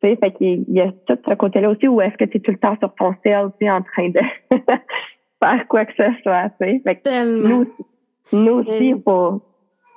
Fait 0.01 0.31
qu'il 0.37 0.65
y 0.67 0.81
a 0.81 0.91
tout 1.07 1.17
ce 1.27 1.33
côté-là 1.33 1.71
aussi, 1.71 1.87
ou 1.87 1.99
est-ce 1.99 2.15
que 2.15 2.25
tu 2.25 2.37
es 2.37 2.39
tout 2.39 2.51
le 2.51 2.57
temps 2.57 2.77
sur 2.77 2.93
ton 2.93 3.15
sel, 3.23 3.49
en 3.69 3.81
train 3.81 4.09
de 4.09 4.19
faire 5.43 5.67
quoi 5.67 5.85
que 5.85 5.93
ce 5.97 6.21
soit, 6.23 6.49
tu 6.61 6.65
sais. 6.65 6.81
Fait 6.83 7.25
Nous, 7.25 7.67
nous 8.31 8.53
aussi, 8.53 8.89
il 8.89 9.01
faut, 9.03 9.41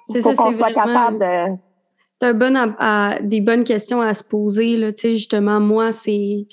faut 0.07 0.33
qu'on 0.35 0.57
soit 0.57 0.73
capable 0.73 1.19
de... 1.19 1.57
C'est 2.21 2.29
un 2.29 2.35
bon 2.35 2.75
à, 2.79 3.19
des 3.21 3.41
bonnes 3.41 3.63
questions 3.63 4.01
à 4.01 4.13
se 4.13 4.25
poser, 4.25 4.77
là, 4.77 4.93
tu 4.93 5.03
sais, 5.03 5.13
justement, 5.13 5.61
moi, 5.61 5.93
c'est 5.93 6.47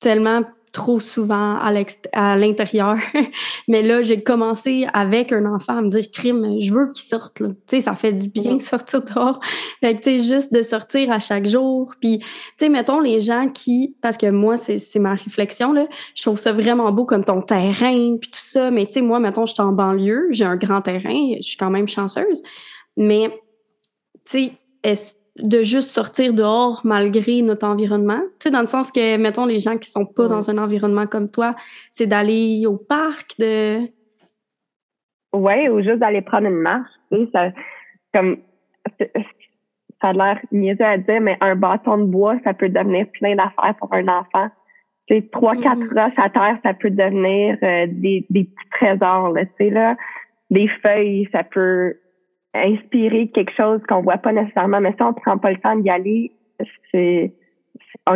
tellement 0.00 0.42
trop 0.72 1.00
souvent 1.00 1.58
à 1.58 2.36
l'intérieur. 2.36 2.96
Mais 3.68 3.82
là, 3.82 4.02
j'ai 4.02 4.22
commencé 4.22 4.86
avec 4.92 5.32
un 5.32 5.46
enfant 5.46 5.78
à 5.78 5.82
me 5.82 5.88
dire, 5.88 6.04
crime, 6.10 6.58
je 6.60 6.72
veux 6.72 6.90
qu'il 6.90 7.02
sorte. 7.02 7.40
Là. 7.40 7.48
Tu 7.48 7.76
sais, 7.76 7.80
ça 7.80 7.94
fait 7.94 8.12
du 8.12 8.28
bien 8.28 8.56
de 8.56 8.62
sortir 8.62 9.02
dehors. 9.02 9.40
Fait 9.80 9.96
que, 9.96 10.02
tu 10.02 10.18
sais, 10.18 10.34
juste 10.34 10.52
de 10.52 10.62
sortir 10.62 11.10
à 11.12 11.18
chaque 11.18 11.46
jour. 11.46 11.94
Puis, 12.00 12.18
tu 12.18 12.26
sais, 12.56 12.68
mettons 12.68 13.00
les 13.00 13.20
gens 13.20 13.48
qui, 13.48 13.96
parce 14.00 14.16
que 14.16 14.30
moi, 14.30 14.56
c'est 14.56 14.98
ma 14.98 15.14
réflexion, 15.14 15.72
là, 15.72 15.86
je 16.14 16.22
trouve 16.22 16.38
ça 16.38 16.52
vraiment 16.52 16.90
beau 16.92 17.04
comme 17.04 17.24
ton 17.24 17.42
terrain, 17.42 18.16
puis 18.20 18.30
tout 18.30 18.40
ça. 18.40 18.70
Mais, 18.70 18.86
tu 18.86 18.92
sais, 18.92 19.02
moi, 19.02 19.20
mettons, 19.20 19.46
je 19.46 19.54
suis 19.54 19.62
en 19.62 19.72
banlieue, 19.72 20.28
j'ai 20.30 20.44
un 20.44 20.56
grand 20.56 20.82
terrain, 20.82 21.34
je 21.36 21.46
suis 21.46 21.56
quand 21.56 21.70
même 21.70 21.88
chanceuse. 21.88 22.42
Mais, 22.96 23.28
tu 24.24 24.32
sais, 24.32 24.52
est-ce 24.82 25.17
de 25.38 25.62
juste 25.62 25.90
sortir 25.90 26.34
dehors 26.34 26.80
malgré 26.84 27.42
notre 27.42 27.66
environnement. 27.66 28.20
Tu 28.38 28.44
sais, 28.44 28.50
dans 28.50 28.60
le 28.60 28.66
sens 28.66 28.90
que, 28.92 29.16
mettons, 29.16 29.46
les 29.46 29.58
gens 29.58 29.76
qui 29.76 29.90
sont 29.90 30.06
pas 30.06 30.26
dans 30.26 30.50
un 30.50 30.58
environnement 30.58 31.06
comme 31.06 31.30
toi, 31.30 31.54
c'est 31.90 32.06
d'aller 32.06 32.64
au 32.66 32.76
parc, 32.76 33.38
de... 33.38 33.80
Ouais, 35.32 35.68
ou 35.68 35.82
juste 35.82 35.98
d'aller 35.98 36.22
prendre 36.22 36.46
une 36.46 36.60
marche. 36.60 36.90
Tu 37.12 37.18
sais, 37.18 37.30
ça, 37.32 37.50
comme, 38.14 38.38
ça 40.00 40.08
a 40.08 40.12
l'air 40.12 40.40
niaiseux 40.52 40.84
à 40.84 40.98
dire, 40.98 41.20
mais 41.20 41.36
un 41.40 41.54
bâton 41.54 41.98
de 41.98 42.04
bois, 42.04 42.36
ça 42.44 42.54
peut 42.54 42.68
devenir 42.68 43.06
plein 43.12 43.36
d'affaires 43.36 43.74
pour 43.78 43.92
un 43.92 44.08
enfant. 44.08 44.48
Tu 45.06 45.16
sais, 45.16 45.28
trois, 45.30 45.56
quatre 45.56 45.82
roches 45.94 46.18
à 46.18 46.30
terre, 46.30 46.58
ça 46.62 46.74
peut 46.74 46.90
devenir 46.90 47.56
euh, 47.62 47.86
des, 47.88 48.26
des 48.30 48.44
petits 48.44 48.70
trésors, 48.72 49.30
là, 49.30 49.44
tu 49.46 49.52
sais, 49.58 49.70
là. 49.70 49.96
Des 50.50 50.68
feuilles, 50.82 51.28
ça 51.30 51.44
peut 51.44 51.94
inspirer 52.54 53.28
quelque 53.28 53.52
chose 53.56 53.80
qu'on 53.88 54.02
voit 54.02 54.18
pas 54.18 54.32
nécessairement. 54.32 54.80
Mais 54.80 54.92
si 54.92 55.02
on 55.02 55.12
prend 55.12 55.38
pas 55.38 55.52
le 55.52 55.58
temps 55.58 55.76
d'y 55.76 55.90
aller, 55.90 56.32
c'est, 56.92 57.32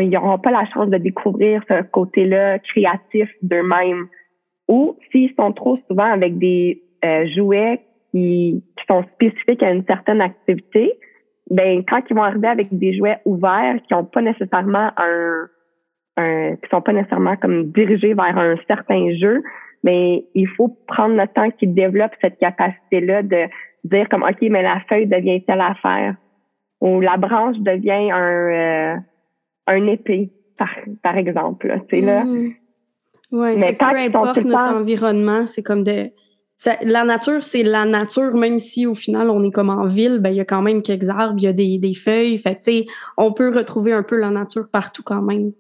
ils 0.00 0.10
n'auront 0.10 0.38
pas 0.38 0.50
la 0.50 0.66
chance 0.66 0.88
de 0.88 0.98
découvrir 0.98 1.62
ce 1.68 1.82
côté-là 1.82 2.58
créatif 2.58 3.28
d'eux-mêmes. 3.42 4.08
Ou 4.68 4.96
s'ils 5.10 5.34
sont 5.38 5.52
trop 5.52 5.78
souvent 5.88 6.10
avec 6.10 6.38
des 6.38 6.82
euh, 7.04 7.26
jouets 7.34 7.80
qui, 8.10 8.62
sont 8.88 9.04
spécifiques 9.14 9.62
à 9.62 9.70
une 9.70 9.84
certaine 9.84 10.20
activité, 10.20 10.92
ben 11.50 11.84
quand 11.88 12.02
ils 12.10 12.16
vont 12.16 12.24
arriver 12.24 12.48
avec 12.48 12.68
des 12.76 12.96
jouets 12.96 13.18
ouverts 13.24 13.76
qui 13.86 13.94
ont 13.94 14.04
pas 14.04 14.20
nécessairement 14.22 14.90
un, 14.96 15.46
un 16.16 16.56
qui 16.56 16.68
sont 16.70 16.80
pas 16.80 16.92
nécessairement 16.92 17.36
comme 17.36 17.70
dirigés 17.70 18.14
vers 18.14 18.36
un 18.36 18.56
certain 18.68 19.14
jeu, 19.14 19.42
mais 19.82 20.24
il 20.34 20.48
faut 20.48 20.76
prendre 20.86 21.16
le 21.16 21.26
temps 21.26 21.50
qu'ils 21.50 21.74
développent 21.74 22.16
cette 22.20 22.38
capacité-là 22.38 23.22
de 23.22 23.46
dire 23.84 24.08
comme 24.08 24.22
OK, 24.22 24.38
mais 24.42 24.62
la 24.62 24.80
feuille 24.88 25.06
devient 25.06 25.42
telle 25.44 25.60
affaire 25.60 26.16
ou 26.80 27.00
la 27.00 27.16
branche 27.16 27.58
devient 27.58 28.10
un 28.10 28.16
euh, 28.16 28.96
un 29.68 29.86
épée 29.86 30.30
par, 30.58 30.70
par 31.02 31.16
exemple. 31.16 31.80
Sais, 31.90 32.00
là. 32.00 32.24
Mmh. 32.24 32.54
Ouais, 33.32 33.56
mais 33.56 33.72
peu 33.72 33.86
importe 33.86 34.44
notre 34.44 34.74
environnement, 34.74 35.46
c'est 35.46 35.62
comme 35.62 35.84
de 35.84 36.10
la 36.82 37.04
nature, 37.04 37.42
c'est 37.42 37.62
la 37.62 37.84
nature, 37.84 38.34
même 38.34 38.58
si 38.58 38.86
au 38.86 38.94
final 38.94 39.30
on 39.30 39.42
est 39.42 39.50
comme 39.50 39.70
en 39.70 39.86
ville, 39.86 40.18
ben 40.20 40.30
il 40.30 40.36
y 40.36 40.40
a 40.40 40.44
quand 40.44 40.62
même 40.62 40.82
quelques 40.82 41.08
arbres, 41.08 41.36
il 41.38 41.44
y 41.44 41.48
a 41.48 41.52
des, 41.52 41.78
des 41.78 41.94
feuilles, 41.94 42.38
fait 42.38 42.56
tu 42.56 42.72
sais, 42.72 42.86
on 43.16 43.32
peut 43.32 43.50
retrouver 43.50 43.92
un 43.92 44.02
peu 44.02 44.16
la 44.16 44.30
nature 44.30 44.68
partout 44.70 45.02
quand 45.02 45.22
même. 45.22 45.52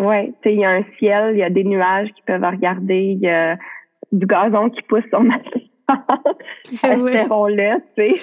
Tu 0.00 0.34
sais, 0.42 0.54
il 0.54 0.60
y 0.60 0.64
a 0.64 0.70
un 0.70 0.84
ciel, 0.98 1.34
il 1.34 1.38
y 1.38 1.42
a 1.42 1.50
des 1.50 1.64
nuages 1.64 2.08
qui 2.14 2.22
peuvent 2.22 2.42
regarder, 2.42 3.16
il 3.16 3.20
y 3.20 3.28
a 3.28 3.56
du 4.12 4.26
gazon 4.26 4.70
qui 4.70 4.82
pousse 4.82 5.04
sur 5.10 5.20
ma 5.20 5.36
Espérons-le, 6.82 7.80
tu 7.96 8.14
sais. 8.14 8.20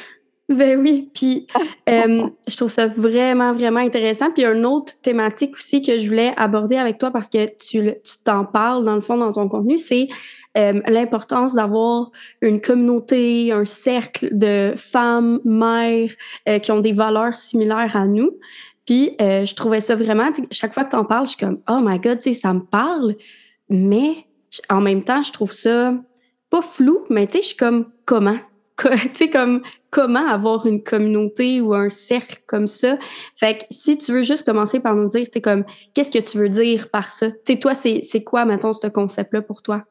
Ben 0.50 0.80
oui, 0.80 1.10
puis 1.14 1.46
euh, 1.90 2.30
je 2.48 2.56
trouve 2.56 2.70
ça 2.70 2.88
vraiment, 2.88 3.52
vraiment 3.52 3.82
intéressant. 3.82 4.32
Puis 4.32 4.46
une 4.46 4.66
autre 4.66 4.94
thématique 5.02 5.54
aussi 5.56 5.82
que 5.82 5.98
je 5.98 6.08
voulais 6.08 6.34
aborder 6.38 6.78
avec 6.78 6.98
toi 6.98 7.12
parce 7.12 7.30
que 7.30 7.48
tu 7.58 7.94
t'en 8.24 8.46
parles 8.46 8.86
dans 8.86 8.96
le 8.96 9.02
fond 9.02 9.18
dans 9.18 9.34
ton 9.34 9.50
contenu, 9.50 9.78
c'est 9.78 10.08
euh, 10.58 10.80
l'importance 10.88 11.54
d'avoir 11.54 12.12
une 12.42 12.62
communauté, 12.62 13.52
un 13.52 13.66
cercle 13.66 14.30
de 14.32 14.74
femmes, 14.78 15.42
mères 15.44 16.12
euh, 16.48 16.60
qui 16.60 16.72
ont 16.72 16.80
des 16.80 16.94
valeurs 16.94 17.36
similaires 17.36 17.96
à 17.96 18.08
nous. 18.08 18.32
Puis 18.88 19.16
je 19.20 19.54
trouvais 19.54 19.82
ça 19.82 19.96
vraiment, 19.96 20.32
chaque 20.50 20.74
fois 20.74 20.84
que 20.84 20.90
tu 20.90 20.96
en 20.96 21.06
parles, 21.06 21.28
je 21.28 21.32
suis 21.32 21.46
comme, 21.46 21.62
oh 21.70 21.80
my 21.82 22.00
God, 22.00 22.22
ça 22.22 22.54
me 22.54 22.62
parle, 22.62 23.16
mais 23.70 24.26
en 24.70 24.82
même 24.82 25.04
temps, 25.04 25.22
je 25.22 25.32
trouve 25.32 25.52
ça 25.52 25.94
pas 26.50 26.62
flou, 26.62 27.04
mais 27.10 27.28
tu 27.28 27.34
sais, 27.34 27.42
je 27.42 27.48
suis 27.48 27.58
comme 27.58 27.92
comment? 28.06 28.38
tu 28.78 29.10
sais, 29.14 29.30
comme 29.30 29.64
comment 29.90 30.28
avoir 30.28 30.66
une 30.66 30.84
communauté 30.84 31.62
ou 31.62 31.74
un 31.74 31.90
cercle 31.90 32.42
comme 32.46 32.68
ça? 32.68 32.98
Fait 33.36 33.60
que 33.60 33.66
si 33.72 33.98
tu 33.98 34.12
veux 34.12 34.24
juste 34.24 34.46
commencer 34.46 34.80
par 34.80 34.96
nous 34.96 35.08
dire, 35.08 35.26
tu 35.26 35.32
sais, 35.34 35.42
comme, 35.42 35.66
qu'est-ce 35.94 36.12
que 36.12 36.20
tu 36.20 36.38
veux 36.38 36.50
dire 36.50 36.90
par 36.90 37.12
ça? 37.12 37.32
Tu 37.32 37.38
sais, 37.48 37.60
toi, 37.60 37.74
c'est, 37.74 38.02
c'est 38.04 38.24
quoi, 38.24 38.46
mettons, 38.46 38.74
ce 38.74 38.88
concept-là 38.88 39.42
pour 39.42 39.62
toi? 39.62 39.84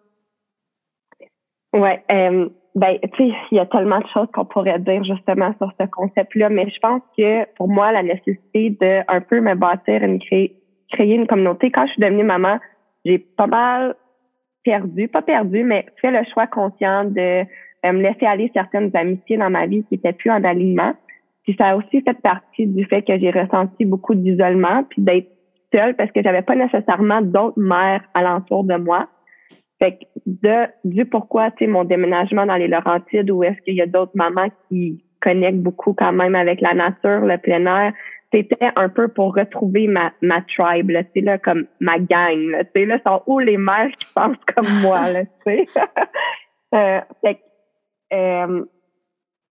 Ouais, 1.72 2.02
euh, 2.10 2.48
ben, 2.76 2.98
tu 3.00 3.08
sais, 3.16 3.34
il 3.50 3.56
y 3.56 3.58
a 3.58 3.64
tellement 3.64 4.00
de 4.00 4.06
choses 4.12 4.28
qu'on 4.34 4.44
pourrait 4.44 4.78
dire 4.80 5.02
justement 5.02 5.54
sur 5.56 5.72
ce 5.80 5.86
concept-là, 5.86 6.50
mais 6.50 6.68
je 6.68 6.78
pense 6.78 7.00
que 7.16 7.46
pour 7.54 7.68
moi, 7.68 7.90
la 7.90 8.02
nécessité 8.02 8.76
de 8.78 9.00
un 9.08 9.22
peu 9.22 9.40
me 9.40 9.54
bâtir, 9.54 10.02
une 10.02 10.18
créer, 10.18 10.56
créer 10.92 11.14
une 11.14 11.26
communauté, 11.26 11.70
quand 11.70 11.86
je 11.86 11.92
suis 11.92 12.02
devenue 12.02 12.22
maman, 12.22 12.58
j'ai 13.06 13.18
pas 13.18 13.46
mal 13.46 13.96
perdu, 14.62 15.08
pas 15.08 15.22
perdu, 15.22 15.64
mais 15.64 15.86
fait 16.02 16.10
le 16.10 16.22
choix 16.34 16.46
conscient 16.46 17.04
de 17.06 17.40
euh, 17.40 17.92
me 17.92 18.02
laisser 18.02 18.26
aller 18.26 18.50
certaines 18.52 18.94
amitiés 18.94 19.38
dans 19.38 19.48
ma 19.48 19.66
vie 19.66 19.82
qui 19.84 19.94
étaient 19.94 20.12
plus 20.12 20.30
en 20.30 20.44
alignement. 20.44 20.92
Puis 21.44 21.56
ça 21.58 21.68
a 21.68 21.76
aussi 21.76 22.02
fait 22.02 22.20
partie 22.20 22.66
du 22.66 22.84
fait 22.84 23.00
que 23.00 23.18
j'ai 23.18 23.30
ressenti 23.30 23.86
beaucoup 23.86 24.14
d'isolement, 24.14 24.84
puis 24.84 25.00
d'être 25.00 25.30
seule 25.74 25.96
parce 25.96 26.10
que 26.12 26.22
j'avais 26.22 26.42
pas 26.42 26.56
nécessairement 26.56 27.22
d'autres 27.22 27.58
mères 27.58 28.02
alentour 28.12 28.64
de 28.64 28.76
moi. 28.76 29.08
Fait 29.78 29.98
que 29.98 30.04
de, 30.26 30.66
du 30.84 31.04
pourquoi, 31.04 31.50
tu 31.50 31.64
sais, 31.64 31.66
mon 31.66 31.84
déménagement 31.84 32.46
dans 32.46 32.56
les 32.56 32.68
Laurentides, 32.68 33.30
où 33.30 33.44
est-ce 33.44 33.60
qu'il 33.62 33.74
y 33.74 33.82
a 33.82 33.86
d'autres 33.86 34.12
mamans 34.14 34.48
qui 34.68 35.04
connectent 35.20 35.62
beaucoup 35.62 35.92
quand 35.92 36.12
même 36.12 36.34
avec 36.34 36.60
la 36.60 36.74
nature, 36.74 37.20
le 37.20 37.36
plein 37.38 37.66
air, 37.66 37.92
c'était 38.32 38.70
un 38.76 38.88
peu 38.88 39.08
pour 39.08 39.34
retrouver 39.34 39.86
ma, 39.86 40.12
ma 40.20 40.40
tribe, 40.42 40.90
là, 40.90 41.04
tu 41.04 41.20
là, 41.20 41.38
comme 41.38 41.66
ma 41.80 41.98
gang, 41.98 42.38
là, 42.50 42.64
tu 42.64 42.70
sais, 42.74 42.86
là, 42.86 42.98
sont 43.06 43.22
où 43.26 43.38
les 43.38 43.56
mères 43.56 43.90
qui 43.98 44.06
pensent 44.14 44.36
comme 44.54 44.66
moi, 44.82 45.10
là, 45.10 45.24
tu 45.24 45.30
sais? 45.44 45.66
euh, 46.74 47.00
fait 47.22 47.40
euh, 48.12 48.64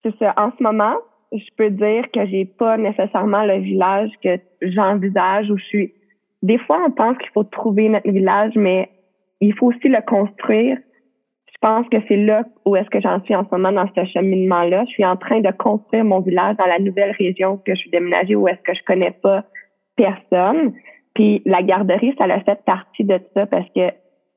c'est 0.03 0.17
ça. 0.19 0.33
En 0.37 0.51
ce 0.57 0.63
moment, 0.63 0.95
je 1.31 1.45
peux 1.57 1.69
dire 1.69 2.09
que 2.11 2.25
j'ai 2.27 2.45
pas 2.45 2.77
nécessairement 2.77 3.43
le 3.43 3.59
village 3.59 4.11
que 4.23 4.39
j'envisage 4.61 5.49
où 5.49 5.57
je 5.57 5.63
suis. 5.63 5.93
Des 6.43 6.57
fois, 6.59 6.79
on 6.85 6.91
pense 6.91 7.17
qu'il 7.17 7.29
faut 7.31 7.43
trouver 7.43 7.89
notre 7.89 8.09
village, 8.09 8.53
mais 8.55 8.89
il 9.41 9.53
faut 9.55 9.67
aussi 9.67 9.87
le 9.87 10.01
construire. 10.05 10.77
Je 11.47 11.57
pense 11.61 11.87
que 11.89 11.97
c'est 12.07 12.17
là 12.17 12.43
où 12.65 12.75
est-ce 12.75 12.89
que 12.89 13.01
j'en 13.01 13.23
suis 13.23 13.35
en 13.35 13.45
ce 13.45 13.49
moment 13.55 13.71
dans 13.71 13.89
ce 13.95 14.05
cheminement-là. 14.05 14.83
Je 14.87 14.91
suis 14.91 15.05
en 15.05 15.15
train 15.15 15.39
de 15.39 15.51
construire 15.51 16.03
mon 16.03 16.19
village 16.19 16.57
dans 16.57 16.65
la 16.65 16.79
nouvelle 16.79 17.11
région 17.17 17.57
que 17.57 17.73
je 17.73 17.79
suis 17.79 17.89
déménagée 17.89 18.35
où 18.35 18.47
est-ce 18.47 18.61
que 18.61 18.73
je 18.73 18.83
connais 18.85 19.11
pas 19.11 19.45
personne. 19.95 20.73
Puis 21.13 21.41
la 21.45 21.63
garderie, 21.63 22.13
ça 22.19 22.25
a 22.25 22.39
fait 22.41 22.59
partie 22.65 23.03
de 23.03 23.19
ça 23.33 23.45
parce 23.45 23.67
que 23.75 23.89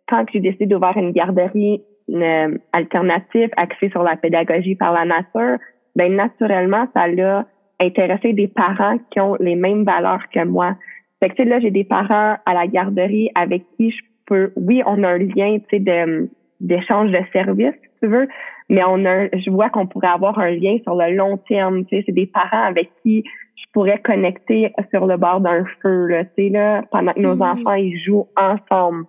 quand 0.06 0.24
j'ai 0.32 0.40
décidé 0.40 0.66
d'ouvrir 0.66 0.96
une 0.96 1.12
garderie 1.12 1.82
euh, 2.10 2.56
alternative 2.72 3.50
axée 3.56 3.90
sur 3.90 4.02
la 4.02 4.16
pédagogie 4.16 4.76
par 4.76 4.92
la 4.92 5.04
nature, 5.04 5.58
ben 5.96 6.14
naturellement, 6.14 6.86
ça 6.94 7.08
l'a 7.08 7.46
intéressé 7.80 8.32
des 8.32 8.48
parents 8.48 8.98
qui 9.10 9.20
ont 9.20 9.36
les 9.40 9.56
mêmes 9.56 9.84
valeurs 9.84 10.22
que 10.32 10.44
moi. 10.44 10.76
Fait 11.20 11.30
que 11.30 11.42
là, 11.42 11.60
j'ai 11.60 11.70
des 11.70 11.84
parents 11.84 12.36
à 12.46 12.54
la 12.54 12.66
garderie 12.66 13.30
avec 13.34 13.64
qui 13.76 13.90
je 13.90 13.98
peux, 14.28 14.52
oui, 14.56 14.82
on 14.86 15.02
a 15.02 15.08
un 15.08 15.18
lien, 15.18 15.58
tu 15.68 15.78
sais, 15.78 16.18
d'échange 16.60 17.10
de 17.10 17.20
services, 17.32 17.74
si 17.82 18.00
tu 18.02 18.08
veux, 18.08 18.28
mais 18.68 18.82
on 18.86 19.04
a, 19.04 19.28
je 19.32 19.50
vois 19.50 19.70
qu'on 19.70 19.86
pourrait 19.86 20.08
avoir 20.08 20.38
un 20.38 20.50
lien 20.50 20.78
sur 20.82 20.94
le 20.94 21.14
long 21.14 21.38
terme, 21.48 21.84
tu 21.86 21.96
sais, 21.96 22.02
c'est 22.06 22.12
des 22.12 22.26
parents 22.26 22.64
avec 22.64 22.90
qui 23.02 23.24
je 23.56 23.64
pourrais 23.72 23.98
connecter 23.98 24.72
sur 24.90 25.06
le 25.06 25.16
bord 25.16 25.40
d'un 25.40 25.64
feu, 25.82 26.06
là, 26.06 26.24
tu 26.24 26.30
sais, 26.36 26.48
là, 26.50 26.82
pendant 26.90 27.12
que 27.12 27.20
nos 27.20 27.36
mm-hmm. 27.36 27.60
enfants, 27.60 27.74
ils 27.74 27.98
jouent 27.98 28.28
ensemble. 28.36 29.06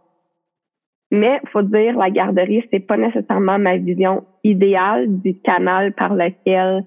Mais 1.11 1.39
faut 1.51 1.63
dire, 1.63 1.97
la 1.97 2.11
garderie, 2.11 2.63
c'est 2.71 2.79
pas 2.79 2.97
nécessairement 2.97 3.57
ma 3.57 3.77
vision 3.77 4.25
idéale 4.43 5.07
du 5.21 5.39
canal 5.41 5.93
par 5.93 6.13
lequel 6.13 6.85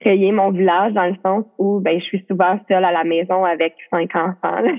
créer 0.00 0.32
mon 0.32 0.50
village, 0.50 0.94
dans 0.94 1.06
le 1.06 1.16
sens 1.24 1.44
où 1.58 1.80
ben 1.80 2.00
je 2.00 2.04
suis 2.04 2.24
souvent 2.28 2.58
seule 2.68 2.84
à 2.84 2.92
la 2.92 3.04
maison 3.04 3.44
avec 3.44 3.74
cinq 3.90 4.16
enfants. 4.16 4.60
Là. 4.60 4.72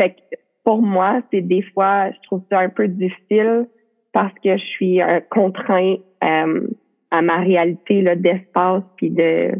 fait 0.00 0.10
que 0.10 0.36
pour 0.64 0.82
moi, 0.82 1.22
c'est 1.30 1.40
des 1.40 1.62
fois, 1.74 2.10
je 2.10 2.18
trouve 2.24 2.42
ça 2.50 2.60
un 2.60 2.68
peu 2.68 2.88
difficile 2.88 3.66
parce 4.12 4.32
que 4.44 4.56
je 4.56 4.64
suis 4.64 5.00
un 5.00 5.20
contraint 5.20 5.96
euh, 6.24 6.66
à 7.10 7.22
ma 7.22 7.38
réalité 7.38 8.02
là, 8.02 8.16
d'espace 8.16 8.82
puis 8.96 9.10
de, 9.10 9.52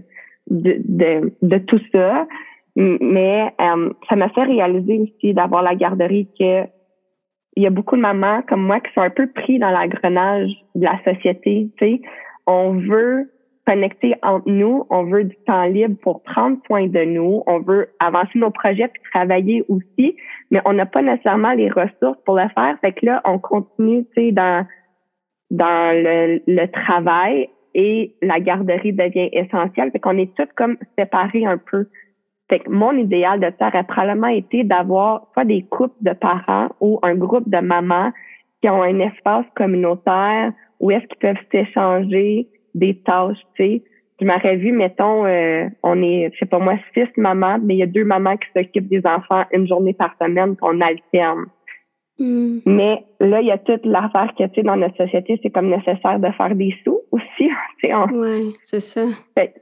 de, 0.49 0.77
de, 0.85 1.33
de 1.43 1.59
tout 1.59 1.81
ça. 1.93 2.27
Mais 2.77 3.53
euh, 3.61 3.93
ça 4.09 4.17
m'a 4.17 4.29
fait 4.31 4.45
réaliser 4.45 5.01
aussi 5.01 5.35
d'avoir 5.35 5.63
la 5.63 5.75
garderie 5.75 6.29
que 6.39 6.65
il 7.57 7.65
y 7.65 7.67
a 7.67 7.71
beaucoup 7.71 7.97
de 7.97 8.01
mamans 8.01 8.43
comme 8.49 8.63
moi 8.63 8.79
qui 8.81 8.93
sont 8.93 9.01
un 9.01 9.11
peu 9.11 9.27
pris 9.27 9.59
dans 9.59 9.71
l'engrenage 9.71 10.51
de 10.77 10.85
la 10.85 10.99
société. 11.05 11.69
Sais, 11.79 12.01
on 12.47 12.75
veut 12.75 13.29
connecter 13.71 14.15
entre 14.23 14.51
nous, 14.51 14.85
on 14.91 15.05
veut 15.05 15.25
du 15.25 15.37
temps 15.47 15.65
libre 15.65 15.97
pour 16.03 16.23
prendre 16.25 16.59
soin 16.67 16.89
de 16.89 17.05
nous, 17.05 17.45
on 17.47 17.61
veut 17.61 17.91
avancer 18.01 18.37
nos 18.37 18.51
projets 18.51 18.89
puis 18.89 19.03
travailler 19.13 19.65
aussi, 19.69 20.17
mais 20.51 20.61
on 20.65 20.73
n'a 20.73 20.87
pas 20.87 21.03
nécessairement 21.03 21.53
les 21.53 21.71
ressources 21.71 22.19
pour 22.25 22.35
le 22.35 22.49
faire. 22.55 22.77
Fait 22.81 22.93
que 22.93 23.07
là, 23.07 23.21
on 23.25 23.39
continue, 23.39 24.05
tu 24.17 24.23
sais, 24.23 24.33
dans 24.33 24.67
dans 25.51 25.95
le, 25.95 26.41
le 26.47 26.67
travail 26.67 27.49
et 27.75 28.15
la 28.23 28.41
garderie 28.41 28.93
devient 28.93 29.29
essentielle. 29.33 29.91
Fait 29.93 30.01
qu'on 30.01 30.19
est 30.19 30.35
toutes 30.37 30.53
comme 30.55 30.77
séparés 30.99 31.47
un 31.47 31.59
peu. 31.59 31.87
Fait 32.49 32.61
que 32.61 32.71
mon 32.71 32.93
idéal 32.93 33.39
de 33.39 33.53
ça 33.59 33.69
aurait 33.69 33.85
probablement 33.85 34.29
été 34.29 34.65
d'avoir 34.65 35.29
soit 35.33 35.45
des 35.45 35.63
couples 35.63 35.95
de 36.01 36.13
parents 36.13 36.69
ou 36.81 36.99
un 37.03 37.15
groupe 37.15 37.49
de 37.49 37.59
mamans 37.59 38.11
qui 38.61 38.69
ont 38.69 38.83
un 38.83 38.99
espace 38.99 39.47
communautaire 39.55 40.53
où 40.81 40.91
est-ce 40.91 41.07
qu'ils 41.07 41.19
peuvent 41.19 41.47
s'échanger 41.53 42.49
des 42.75 42.97
tâches, 42.99 43.39
tu 43.55 43.65
sais. 43.65 43.83
Je 44.21 44.27
m'aurais 44.27 44.57
vu, 44.57 44.73
mettons, 44.73 45.25
euh, 45.25 45.67
on 45.83 46.03
est, 46.03 46.31
je 46.35 46.41
sais 46.41 46.47
pas 46.47 46.59
moi, 46.59 46.75
six 46.93 47.09
mamans, 47.17 47.59
mais 47.63 47.75
il 47.75 47.79
y 47.79 47.83
a 47.83 47.87
deux 47.87 48.05
mamans 48.05 48.37
qui 48.37 48.49
s'occupent 48.55 48.89
des 48.89 49.07
enfants 49.07 49.45
une 49.51 49.67
journée 49.67 49.95
par 49.95 50.15
semaine, 50.21 50.57
qu'on 50.57 50.81
alterne. 50.83 51.47
Hmm. 52.19 52.59
Mais 52.67 53.03
là, 53.19 53.41
il 53.41 53.47
y 53.47 53.51
a 53.51 53.57
toute 53.57 53.87
l'affaire 53.87 54.35
que, 54.39 54.45
tu 54.49 54.57
sais, 54.57 54.63
dans 54.63 54.77
notre 54.77 54.97
société, 54.99 55.41
c'est 55.43 55.49
comme 55.49 55.71
nécessaire 55.71 56.19
de 56.19 56.31
faire 56.33 56.55
des 56.55 56.75
sous 56.85 57.01
aussi. 57.11 57.49
Oui, 58.13 58.53
c'est 58.61 58.81
ça. 58.81 59.07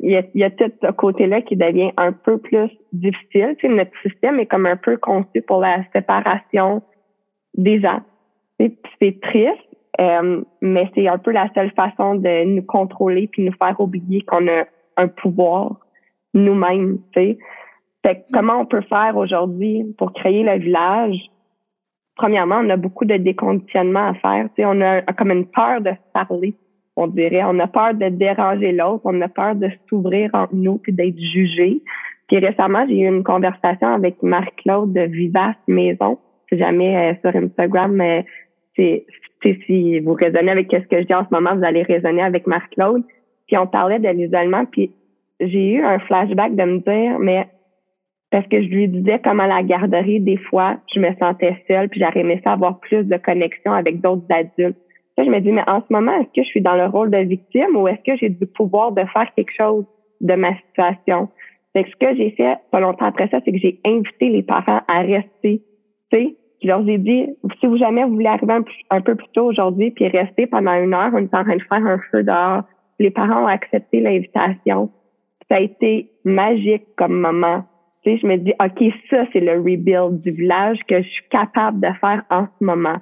Il 0.00 0.11
y, 0.11 0.16
a, 0.16 0.22
il 0.34 0.40
y 0.40 0.44
a 0.44 0.50
tout 0.50 0.72
ce 0.82 0.90
côté-là 0.90 1.42
qui 1.42 1.54
devient 1.54 1.92
un 1.96 2.11
peu 2.11 2.38
plus 2.38 2.68
difficile. 2.92 3.54
Tu 3.61 3.68
sais, 3.68 3.72
notre 3.72 3.92
système 4.02 4.40
est 4.40 4.46
comme 4.46 4.66
un 4.66 4.76
peu 4.76 4.96
conçu 4.96 5.40
pour 5.40 5.61
la 5.61 5.84
séparation 5.94 6.82
des 7.56 7.80
gens. 7.80 8.00
C'est 8.59 9.20
triste, 9.20 9.68
euh, 10.01 10.42
mais 10.61 10.90
c'est 10.94 11.09
un 11.09 11.18
peu 11.18 11.32
la 11.32 11.49
seule 11.55 11.72
façon 11.72 12.14
de 12.14 12.44
nous 12.44 12.62
contrôler 12.62 13.28
puis 13.28 13.44
nous 13.44 13.55
faire 13.61 13.80
oublier 13.80 14.22
qu'on 14.22 14.46
a 14.49 14.64
un 14.96 15.09
pouvoir 15.09 15.76
nous-mêmes. 16.34 16.99
Tu 17.16 17.22
sais. 17.22 17.38
Comment 18.32 18.61
on 18.61 18.66
peut 18.66 18.82
faire 18.82 19.16
aujourd'hui 19.16 19.84
pour 19.99 20.12
créer 20.14 20.42
le 20.42 20.59
village? 20.59 21.30
premièrement, 22.18 22.61
on 22.62 22.68
a 22.68 22.76
beaucoup 22.76 23.07
de 23.07 23.16
déconditionnement 23.16 24.09
à 24.09 24.14
faire. 24.14 24.49
Tu 24.55 24.64
on 24.66 24.80
a 24.82 25.01
comme 25.14 25.30
une 25.30 25.46
peur 25.46 25.80
de 25.80 25.92
parler, 26.12 26.55
on 26.96 27.07
dirait. 27.07 27.44
On 27.44 27.59
a 27.61 27.66
peur 27.66 27.94
de 27.94 28.09
déranger 28.11 28.72
l'autre, 28.72 29.03
on 29.05 29.18
a 29.22 29.28
peur 29.28 29.55
de 29.55 29.70
s'ouvrir 29.88 30.30
entre 30.34 30.55
nous 30.55 30.76
puis 30.76 30.92
d'être 30.92 31.18
jugé. 31.18 31.80
Puis 32.26 32.38
récemment, 32.38 32.84
j'ai 32.86 32.99
eu 32.99 33.09
une 33.09 33.24
conversation 33.24 33.88
avec 33.88 34.22
Marc-Claude 34.22 34.92
de 34.92 35.03
Vivace 35.03 35.57
Maison. 35.66 36.18
Si 36.51 36.59
jamais 36.59 37.12
euh, 37.12 37.14
sur 37.22 37.40
Instagram, 37.40 37.92
mais 37.92 38.26
c'est 38.76 39.07
si 39.43 40.01
vous 40.01 40.14
raisonnez 40.14 40.51
avec 40.51 40.68
ce 40.70 40.86
que 40.86 41.01
je 41.01 41.07
dis 41.07 41.14
en 41.14 41.24
ce 41.24 41.32
moment, 41.32 41.55
vous 41.57 41.64
allez 41.64 41.82
raisonner 41.82 42.22
avec 42.22 42.47
Marc-Claude. 42.47 43.03
Puis 43.47 43.57
on 43.57 43.66
parlait 43.66 43.99
de 43.99 44.09
l'isolement, 44.09 44.64
puis 44.66 44.93
j'ai 45.41 45.72
eu 45.72 45.82
un 45.82 45.99
flashback 46.01 46.55
de 46.55 46.64
me 46.64 46.78
dire, 46.78 47.18
mais 47.18 47.47
parce 48.30 48.47
que 48.49 48.62
je 48.62 48.68
lui 48.68 48.89
disais 48.89 49.18
comme 49.20 49.41
à 49.41 49.47
la 49.47 49.62
garderie, 49.62 50.20
des 50.20 50.36
fois, 50.36 50.76
je 50.95 51.01
me 51.01 51.14
sentais 51.18 51.57
seule, 51.66 51.89
puis 51.89 52.01
j'aurais 52.01 52.20
aimé 52.20 52.41
ça 52.45 52.53
avoir 52.53 52.78
plus 52.80 53.05
de 53.05 53.16
connexion 53.16 53.72
avec 53.72 54.01
d'autres 54.01 54.26
adultes. 54.30 54.76
Là, 55.16 55.24
je 55.24 55.30
me 55.30 55.41
dis, 55.41 55.51
mais 55.51 55.68
en 55.68 55.80
ce 55.80 55.93
moment, 55.93 56.12
est-ce 56.20 56.28
que 56.28 56.45
je 56.45 56.49
suis 56.49 56.61
dans 56.61 56.76
le 56.76 56.86
rôle 56.86 57.11
de 57.11 57.18
victime 57.18 57.76
ou 57.76 57.89
est-ce 57.89 58.03
que 58.05 58.16
j'ai 58.18 58.28
du 58.28 58.47
pouvoir 58.47 58.93
de 58.93 59.03
faire 59.12 59.32
quelque 59.34 59.53
chose 59.57 59.84
de 60.20 60.34
ma 60.34 60.55
situation? 60.57 61.28
Fait 61.72 61.84
que 61.84 61.91
ce 61.91 61.97
que 61.97 62.16
j'ai 62.16 62.30
fait 62.32 62.59
pas 62.70 62.80
longtemps 62.80 63.07
après 63.07 63.28
ça, 63.28 63.41
c'est 63.45 63.53
que 63.53 63.59
j'ai 63.59 63.80
invité 63.84 64.28
les 64.28 64.43
parents 64.43 64.80
à 64.89 65.01
rester. 65.01 65.62
Tu 66.12 66.18
sais, 66.18 66.36
je 66.62 66.68
leur 66.68 66.86
ai 66.88 66.98
dit, 66.98 67.26
si 67.61 67.66
vous 67.66 67.76
jamais 67.76 68.04
vous 68.04 68.14
voulez 68.14 68.26
arriver 68.26 68.54
un, 68.90 69.00
peu 69.00 69.14
plus 69.14 69.28
tôt 69.32 69.46
aujourd'hui 69.46 69.90
puis 69.90 70.09
rester 70.09 70.46
pendant 70.46 70.74
une 70.74 70.94
heure, 70.94 71.11
on 71.12 71.18
est 71.18 71.34
en 71.34 71.44
train 71.44 71.56
de 71.56 71.62
faire 71.62 71.86
un 71.86 71.98
feu 72.11 72.22
dehors. 72.22 72.62
Les 72.98 73.11
parents 73.11 73.44
ont 73.44 73.46
accepté 73.46 74.00
l'invitation. 74.00 74.90
Ça 75.48 75.56
a 75.56 75.61
été 75.61 76.11
magique 76.24 76.84
comme 76.96 77.20
moment 77.20 77.64
je 78.16 78.26
me 78.26 78.36
dis, 78.36 78.52
OK, 78.61 78.92
ça, 79.11 79.24
c'est 79.32 79.40
le 79.40 79.59
rebuild 79.59 80.20
du 80.22 80.30
village 80.30 80.78
que 80.88 81.02
je 81.02 81.09
suis 81.09 81.28
capable 81.30 81.80
de 81.80 81.88
faire 82.00 82.22
en 82.30 82.46
ce 82.59 82.64
moment. 82.64 82.96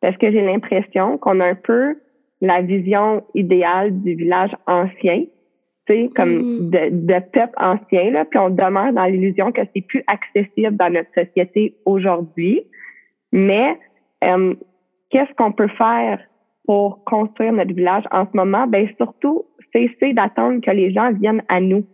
Parce 0.00 0.16
que 0.16 0.30
j'ai 0.30 0.42
l'impression 0.42 1.18
qu'on 1.18 1.40
a 1.40 1.46
un 1.46 1.54
peu 1.54 1.96
la 2.40 2.62
vision 2.62 3.24
idéale 3.34 4.00
du 4.00 4.14
village 4.14 4.54
ancien, 4.66 5.24
tu 5.86 5.94
sais, 5.94 6.10
comme 6.14 6.38
mm. 6.38 6.70
de, 6.70 6.88
de 6.92 7.20
peuple 7.32 7.54
ancien, 7.56 8.10
là, 8.10 8.24
puis 8.24 8.38
on 8.38 8.50
demeure 8.50 8.92
dans 8.92 9.04
l'illusion 9.04 9.50
que 9.50 9.62
c'est 9.74 9.82
plus 9.82 10.04
accessible 10.06 10.76
dans 10.76 10.90
notre 10.90 11.12
société 11.14 11.74
aujourd'hui. 11.84 12.62
Mais 13.32 13.78
euh, 14.24 14.54
qu'est-ce 15.10 15.32
qu'on 15.34 15.52
peut 15.52 15.68
faire 15.78 16.20
pour 16.66 17.04
construire 17.04 17.52
notre 17.52 17.74
village 17.74 18.04
en 18.10 18.26
ce 18.26 18.36
moment? 18.36 18.66
Ben 18.66 18.88
surtout, 18.96 19.44
cesser 19.72 20.12
d'attendre 20.12 20.60
que 20.60 20.70
les 20.70 20.92
gens 20.92 21.12
viennent 21.12 21.42
à 21.48 21.60
nous 21.60 21.84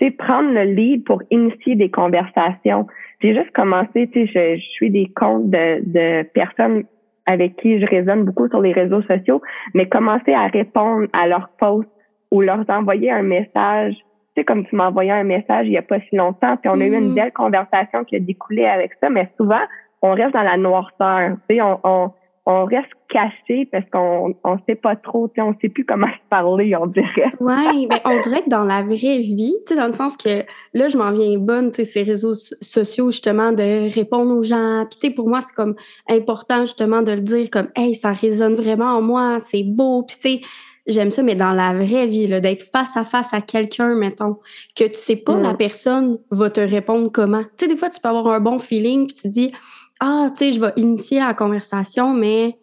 c'est 0.00 0.10
prendre 0.10 0.50
le 0.50 0.64
lead 0.64 1.04
pour 1.04 1.22
initier 1.30 1.76
des 1.76 1.90
conversations. 1.90 2.86
J'ai 3.20 3.34
juste 3.34 3.52
commencé, 3.52 4.08
tu 4.12 4.26
sais, 4.26 4.56
je, 4.56 4.60
je, 4.60 4.68
suis 4.70 4.90
des 4.90 5.10
comptes 5.14 5.50
de, 5.50 5.80
de 5.84 6.22
personnes 6.30 6.84
avec 7.26 7.56
qui 7.56 7.80
je 7.80 7.86
résonne 7.86 8.24
beaucoup 8.24 8.48
sur 8.48 8.60
les 8.60 8.72
réseaux 8.72 9.02
sociaux, 9.02 9.40
mais 9.72 9.88
commencer 9.88 10.34
à 10.34 10.46
répondre 10.46 11.06
à 11.12 11.26
leurs 11.26 11.48
posts 11.58 11.88
ou 12.30 12.40
leur 12.40 12.68
envoyer 12.68 13.10
un 13.10 13.22
message. 13.22 13.94
Tu 13.94 14.40
sais, 14.40 14.44
comme 14.44 14.66
tu 14.66 14.74
m'as 14.76 14.88
envoyé 14.88 15.12
un 15.12 15.24
message 15.24 15.66
il 15.66 15.72
y 15.72 15.78
a 15.78 15.82
pas 15.82 16.00
si 16.00 16.16
longtemps, 16.16 16.56
puis 16.56 16.68
on 16.68 16.80
a 16.80 16.84
eu 16.84 16.92
une 16.92 17.12
mm-hmm. 17.12 17.14
belle 17.14 17.32
conversation 17.32 18.04
qui 18.04 18.16
a 18.16 18.20
découlé 18.20 18.66
avec 18.66 18.92
ça, 19.00 19.08
mais 19.08 19.30
souvent, 19.36 19.62
on 20.04 20.12
reste 20.12 20.34
dans 20.34 20.42
la 20.42 20.58
noirceur. 20.58 21.36
On, 21.50 21.78
on, 21.82 22.10
on 22.46 22.64
reste 22.66 22.90
caché 23.08 23.66
parce 23.72 23.88
qu'on 23.90 24.34
on 24.44 24.58
sait 24.66 24.74
pas 24.74 24.96
trop, 24.96 25.32
on 25.38 25.54
sait 25.62 25.70
plus 25.70 25.86
comment 25.86 26.08
se 26.08 26.28
parler, 26.28 26.76
on 26.76 26.86
dirait. 26.86 27.32
oui, 27.40 27.86
ben 27.86 27.98
on 28.04 28.20
dirait 28.20 28.42
que 28.42 28.50
dans 28.50 28.64
la 28.64 28.82
vraie 28.82 29.20
vie, 29.20 29.54
dans 29.74 29.86
le 29.86 29.92
sens 29.92 30.18
que 30.18 30.44
là, 30.74 30.88
je 30.88 30.98
m'en 30.98 31.10
viens 31.10 31.38
bonne, 31.38 31.72
ces 31.72 32.02
réseaux 32.02 32.34
sociaux, 32.34 33.10
justement, 33.10 33.52
de 33.52 33.92
répondre 33.94 34.36
aux 34.36 34.42
gens. 34.42 34.84
Puis, 34.90 35.00
tu 35.00 35.08
sais, 35.08 35.14
pour 35.14 35.26
moi, 35.26 35.40
c'est 35.40 35.54
comme 35.54 35.74
important, 36.10 36.60
justement, 36.60 37.00
de 37.00 37.12
le 37.12 37.22
dire 37.22 37.48
comme, 37.50 37.68
hey, 37.76 37.94
ça 37.94 38.12
résonne 38.12 38.56
vraiment 38.56 38.98
en 38.98 39.00
moi, 39.00 39.40
c'est 39.40 39.64
beau. 39.64 40.02
Puis, 40.02 40.16
tu 40.16 40.28
sais, 40.28 40.40
j'aime 40.86 41.10
ça, 41.10 41.22
mais 41.22 41.34
dans 41.34 41.52
la 41.52 41.72
vraie 41.72 42.06
vie, 42.06 42.28
d'être 42.28 42.64
face 42.64 42.94
à 42.98 43.06
face 43.06 43.32
à 43.32 43.40
quelqu'un, 43.40 43.94
mettons, 43.94 44.36
que 44.76 44.84
tu 44.84 44.94
sais 44.98 45.16
pas, 45.16 45.36
la 45.36 45.54
personne 45.54 46.18
va 46.30 46.50
te 46.50 46.60
répondre 46.60 47.10
comment. 47.10 47.42
Tu 47.56 47.64
sais, 47.64 47.68
des 47.68 47.76
fois, 47.76 47.88
tu 47.88 48.02
peux 48.02 48.08
avoir 48.10 48.28
un 48.28 48.40
bon 48.40 48.58
feeling, 48.58 49.06
puis 49.06 49.14
tu 49.14 49.28
dis, 49.28 49.52
ah, 50.00 50.30
tu 50.30 50.36
sais, 50.36 50.52
je 50.52 50.60
vais 50.60 50.72
initier 50.76 51.20
la 51.20 51.34
conversation, 51.34 52.12
mais, 52.12 52.58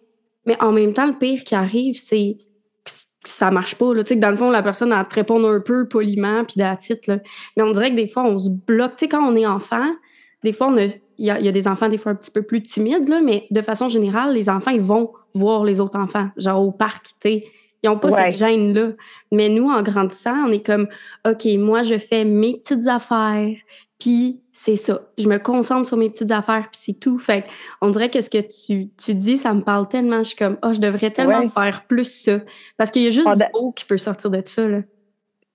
mais 0.46 0.62
en 0.62 0.72
même 0.72 0.94
temps, 0.94 1.08
le 1.08 1.18
pire 1.18 1.44
qui 1.44 1.56
arrive, 1.56 1.98
c'est 1.98 2.38
ça 3.24 3.52
marche 3.52 3.76
pas. 3.76 3.94
Tu 3.94 4.02
sais, 4.06 4.16
que 4.16 4.20
dans 4.20 4.32
le 4.32 4.36
fond, 4.36 4.50
la 4.50 4.64
personne, 4.64 4.92
a 4.92 5.04
te 5.06 5.16
répondre 5.16 5.48
un 5.48 5.60
peu 5.60 5.88
poliment, 5.88 6.44
puis. 6.44 6.60
Là. 6.60 6.78
Mais 7.56 7.64
on 7.64 7.72
dirait 7.72 7.92
que 7.92 7.96
des 7.96 8.08
fois, 8.08 8.24
on 8.24 8.38
se 8.38 8.50
bloque. 8.50 8.96
Tu 8.96 9.06
sais, 9.06 9.10
quand 9.10 9.24
on 9.24 9.36
est 9.36 9.46
enfant, 9.46 9.88
des 10.44 10.54
fois, 10.54 10.74
il 11.18 11.26
y 11.26 11.30
a, 11.30 11.52
des 11.52 11.68
enfants, 11.68 11.88
des 11.88 11.98
fois, 11.98 12.14
un 12.14 12.16
petit 12.16 12.32
peu 12.32 12.42
plus 12.42 12.64
timides, 12.64 13.14
mais 13.24 13.46
de 13.52 13.62
façon 13.62 13.88
générale, 13.88 14.34
les 14.34 14.50
enfants, 14.50 14.72
ils 14.72 14.82
vont 14.82 15.12
voir 15.34 15.64
les 15.64 15.80
autres 15.80 16.00
enfants, 16.00 16.30
genre 16.36 16.66
au 16.66 16.72
parc, 16.72 17.06
tu 17.06 17.14
sais. 17.22 17.46
Ils 17.84 17.90
n'ont 17.90 17.98
pas 17.98 18.12
cette 18.12 18.34
gêne-là. 18.34 18.92
Mais 19.32 19.50
nous, 19.50 19.70
en 19.70 19.82
grandissant, 19.82 20.46
on 20.48 20.52
est 20.52 20.66
comme, 20.66 20.88
OK, 21.28 21.46
moi, 21.58 21.84
je 21.84 21.98
fais 21.98 22.24
mes 22.24 22.58
petites 22.58 22.88
affaires, 22.88 23.56
puis 24.00 24.42
c'est 24.52 24.76
ça. 24.76 25.02
Je 25.18 25.28
me 25.28 25.38
concentre 25.38 25.88
sur 25.88 25.98
mes 25.98 26.10
petites 26.10 26.32
affaires, 26.32 26.70
puis 26.72 26.80
c'est 26.80 27.00
tout. 27.00 27.18
Fait 27.18 27.46
on 27.82 27.90
dirait 27.90 28.10
que 28.10 28.22
ce 28.22 28.30
que 28.30 28.40
tu, 28.40 28.90
tu, 29.04 29.16
dis, 29.16 29.38
ça 29.38 29.54
me 29.54 29.62
parle 29.62 29.88
tellement. 29.88 30.20
Je 30.20 30.30
suis 30.30 30.36
comme, 30.36 30.58
oh, 30.64 30.74
je 30.74 30.80
devrais 30.80 31.12
tellement 31.12 31.48
faire 31.50 31.86
plus 31.88 32.12
ça. 32.24 32.40
Parce 32.78 32.92
qu'il 32.92 33.04
y 33.04 33.08
a 33.08 33.12
juste 33.12 33.36
du 33.36 33.44
haut 33.54 33.72
qui 33.72 33.86
peut 33.86 33.98
sortir 33.98 34.30
de 34.30 34.42
ça. 34.46 34.68
Là. 34.68 34.80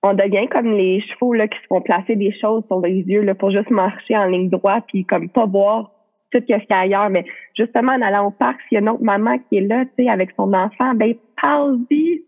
On 0.03 0.13
devient 0.13 0.47
comme 0.49 0.71
les 0.71 1.01
chevaux 1.01 1.33
là, 1.33 1.47
qui 1.47 1.57
se 1.57 1.67
font 1.67 1.81
placer 1.81 2.15
des 2.15 2.33
choses 2.39 2.63
sur 2.67 2.79
les 2.81 3.01
yeux 3.01 3.21
là, 3.21 3.35
pour 3.35 3.51
juste 3.51 3.69
marcher 3.69 4.15
en 4.17 4.25
ligne 4.25 4.49
droite, 4.49 4.83
puis 4.87 5.05
comme 5.05 5.29
pas 5.29 5.45
voir 5.45 5.91
tout 6.39 6.45
ce 6.47 6.53
qu'il 6.53 6.67
y 6.69 6.73
a 6.73 6.79
ailleurs. 6.79 7.09
Mais 7.09 7.25
justement, 7.55 7.93
en 7.93 8.01
allant 8.01 8.27
au 8.27 8.31
parc, 8.31 8.59
s'il 8.67 8.75
y 8.75 8.77
a 8.77 8.81
une 8.81 8.89
autre 8.89 9.03
maman 9.03 9.37
qui 9.49 9.57
est 9.57 9.61
là, 9.61 9.85
tu 9.85 10.03
sais, 10.03 10.09
avec 10.09 10.31
son 10.35 10.53
enfant, 10.53 10.93
ben 10.95 11.15
parle-y. 11.41 12.23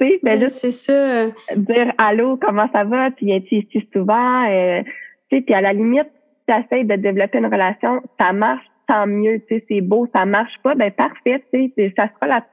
Tu 0.00 0.08
sais, 0.08 0.20
ben 0.22 0.48
c'est 0.48 0.70
ça. 0.70 1.26
Dire 1.56 1.92
allô, 1.98 2.36
comment 2.36 2.68
ça 2.74 2.84
va, 2.84 3.10
puis 3.10 3.32
es-tu 3.32 3.56
ici 3.56 3.88
souvent? 3.92 4.48
Euh, 4.48 4.82
tu 5.30 5.36
sais, 5.36 5.42
puis 5.42 5.54
à 5.54 5.60
la 5.60 5.72
limite, 5.72 6.10
tu 6.48 6.54
essaies 6.54 6.84
de 6.84 6.94
développer 6.96 7.38
une 7.38 7.46
relation, 7.46 8.02
ça 8.20 8.32
marche, 8.32 8.64
tant 8.86 9.06
mieux, 9.06 9.40
tu 9.48 9.56
sais, 9.56 9.64
c'est 9.68 9.80
beau, 9.80 10.06
ça 10.14 10.24
marche 10.26 10.54
pas, 10.62 10.74
ben 10.74 10.90
parfait, 10.92 11.42
tu 11.52 11.72
sais, 11.76 11.94
ça 11.96 12.08
sera 12.14 12.26
la, 12.26 12.46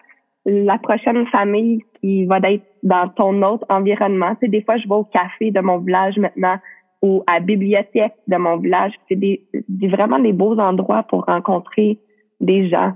la 0.45 0.77
prochaine 0.77 1.27
famille 1.27 1.83
qui 1.99 2.25
va 2.25 2.39
être 2.43 2.63
dans 2.81 3.07
ton 3.09 3.41
autre 3.43 3.65
environnement. 3.69 4.35
Tu 4.35 4.41
sais, 4.41 4.47
des 4.47 4.61
fois, 4.61 4.77
je 4.77 4.87
vais 4.87 4.95
au 4.95 5.05
café 5.05 5.51
de 5.51 5.59
mon 5.59 5.77
village 5.77 6.17
maintenant 6.17 6.57
ou 7.03 7.21
à 7.27 7.33
la 7.33 7.39
bibliothèque 7.41 8.13
de 8.27 8.37
mon 8.37 8.57
village. 8.57 8.93
C'est 9.07 9.17
des, 9.17 9.43
vraiment 9.81 10.19
des 10.19 10.31
beaux 10.31 10.57
endroits 10.57 11.03
pour 11.03 11.25
rencontrer 11.25 11.99
des 12.39 12.69
gens. 12.69 12.93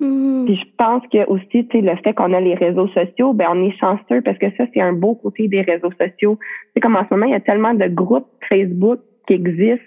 Mm-hmm. 0.00 0.44
Puis 0.44 0.56
je 0.56 0.66
pense 0.76 1.02
que 1.12 1.24
aussi, 1.28 1.66
tu 1.68 1.68
sais, 1.70 1.80
le 1.80 1.96
fait 2.02 2.14
qu'on 2.14 2.32
a 2.32 2.40
les 2.40 2.54
réseaux 2.54 2.88
sociaux, 2.88 3.32
ben 3.32 3.46
on 3.50 3.64
est 3.64 3.78
chanceux 3.78 4.22
parce 4.22 4.38
que 4.38 4.50
ça, 4.56 4.64
c'est 4.74 4.80
un 4.80 4.92
beau 4.92 5.14
côté 5.14 5.46
des 5.46 5.62
réseaux 5.62 5.92
sociaux. 5.92 6.38
Sais, 6.74 6.80
comme 6.80 6.96
en 6.96 7.04
ce 7.08 7.14
moment, 7.14 7.26
il 7.26 7.32
y 7.32 7.36
a 7.36 7.40
tellement 7.40 7.74
de 7.74 7.86
groupes 7.86 8.28
Facebook 8.52 8.98
qui 9.28 9.34
existent. 9.34 9.86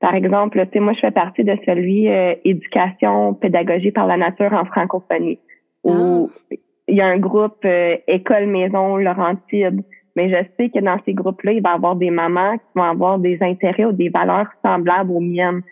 Par 0.00 0.14
exemple, 0.14 0.60
tu 0.66 0.72
sais, 0.74 0.80
moi, 0.80 0.92
je 0.92 1.00
fais 1.00 1.10
partie 1.10 1.44
de 1.44 1.56
celui 1.64 2.08
euh, 2.08 2.34
éducation, 2.44 3.32
pédagogie 3.32 3.92
par 3.92 4.06
la 4.06 4.18
nature 4.18 4.52
en 4.52 4.66
francophonie, 4.66 5.38
où 5.84 6.30
ah. 6.30 6.54
il 6.86 6.96
y 6.96 7.00
a 7.00 7.06
un 7.06 7.18
groupe 7.18 7.64
euh, 7.64 7.96
école 8.08 8.46
maison 8.46 8.98
Laurentide 8.98 9.82
mais 10.16 10.28
je 10.30 10.44
sais 10.56 10.70
que 10.70 10.80
dans 10.80 10.98
ces 11.04 11.14
groupes-là, 11.14 11.52
il 11.52 11.62
va 11.62 11.70
y 11.70 11.74
avoir 11.74 11.96
des 11.96 12.10
mamans 12.10 12.58
qui 12.58 12.64
vont 12.74 12.82
avoir 12.82 13.18
des 13.18 13.38
intérêts 13.40 13.84
ou 13.84 13.92
des 13.92 14.08
valeurs 14.08 14.48
semblables 14.64 15.10
aux 15.10 15.20
miennes. 15.20 15.62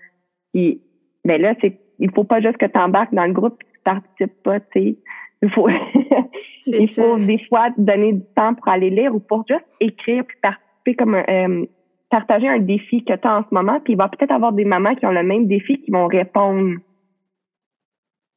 Puis, 0.53 0.81
ben 1.25 1.41
là, 1.41 1.55
c'est, 1.61 1.79
il 1.99 2.11
faut 2.13 2.25
pas 2.25 2.41
juste 2.41 2.57
que 2.57 2.67
tu 2.67 2.81
embarques 2.81 3.15
dans 3.15 3.27
le 3.27 3.33
groupe 3.33 3.61
et 3.61 3.65
que 3.65 3.73
tu 3.73 3.83
participes 3.85 4.43
pas, 4.43 4.61
tu 4.61 4.67
sais. 4.75 4.97
Il 5.43 5.51
faut, 5.51 5.69
il 6.67 6.89
faut 6.89 7.19
des 7.19 7.39
fois 7.49 7.69
donner 7.77 8.15
du 8.15 8.25
temps 8.35 8.55
pour 8.55 8.69
aller 8.69 8.91
lire 8.91 9.15
ou 9.15 9.21
pour 9.21 9.45
juste 9.49 9.67
écrire 9.81 10.25
puis 10.27 10.37
participer 10.43 10.95
comme 10.97 11.15
euh, 11.15 11.65
partager 12.11 12.49
un 12.49 12.59
défi 12.59 13.05
que 13.05 13.15
tu 13.15 13.29
as 13.29 13.39
en 13.39 13.43
ce 13.43 13.55
moment. 13.55 13.79
Puis 13.81 13.93
il 13.93 13.97
va 13.97 14.09
peut-être 14.09 14.33
avoir 14.33 14.53
des 14.53 14.65
mamans 14.65 14.95
qui 14.95 15.07
ont 15.07 15.13
le 15.13 15.23
même 15.23 15.47
défi 15.47 15.81
qui 15.81 15.91
vont 15.91 16.07
répondre. 16.07 16.79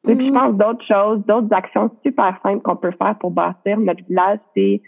Et 0.07 0.15
puis 0.15 0.27
je 0.27 0.31
mm-hmm. 0.31 0.33
pense 0.33 0.57
d'autres 0.57 0.85
choses, 0.85 1.25
d'autres 1.25 1.53
actions 1.53 1.91
super 2.03 2.39
simples 2.43 2.61
qu'on 2.61 2.75
peut 2.75 2.93
faire 2.99 3.17
pour 3.19 3.31
bâtir 3.31 3.79
notre 3.79 4.03
village, 4.05 4.39
c'est 4.55 4.81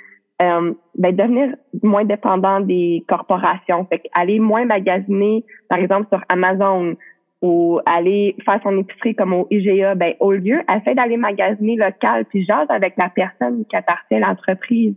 euh, 0.43 0.73
ben, 0.97 1.15
devenir 1.15 1.55
moins 1.81 2.05
dépendant 2.05 2.59
des 2.59 3.03
corporations. 3.07 3.85
Fait 3.85 4.01
aller 4.13 4.39
moins 4.39 4.65
magasiner, 4.65 5.43
par 5.69 5.79
exemple, 5.79 6.07
sur 6.09 6.21
Amazon 6.29 6.95
ou 7.41 7.79
aller 7.85 8.35
faire 8.45 8.59
son 8.63 8.77
épicerie 8.77 9.15
comme 9.15 9.33
au 9.33 9.47
IGA, 9.51 9.95
ben, 9.95 10.13
au 10.19 10.31
lieu, 10.31 10.61
essaie 10.73 10.95
d'aller 10.95 11.17
magasiner 11.17 11.75
local 11.75 12.25
puis 12.25 12.45
jase 12.45 12.67
avec 12.69 12.93
la 12.97 13.09
personne 13.09 13.65
qui 13.69 13.75
appartient 13.75 14.15
à 14.15 14.19
l'entreprise. 14.19 14.95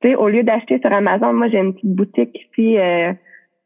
Tu 0.00 0.08
sais, 0.08 0.14
au 0.14 0.28
lieu 0.28 0.42
d'acheter 0.42 0.80
sur 0.82 0.92
Amazon, 0.92 1.32
moi, 1.32 1.48
j'ai 1.48 1.58
une 1.58 1.74
petite 1.74 1.94
boutique 1.94 2.38
ici, 2.38 2.78
euh, 2.78 3.12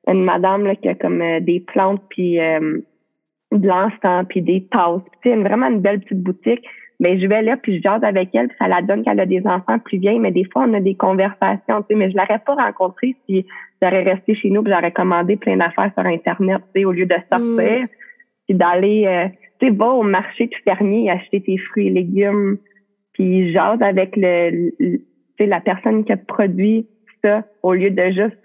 une 0.08 0.24
madame 0.24 0.74
qui 0.76 0.88
a 0.88 0.94
comme 0.94 1.22
euh, 1.22 1.40
des 1.40 1.60
plantes 1.60 2.02
puis 2.08 2.38
de 2.38 3.66
l'encens 3.66 4.26
puis 4.28 4.42
des 4.42 4.66
tasses. 4.66 5.02
Tu 5.22 5.30
sais, 5.30 5.36
vraiment 5.36 5.68
une 5.68 5.80
belle 5.80 6.00
petite 6.00 6.22
boutique 6.22 6.64
mais 7.00 7.20
je 7.20 7.26
vais 7.26 7.42
là 7.42 7.56
puis 7.56 7.76
je 7.76 7.82
jase 7.82 8.02
avec 8.02 8.30
elle 8.34 8.48
puis 8.48 8.56
ça 8.58 8.68
la 8.68 8.82
donne 8.82 9.04
qu'elle 9.04 9.20
a 9.20 9.26
des 9.26 9.46
enfants 9.46 9.78
plus 9.78 9.98
vieilles 9.98 10.18
mais 10.18 10.32
des 10.32 10.44
fois 10.44 10.64
on 10.68 10.74
a 10.74 10.80
des 10.80 10.94
conversations 10.94 11.82
tu 11.82 11.86
sais 11.88 11.94
mais 11.94 12.10
je 12.10 12.16
l'aurais 12.16 12.40
pas 12.44 12.54
rencontrée 12.54 13.14
si 13.26 13.46
j'aurais 13.80 14.02
resté 14.02 14.34
chez 14.34 14.50
nous 14.50 14.62
puis 14.62 14.72
j'aurais 14.72 14.92
commandé 14.92 15.36
plein 15.36 15.56
d'affaires 15.56 15.92
sur 15.96 16.06
internet 16.06 16.60
tu 16.74 16.80
sais 16.80 16.84
au 16.84 16.92
lieu 16.92 17.06
de 17.06 17.16
sortir 17.30 17.82
mm. 17.82 17.88
puis 18.46 18.56
d'aller 18.56 19.04
euh, 19.06 19.28
tu 19.60 19.68
sais 19.68 19.72
va 19.72 19.86
au 19.86 20.02
marché 20.02 20.46
du 20.46 20.56
fermier 20.64 21.10
acheter 21.10 21.40
tes 21.40 21.58
fruits 21.58 21.88
et 21.88 21.90
légumes 21.90 22.58
puis 23.12 23.52
jase 23.52 23.82
avec 23.82 24.16
le, 24.16 24.70
tu 24.78 25.00
sais 25.38 25.46
la 25.46 25.60
personne 25.60 26.04
qui 26.04 26.12
a 26.12 26.16
produit 26.16 26.88
ça 27.22 27.44
au 27.62 27.74
lieu 27.74 27.90
de 27.90 28.04
juste 28.10 28.38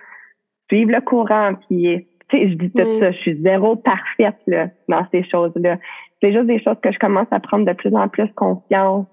suivre 0.72 0.92
le 0.92 1.02
courant 1.02 1.54
puis 1.68 2.08
tu 2.30 2.38
sais 2.38 2.50
je 2.50 2.54
dis 2.54 2.72
tout 2.72 3.00
ça 3.00 3.12
je 3.12 3.18
suis 3.18 3.42
zéro 3.42 3.76
parfaite 3.76 4.38
là 4.46 4.70
dans 4.88 5.06
ces 5.12 5.24
choses 5.24 5.54
là 5.56 5.78
c'est 6.24 6.32
juste 6.32 6.48
des 6.48 6.64
choses 6.64 6.78
que 6.82 6.90
je 6.90 7.00
commence 7.00 7.28
à 7.32 7.42
prendre 7.42 7.66
de 7.66 7.74
plus 7.74 7.94
en 7.94 8.08
plus 8.08 8.32
confiance 8.36 9.06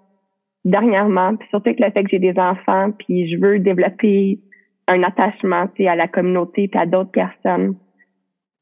dernièrement. 0.64 1.34
Puis 1.34 1.48
surtout 1.50 1.74
que 1.74 1.82
le 1.82 1.90
fait 1.90 2.04
que 2.04 2.10
j'ai 2.10 2.20
des 2.20 2.38
enfants, 2.38 2.92
puis 2.92 3.28
je 3.28 3.36
veux 3.36 3.58
développer 3.58 4.38
un 4.86 5.02
attachement 5.02 5.68
à 5.78 5.96
la 5.96 6.06
communauté 6.06 6.68
puis 6.68 6.80
à 6.80 6.86
d'autres 6.86 7.10
personnes. 7.10 7.74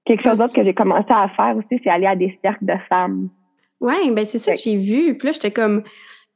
Quelque 0.07 0.23
chose 0.23 0.39
d'autre 0.39 0.55
que 0.55 0.65
j'ai 0.65 0.73
commencé 0.73 1.11
à 1.11 1.29
faire 1.29 1.57
aussi, 1.59 1.79
c'est 1.85 1.91
aller 1.91 2.07
à 2.07 2.17
des 2.17 2.39
cercles 2.43 2.65
de 2.65 2.75
femmes. 2.89 3.29
Oui, 3.81 4.11
ben 4.13 4.25
c'est 4.25 4.39
ça 4.39 4.53
que 4.55 4.59
j'ai 4.59 4.79
vu. 4.79 5.19
Puis 5.19 5.27
là, 5.27 5.33
j'étais 5.33 5.51
comme, 5.51 5.83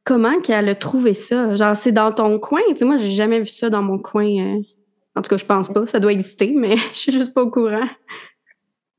comment 0.04 0.38
qu'elle 0.40 0.68
a 0.68 0.74
trouvé 0.74 1.14
ça? 1.14 1.54
Genre, 1.54 1.74
c'est 1.74 1.92
dans 1.92 2.12
ton 2.12 2.38
coin? 2.38 2.60
Tu 2.68 2.76
sais, 2.76 2.84
moi, 2.84 2.98
j'ai 2.98 3.10
jamais 3.10 3.40
vu 3.40 3.46
ça 3.46 3.70
dans 3.70 3.82
mon 3.82 3.98
coin. 3.98 4.26
Euh. 4.26 4.60
En 5.16 5.22
tout 5.22 5.30
cas, 5.30 5.38
je 5.38 5.46
pense 5.46 5.70
pas. 5.70 5.86
Ça 5.86 5.98
doit 5.98 6.12
exister, 6.12 6.52
mais 6.54 6.76
je 6.92 6.98
suis 6.98 7.12
juste 7.12 7.32
pas 7.32 7.42
au 7.42 7.50
courant. 7.50 7.88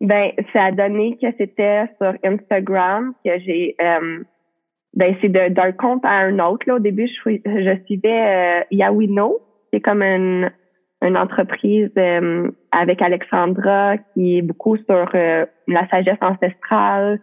Ben, 0.04 0.32
ça 0.52 0.66
a 0.66 0.72
donné 0.74 1.18
que 1.18 1.28
c'était 1.38 1.86
sur 1.98 2.14
Instagram 2.26 3.14
que 3.24 3.40
j'ai 3.40 3.74
euh, 3.82 4.22
ben 4.94 5.16
c'est 5.22 5.30
d'un 5.30 5.72
compte 5.72 6.04
à 6.04 6.12
un 6.12 6.40
autre. 6.40 6.68
Là. 6.68 6.76
Au 6.76 6.80
début, 6.80 7.08
je, 7.08 7.38
je 7.46 7.86
suivais 7.86 8.60
euh, 8.60 8.64
Yawino, 8.70 9.40
c'est 9.72 9.80
comme 9.80 10.04
une, 10.04 10.52
une 11.02 11.18
entreprise 11.18 11.90
euh, 11.98 12.52
avec 12.72 13.02
Alexandra 13.02 13.98
qui 14.14 14.40
est 14.40 14.42
beaucoup 14.42 14.76
sur 14.76 15.10
euh, 15.16 15.46
la 15.70 15.88
sagesse 15.88 16.18
ancestrale 16.20 17.22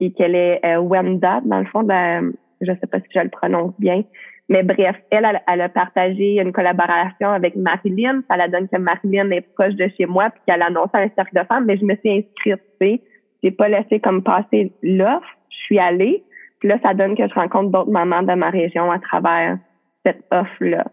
et 0.00 0.10
qu'elle 0.12 0.34
est 0.34 0.60
Wenda, 0.78 1.42
dans 1.44 1.60
le 1.60 1.66
fond, 1.66 1.82
de, 1.82 2.34
je 2.62 2.72
sais 2.72 2.86
pas 2.90 2.98
si 2.98 3.06
je 3.14 3.20
le 3.20 3.28
prononce 3.28 3.74
bien, 3.78 4.02
mais 4.48 4.62
bref, 4.62 4.96
elle, 5.10 5.40
elle, 5.46 5.60
a 5.60 5.68
partagé 5.68 6.40
une 6.40 6.52
collaboration 6.52 7.30
avec 7.30 7.56
Marilyn. 7.56 8.22
Ça 8.28 8.36
la 8.36 8.48
donne 8.48 8.68
que 8.68 8.76
Marilyn 8.76 9.30
est 9.30 9.46
proche 9.54 9.74
de 9.74 9.88
chez 9.96 10.06
moi 10.06 10.30
puis 10.30 10.42
qu'elle 10.46 10.62
annonce 10.62 10.90
un 10.92 11.08
cercle 11.16 11.34
de 11.34 11.44
femmes. 11.44 11.64
Mais 11.64 11.76
je 11.76 11.84
me 11.84 11.94
suis 11.96 12.18
inscrite, 12.18 12.60
tu 12.80 12.86
sais. 12.86 13.02
J'ai 13.42 13.50
pas 13.50 13.68
laissé 13.68 14.00
comme 14.00 14.22
passer 14.22 14.72
l'offre. 14.82 15.26
Je 15.48 15.56
suis 15.56 15.78
allée. 15.78 16.24
Puis 16.60 16.68
là, 16.68 16.78
ça 16.84 16.94
donne 16.94 17.16
que 17.16 17.26
je 17.26 17.34
rencontre 17.34 17.70
d'autres 17.70 17.90
mamans 17.90 18.22
de 18.22 18.34
ma 18.34 18.50
région 18.50 18.90
à 18.90 18.98
travers 18.98 19.58
cette 20.04 20.24
offre-là. 20.30 20.84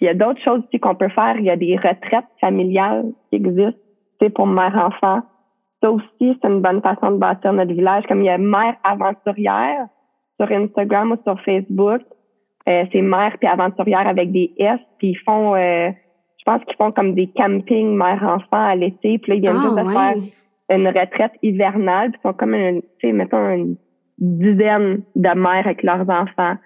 Il 0.00 0.06
y 0.06 0.08
a 0.08 0.14
d'autres 0.14 0.42
choses 0.42 0.62
aussi 0.66 0.80
qu'on 0.80 0.94
peut 0.94 1.08
faire. 1.08 1.36
Il 1.38 1.44
y 1.44 1.50
a 1.50 1.56
des 1.56 1.76
retraites 1.76 2.24
familiales 2.40 3.12
qui 3.30 3.36
existent, 3.36 3.80
tu 4.20 4.26
sais, 4.26 4.30
pour 4.30 4.46
mère-enfant. 4.46 5.22
Ça 5.82 5.90
aussi, 5.90 6.06
c'est 6.20 6.48
une 6.48 6.60
bonne 6.60 6.82
façon 6.82 7.12
de 7.12 7.18
bâtir 7.18 7.52
notre 7.52 7.72
village. 7.72 8.04
Comme 8.08 8.22
il 8.22 8.26
y 8.26 8.30
a 8.30 8.38
Mère 8.38 8.76
aventurière 8.82 9.86
sur 10.40 10.50
Instagram 10.50 11.12
ou 11.12 11.16
sur 11.24 11.40
Facebook 11.42 12.02
euh, 12.68 12.84
c'est 12.92 13.02
mère 13.02 13.36
puis 13.38 13.48
aventurière 13.48 14.06
avec 14.06 14.30
des 14.32 14.52
S, 14.58 14.78
puis 14.98 15.10
ils 15.10 15.18
font, 15.24 15.54
euh, 15.54 15.90
je 16.38 16.44
pense 16.44 16.62
qu'ils 16.64 16.76
font 16.76 16.92
comme 16.92 17.14
des 17.14 17.28
campings 17.28 17.96
mère-enfant 17.96 18.66
à 18.66 18.74
l'été, 18.74 19.18
puis 19.18 19.32
là, 19.32 19.34
ils 19.36 19.40
viennent 19.40 19.62
juste 19.62 19.76
de 19.76 19.96
ah, 19.96 20.12
faire 20.14 20.76
une 20.76 20.86
retraite 20.88 21.32
hivernale, 21.42 22.10
puis 22.10 22.20
ils 22.22 22.28
sont 22.28 22.34
comme, 22.34 22.52
tu 22.52 22.82
sais, 23.00 23.12
mettons, 23.12 23.50
une 23.50 23.76
dizaine 24.18 25.02
de 25.16 25.28
mères 25.38 25.66
avec 25.66 25.82
leurs 25.82 26.08
enfants 26.08 26.56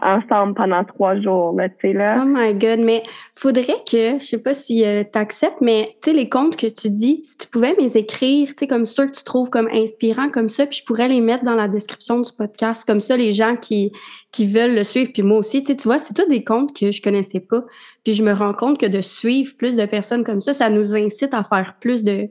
ensemble 0.00 0.54
pendant 0.54 0.84
trois 0.84 1.20
jours, 1.20 1.52
là, 1.56 1.68
tu 1.68 1.74
sais, 1.80 1.92
là. 1.92 2.22
Oh 2.22 2.24
my 2.26 2.54
God, 2.54 2.78
mais 2.78 3.02
faudrait 3.34 3.82
que, 3.90 4.18
je 4.20 4.24
sais 4.24 4.42
pas 4.42 4.54
si 4.54 4.84
euh, 4.84 5.02
tu 5.02 5.18
acceptes, 5.18 5.60
mais 5.60 5.96
tu 6.00 6.10
sais, 6.10 6.16
les 6.16 6.28
comptes 6.28 6.56
que 6.56 6.68
tu 6.68 6.90
dis, 6.90 7.20
si 7.24 7.38
tu 7.38 7.48
pouvais 7.48 7.74
les 7.78 7.98
écrire, 7.98 8.48
tu 8.48 8.54
sais, 8.60 8.66
comme 8.68 8.86
ceux 8.86 9.06
que 9.06 9.16
tu 9.16 9.24
trouves 9.24 9.50
comme 9.50 9.68
inspirants, 9.72 10.30
comme 10.30 10.48
ça, 10.48 10.66
puis 10.66 10.78
je 10.78 10.84
pourrais 10.84 11.08
les 11.08 11.20
mettre 11.20 11.44
dans 11.44 11.56
la 11.56 11.66
description 11.66 12.20
du 12.20 12.30
podcast, 12.32 12.86
comme 12.86 13.00
ça, 13.00 13.16
les 13.16 13.32
gens 13.32 13.56
qui, 13.56 13.92
qui 14.30 14.46
veulent 14.46 14.74
le 14.74 14.84
suivre, 14.84 15.10
puis 15.12 15.22
moi 15.22 15.38
aussi, 15.38 15.62
tu 15.62 15.72
sais, 15.72 15.76
tu 15.76 15.88
vois, 15.88 15.98
c'est 15.98 16.14
tous 16.14 16.28
des 16.28 16.44
comptes 16.44 16.78
que 16.78 16.92
je 16.92 17.02
connaissais 17.02 17.40
pas, 17.40 17.64
puis 18.04 18.14
je 18.14 18.22
me 18.22 18.32
rends 18.32 18.54
compte 18.54 18.78
que 18.78 18.86
de 18.86 19.00
suivre 19.00 19.56
plus 19.56 19.76
de 19.76 19.86
personnes 19.86 20.22
comme 20.22 20.40
ça, 20.40 20.52
ça 20.52 20.70
nous 20.70 20.96
incite 20.96 21.34
à 21.34 21.42
faire 21.42 21.76
plus 21.80 22.04
de, 22.04 22.28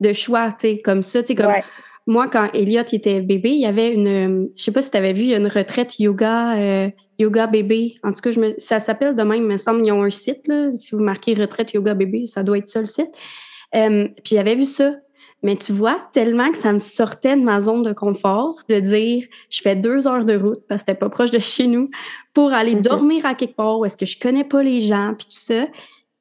de 0.00 0.12
choix, 0.12 0.50
tu 0.50 0.68
sais, 0.68 0.82
comme 0.82 1.04
ça, 1.04 1.22
tu 1.22 1.28
sais, 1.28 1.34
comme 1.36 1.52
moi, 2.08 2.26
quand 2.26 2.48
Elliot 2.54 2.84
était 2.90 3.20
bébé, 3.20 3.50
il 3.50 3.60
y 3.60 3.66
avait 3.66 3.92
une, 3.92 4.48
je 4.56 4.62
sais 4.62 4.72
pas 4.72 4.80
si 4.80 4.90
tu 4.90 4.96
avais 4.96 5.12
vu, 5.12 5.24
il 5.24 5.28
y 5.28 5.34
a 5.34 5.36
une 5.36 5.46
retraite 5.46 6.00
yoga, 6.00 6.56
euh, 6.56 6.88
yoga 7.18 7.46
bébé. 7.46 7.96
En 8.02 8.12
tout 8.12 8.20
cas, 8.22 8.30
je 8.30 8.40
me, 8.40 8.54
ça 8.56 8.78
s'appelle 8.80 9.14
de 9.14 9.22
même, 9.22 9.42
il 9.42 9.48
me 9.48 9.58
semble, 9.58 9.84
ils 9.84 9.92
ont 9.92 10.02
un 10.02 10.10
site, 10.10 10.48
là. 10.48 10.70
Si 10.70 10.94
vous 10.94 11.02
marquez 11.02 11.34
retraite 11.34 11.74
yoga 11.74 11.92
bébé, 11.92 12.24
ça 12.24 12.42
doit 12.42 12.56
être 12.56 12.66
ça 12.66 12.80
le 12.80 12.86
site. 12.86 13.10
Euh, 13.74 14.08
puis 14.24 14.36
j'avais 14.36 14.54
vu 14.54 14.64
ça. 14.64 14.94
Mais 15.42 15.56
tu 15.56 15.70
vois, 15.70 16.00
tellement 16.14 16.50
que 16.50 16.56
ça 16.56 16.72
me 16.72 16.78
sortait 16.78 17.36
de 17.36 17.42
ma 17.42 17.60
zone 17.60 17.82
de 17.82 17.92
confort 17.92 18.56
de 18.70 18.80
dire 18.80 19.24
je 19.50 19.60
fais 19.60 19.76
deux 19.76 20.08
heures 20.08 20.24
de 20.24 20.34
route 20.34 20.64
parce 20.66 20.82
que 20.82 20.86
c'était 20.88 20.98
pas 20.98 21.10
proche 21.10 21.30
de 21.30 21.38
chez 21.38 21.66
nous 21.66 21.90
pour 22.32 22.52
aller 22.52 22.74
dormir 22.74 23.24
à 23.24 23.34
quelque 23.34 23.54
part 23.54 23.78
où 23.78 23.84
est-ce 23.84 23.96
que 23.96 24.06
je 24.06 24.18
connais 24.18 24.42
pas 24.42 24.64
les 24.64 24.80
gens 24.80 25.14
puis 25.16 25.26
tout 25.26 25.38
ça 25.38 25.66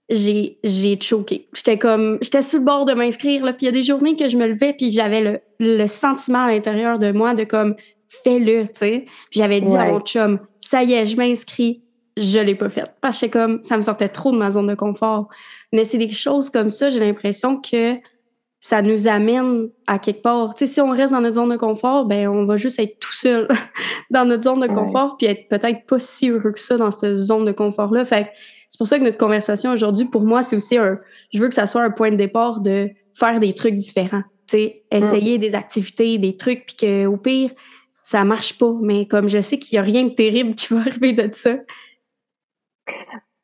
j'ai 0.09 0.57
j'ai 0.63 0.99
choqué. 0.99 1.47
J'étais 1.53 1.77
comme 1.77 2.17
j'étais 2.21 2.41
sur 2.41 2.59
le 2.59 2.65
bord 2.65 2.85
de 2.85 2.93
m'inscrire 2.93 3.43
là, 3.43 3.53
puis 3.53 3.65
il 3.65 3.67
y 3.67 3.69
a 3.69 3.73
des 3.73 3.83
journées 3.83 4.15
que 4.15 4.29
je 4.29 4.37
me 4.37 4.47
levais 4.47 4.73
puis 4.73 4.91
j'avais 4.91 5.21
le, 5.21 5.39
le 5.59 5.85
sentiment 5.87 6.45
à 6.45 6.51
l'intérieur 6.51 6.99
de 6.99 7.11
moi 7.11 7.33
de 7.33 7.43
comme 7.43 7.75
fais-le, 8.23 8.63
tu 8.67 8.73
sais. 8.73 9.05
Puis 9.29 9.39
j'avais 9.39 9.61
dit 9.61 9.75
à 9.75 9.91
mon 9.91 9.99
chum 9.99 10.39
ça 10.59 10.83
y 10.83 10.93
est, 10.93 11.05
je 11.05 11.17
m'inscris. 11.17 11.83
Je 12.15 12.39
l'ai 12.39 12.55
pas 12.55 12.69
fait 12.69 12.89
parce 12.99 13.21
que 13.21 13.27
comme 13.27 13.61
ça 13.61 13.77
me 13.77 13.83
sortait 13.83 14.09
trop 14.09 14.31
de 14.31 14.37
ma 14.37 14.49
zone 14.49 14.67
de 14.67 14.75
confort. 14.75 15.27
Mais 15.71 15.83
c'est 15.83 15.99
des 15.99 16.09
choses 16.09 16.49
comme 16.49 16.71
ça, 16.71 16.89
j'ai 16.89 16.99
l'impression 16.99 17.61
que 17.61 17.95
ça 18.59 18.81
nous 18.81 19.07
amène 19.07 19.69
à 19.85 19.99
quelque 19.99 20.23
part. 20.23 20.55
Tu 20.55 20.65
sais, 20.65 20.73
si 20.73 20.81
on 20.81 20.89
reste 20.89 21.13
dans 21.13 21.21
notre 21.21 21.35
zone 21.35 21.51
de 21.51 21.57
confort, 21.57 22.05
ben 22.05 22.27
on 22.27 22.45
va 22.45 22.57
juste 22.57 22.79
être 22.79 22.97
tout 22.99 23.13
seul 23.13 23.47
dans 24.09 24.25
notre 24.25 24.43
zone 24.43 24.61
de 24.61 24.67
confort 24.67 25.17
puis 25.17 25.27
être 25.27 25.47
peut-être 25.47 25.85
pas 25.85 25.99
si 25.99 26.29
heureux 26.29 26.51
que 26.51 26.59
ça 26.59 26.75
dans 26.75 26.91
cette 26.91 27.15
zone 27.15 27.45
de 27.45 27.51
confort 27.51 27.93
là. 27.93 28.03
Fait 28.03 28.31
c'est 28.67 28.77
pour 28.77 28.87
ça 28.87 28.99
que 28.99 29.03
notre 29.03 29.17
conversation 29.17 29.71
aujourd'hui, 29.71 30.05
pour 30.05 30.23
moi, 30.23 30.41
c'est 30.41 30.55
aussi 30.55 30.77
un. 30.77 30.99
Je 31.33 31.39
veux 31.39 31.47
que 31.47 31.55
ça 31.55 31.67
soit 31.67 31.83
un 31.83 31.91
point 31.91 32.11
de 32.11 32.15
départ 32.15 32.61
de 32.61 32.89
faire 33.13 33.39
des 33.39 33.53
trucs 33.53 33.75
différents. 33.75 34.23
Tu 34.47 34.57
sais, 34.57 34.83
essayer 34.91 35.37
mm. 35.37 35.41
des 35.41 35.55
activités, 35.55 36.17
des 36.17 36.37
trucs, 36.37 36.65
puis 36.65 36.75
qu'au 36.75 37.17
pire, 37.17 37.51
ça 38.03 38.23
marche 38.23 38.57
pas. 38.57 38.73
Mais 38.81 39.05
comme 39.05 39.29
je 39.29 39.41
sais 39.41 39.57
qu'il 39.57 39.77
n'y 39.77 39.79
a 39.79 39.83
rien 39.83 40.03
de 40.03 40.13
terrible 40.13 40.55
qui 40.55 40.73
va 40.73 40.81
arriver 40.87 41.13
de 41.13 41.33
ça. 41.33 41.55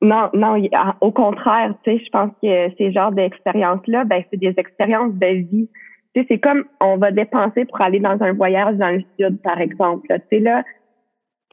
Non, 0.02 0.30
non, 0.34 0.62
au 1.00 1.12
contraire, 1.12 1.74
tu 1.86 1.92
sais, 1.92 2.04
je 2.04 2.10
pense 2.10 2.32
que 2.42 2.70
ces 2.78 2.92
genres 2.92 3.14
d'expériences-là, 3.14 4.04
ben, 4.04 4.22
c'est 4.30 4.40
des 4.40 4.54
expériences 4.58 5.14
de 5.14 5.28
vie. 5.28 5.70
Tu 6.14 6.22
sais, 6.22 6.26
c'est 6.30 6.40
comme 6.40 6.66
on 6.82 6.98
va 6.98 7.12
dépenser 7.12 7.64
pour 7.64 7.80
aller 7.80 8.02
dans 8.02 8.22
un 8.22 8.34
voyage 8.34 8.76
dans 8.76 8.90
le 8.90 9.04
sud, 9.18 9.42
par 9.42 9.62
exemple. 9.62 10.06
Tu 10.10 10.22
sais, 10.30 10.40
là, 10.40 10.64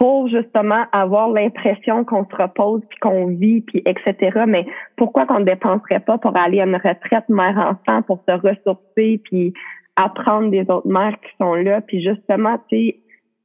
pour 0.01 0.29
justement 0.29 0.87
avoir 0.93 1.29
l'impression 1.29 2.05
qu'on 2.07 2.25
se 2.25 2.35
repose 2.35 2.81
puis 2.89 2.99
qu'on 3.01 3.27
vit 3.27 3.61
puis 3.61 3.83
etc. 3.85 4.45
Mais 4.49 4.65
pourquoi 4.97 5.27
qu'on 5.27 5.41
ne 5.41 5.45
dépenserait 5.45 6.01
pas 6.01 6.17
pour 6.17 6.35
aller 6.39 6.59
à 6.59 6.65
une 6.65 6.77
retraite 6.77 7.29
mère-enfant 7.29 8.01
pour 8.03 8.25
se 8.27 8.35
ressourcer 8.35 9.21
puis 9.23 9.53
apprendre 9.97 10.51
des 10.51 10.63
autres 10.71 10.89
mères 10.89 11.21
qui 11.21 11.31
sont 11.39 11.53
là? 11.53 11.83
Puis 11.83 12.03
justement 12.03 12.59
tu 12.71 12.95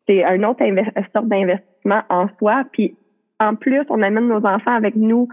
c'est 0.07 0.23
un 0.23 0.43
autre 0.43 0.63
sorte 1.13 1.27
d'investissement 1.27 2.03
en 2.09 2.29
soi 2.39 2.63
puis 2.71 2.95
en 3.41 3.55
plus 3.55 3.83
on 3.89 4.01
amène 4.01 4.29
nos 4.29 4.45
enfants 4.45 4.75
avec 4.75 4.95
nous 4.95 5.27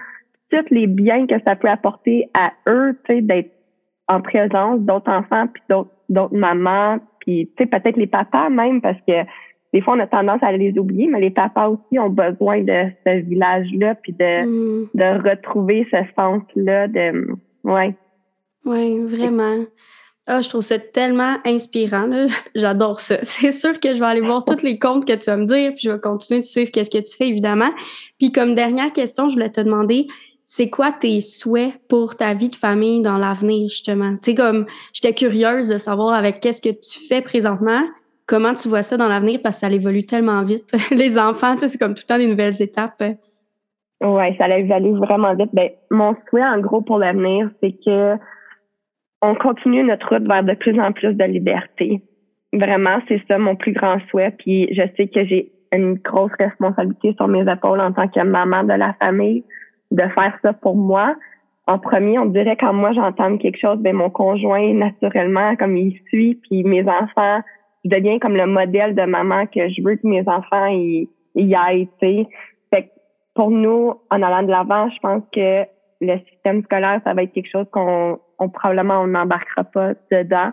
tous 0.50 0.74
les 0.74 0.88
biens 0.88 1.28
que 1.28 1.36
ça 1.46 1.54
peut 1.54 1.68
apporter 1.68 2.28
à 2.36 2.50
eux 2.68 2.98
tu 3.04 3.14
sais 3.14 3.22
d'être 3.22 3.52
en 4.08 4.20
présence 4.20 4.80
d'autres 4.80 5.12
enfants 5.12 5.46
puis 5.46 5.62
d'autres 5.70 5.92
d'autres 6.08 6.36
mamans 6.36 6.98
puis 7.20 7.48
tu 7.56 7.62
sais 7.62 7.66
peut-être 7.66 7.96
les 7.96 8.08
papas 8.08 8.50
même 8.50 8.80
parce 8.80 8.98
que 9.06 9.22
des 9.72 9.80
fois, 9.80 9.94
on 9.94 10.00
a 10.00 10.06
tendance 10.06 10.42
à 10.42 10.52
les 10.52 10.78
oublier, 10.78 11.08
mais 11.08 11.20
les 11.20 11.30
papas 11.30 11.68
aussi 11.68 11.98
ont 11.98 12.10
besoin 12.10 12.62
de 12.62 12.90
ce 13.06 13.20
village-là, 13.20 13.94
puis 13.96 14.12
de, 14.12 14.44
mm. 14.44 14.88
de 14.94 15.28
retrouver 15.30 15.86
ce 15.90 15.98
sens-là 16.14 16.88
de, 16.88 17.28
ouais. 17.64 17.94
Oui, 18.64 19.00
vraiment. 19.00 19.64
Ah, 20.26 20.40
je 20.40 20.48
trouve 20.48 20.62
ça 20.62 20.78
tellement 20.78 21.38
inspirant. 21.44 22.08
J'adore 22.54 23.00
ça. 23.00 23.18
C'est 23.22 23.52
sûr 23.52 23.80
que 23.80 23.94
je 23.94 23.98
vais 23.98 24.06
aller 24.06 24.20
voir 24.20 24.44
tous 24.44 24.62
les 24.62 24.78
comptes 24.78 25.06
que 25.06 25.14
tu 25.14 25.26
vas 25.26 25.36
me 25.36 25.46
dire, 25.46 25.72
puis 25.74 25.84
je 25.84 25.90
vais 25.90 25.98
continuer 25.98 26.40
de 26.40 26.46
suivre 26.46 26.70
qu'est-ce 26.70 26.90
que 26.90 27.02
tu 27.02 27.16
fais, 27.16 27.28
évidemment. 27.28 27.70
Puis 28.18 28.30
comme 28.30 28.54
dernière 28.54 28.92
question, 28.92 29.28
je 29.28 29.34
voulais 29.34 29.50
te 29.50 29.60
demander, 29.60 30.06
c'est 30.44 30.70
quoi 30.70 30.92
tes 30.92 31.20
souhaits 31.20 31.72
pour 31.88 32.16
ta 32.16 32.34
vie 32.34 32.48
de 32.48 32.56
famille 32.56 33.00
dans 33.02 33.16
l'avenir, 33.16 33.68
justement? 33.68 34.12
Tu 34.16 34.30
sais, 34.30 34.34
comme, 34.34 34.66
j'étais 34.92 35.14
curieuse 35.14 35.68
de 35.68 35.78
savoir 35.78 36.12
avec 36.14 36.40
qu'est-ce 36.40 36.60
que 36.60 36.68
tu 36.68 37.06
fais 37.08 37.22
présentement, 37.22 37.82
Comment 38.26 38.54
tu 38.54 38.68
vois 38.68 38.82
ça 38.82 38.96
dans 38.96 39.08
l'avenir? 39.08 39.40
Parce 39.42 39.60
que 39.60 39.66
ça 39.66 39.72
évolue 39.72 40.04
tellement 40.06 40.42
vite? 40.42 40.72
Les 40.90 41.18
enfants, 41.18 41.56
c'est 41.58 41.78
comme 41.78 41.94
tout 41.94 42.02
le 42.04 42.14
temps 42.14 42.18
des 42.18 42.28
nouvelles 42.28 42.60
étapes. 42.62 43.02
Oui, 44.00 44.36
ça 44.36 44.58
évolue 44.58 44.96
vraiment 44.98 45.34
vite. 45.34 45.50
Ben, 45.52 45.70
mon 45.90 46.14
souhait, 46.28 46.44
en 46.44 46.58
gros, 46.58 46.80
pour 46.80 46.98
l'avenir, 46.98 47.50
c'est 47.62 47.72
que 47.84 48.16
on 49.22 49.34
continue 49.36 49.84
notre 49.84 50.08
route 50.08 50.26
vers 50.26 50.42
de 50.42 50.54
plus 50.54 50.78
en 50.80 50.92
plus 50.92 51.14
de 51.14 51.24
liberté. 51.24 52.02
Vraiment, 52.52 52.98
c'est 53.08 53.22
ça 53.30 53.38
mon 53.38 53.54
plus 53.54 53.72
grand 53.72 53.98
souhait. 54.10 54.32
Puis 54.36 54.68
je 54.74 54.82
sais 54.96 55.06
que 55.06 55.24
j'ai 55.24 55.52
une 55.72 55.94
grosse 55.94 56.32
responsabilité 56.38 57.14
sur 57.16 57.28
mes 57.28 57.50
épaules 57.50 57.80
en 57.80 57.92
tant 57.92 58.08
que 58.08 58.22
maman 58.24 58.64
de 58.64 58.74
la 58.74 58.94
famille 58.94 59.44
de 59.90 60.02
faire 60.02 60.36
ça 60.42 60.52
pour 60.52 60.76
moi. 60.76 61.14
En 61.66 61.78
premier, 61.78 62.18
on 62.18 62.26
dirait 62.26 62.56
quand 62.56 62.72
moi 62.72 62.92
j'entends 62.92 63.36
quelque 63.38 63.58
chose, 63.58 63.78
ben 63.78 63.94
mon 63.94 64.10
conjoint 64.10 64.74
naturellement 64.74 65.54
comme 65.56 65.76
il 65.76 65.98
suit, 66.08 66.34
puis 66.42 66.64
mes 66.64 66.82
enfants 66.82 67.40
je 67.84 67.90
deviens 67.90 68.18
comme 68.18 68.36
le 68.36 68.46
modèle 68.46 68.94
de 68.94 69.02
maman 69.02 69.46
que 69.46 69.68
je 69.68 69.82
veux 69.82 69.96
que 69.96 70.06
mes 70.06 70.26
enfants 70.26 70.66
y, 70.68 71.08
y 71.34 71.54
aillent, 71.54 71.88
Fait 72.00 72.26
que 72.70 72.88
pour 73.34 73.50
nous, 73.50 73.94
en 74.10 74.22
allant 74.22 74.42
de 74.42 74.50
l'avant, 74.50 74.88
je 74.90 74.98
pense 75.00 75.22
que 75.32 75.64
le 76.00 76.18
système 76.30 76.62
scolaire, 76.64 77.00
ça 77.04 77.14
va 77.14 77.22
être 77.22 77.32
quelque 77.32 77.50
chose 77.50 77.66
qu'on 77.72 78.18
on, 78.38 78.48
probablement 78.48 79.00
on 79.00 79.06
n'embarquera 79.06 79.64
pas 79.64 79.94
dedans. 80.10 80.50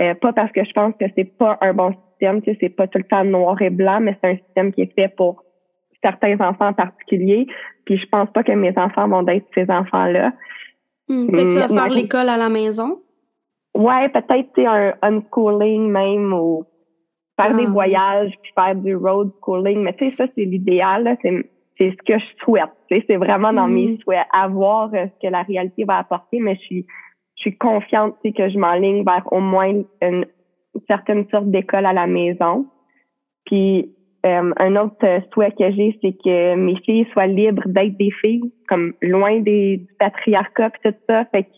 Euh, 0.00 0.14
pas 0.14 0.32
parce 0.32 0.52
que 0.52 0.64
je 0.64 0.72
pense 0.72 0.94
que 1.00 1.06
c'est 1.16 1.36
pas 1.36 1.58
un 1.60 1.72
bon 1.72 1.94
système, 2.10 2.42
tu 2.42 2.50
sais, 2.50 2.58
c'est 2.60 2.68
pas 2.68 2.86
tout 2.86 2.98
le 2.98 3.04
temps 3.04 3.24
noir 3.24 3.60
et 3.62 3.70
blanc, 3.70 4.00
mais 4.00 4.16
c'est 4.20 4.30
un 4.30 4.36
système 4.36 4.72
qui 4.72 4.82
est 4.82 4.94
fait 4.94 5.08
pour 5.08 5.42
certains 6.02 6.34
enfants 6.40 6.68
en 6.68 6.72
particulier. 6.72 7.46
Puis 7.84 7.98
je 7.98 8.06
pense 8.06 8.30
pas 8.30 8.42
que 8.42 8.52
mes 8.52 8.76
enfants 8.76 9.08
vont 9.08 9.26
être 9.26 9.46
ces 9.54 9.68
enfants-là. 9.70 10.32
Hum, 11.08 11.30
que 11.30 11.52
tu 11.52 11.58
vas 11.58 11.68
faire 11.68 11.88
l'école 11.88 12.28
à 12.28 12.36
la 12.36 12.48
maison? 12.48 13.00
Ouais, 13.76 14.08
peut-être 14.08 14.58
un 14.58 14.94
unschooling 15.02 15.90
même 15.90 16.32
ou 16.32 16.64
faire 17.38 17.54
des 17.54 17.66
ah. 17.66 17.70
voyages 17.70 18.32
puis 18.42 18.52
faire 18.58 18.74
du 18.74 18.96
road 18.96 19.30
schooling. 19.42 19.82
Mais 19.82 19.92
tu 19.94 20.10
sais, 20.10 20.16
ça, 20.16 20.26
c'est 20.34 20.44
l'idéal. 20.44 21.16
C'est, 21.22 21.50
c'est 21.78 21.90
ce 21.90 21.96
que 22.06 22.18
je 22.18 22.44
souhaite. 22.44 22.70
Tu 22.90 22.96
sais, 22.96 23.04
c'est 23.06 23.16
vraiment 23.16 23.52
dans 23.52 23.68
mes 23.68 23.92
mm. 23.92 23.98
souhaits. 23.98 24.26
avoir 24.32 24.92
euh, 24.94 25.06
ce 25.06 25.26
que 25.26 25.30
la 25.30 25.42
réalité 25.42 25.84
va 25.84 25.98
apporter, 25.98 26.40
mais 26.40 26.54
je 26.56 26.60
suis, 26.60 26.86
je 27.36 27.42
suis 27.42 27.58
confiante 27.58 28.14
tu 28.22 28.30
sais, 28.30 28.34
que 28.34 28.48
je 28.48 28.58
m'enligne 28.58 29.04
vers 29.04 29.30
au 29.30 29.40
moins 29.40 29.82
une, 30.00 30.24
certaine 30.88 31.26
sorte 31.30 31.50
d'école 31.50 31.86
à 31.86 31.92
la 31.92 32.06
maison. 32.06 32.66
Puis 33.44 33.94
euh, 34.24 34.52
un 34.56 34.76
autre 34.76 35.04
euh, 35.04 35.20
souhait 35.32 35.52
que 35.52 35.70
j'ai, 35.70 35.98
c'est 36.02 36.12
que 36.12 36.54
mes 36.54 36.76
filles 36.76 37.06
soient 37.12 37.26
libres 37.26 37.62
d'être 37.66 37.96
des 37.96 38.10
filles, 38.10 38.52
comme 38.68 38.94
loin 39.02 39.40
des, 39.40 39.78
du 39.78 39.94
patriarcat 39.98 40.70
et 40.84 40.92
tout 40.92 40.98
ça. 41.08 41.24
Fait 41.26 41.44
que 41.44 41.50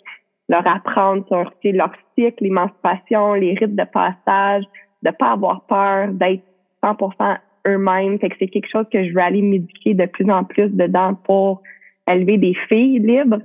leur 0.48 0.66
apprendre 0.66 1.24
sur 1.28 1.72
leur 1.72 1.92
cycle, 2.14 2.42
l'émancipation, 2.44 3.34
les 3.34 3.54
rites 3.54 3.76
de 3.76 3.84
passage, 3.84 4.64
de 5.02 5.10
pas 5.10 5.32
avoir 5.32 5.62
peur, 5.62 6.08
d'être 6.12 6.42
100% 6.82 7.38
eux-mêmes. 7.66 8.18
Fait 8.18 8.30
que 8.30 8.36
c'est 8.38 8.48
quelque 8.48 8.70
chose 8.70 8.86
que 8.92 9.04
je 9.06 9.12
veux 9.12 9.20
aller 9.20 9.42
m'éduquer 9.42 9.94
de 9.94 10.06
plus 10.06 10.30
en 10.30 10.44
plus 10.44 10.68
dedans 10.70 11.14
pour 11.14 11.62
élever 12.10 12.38
des 12.38 12.54
filles 12.68 12.98
libres. 12.98 13.40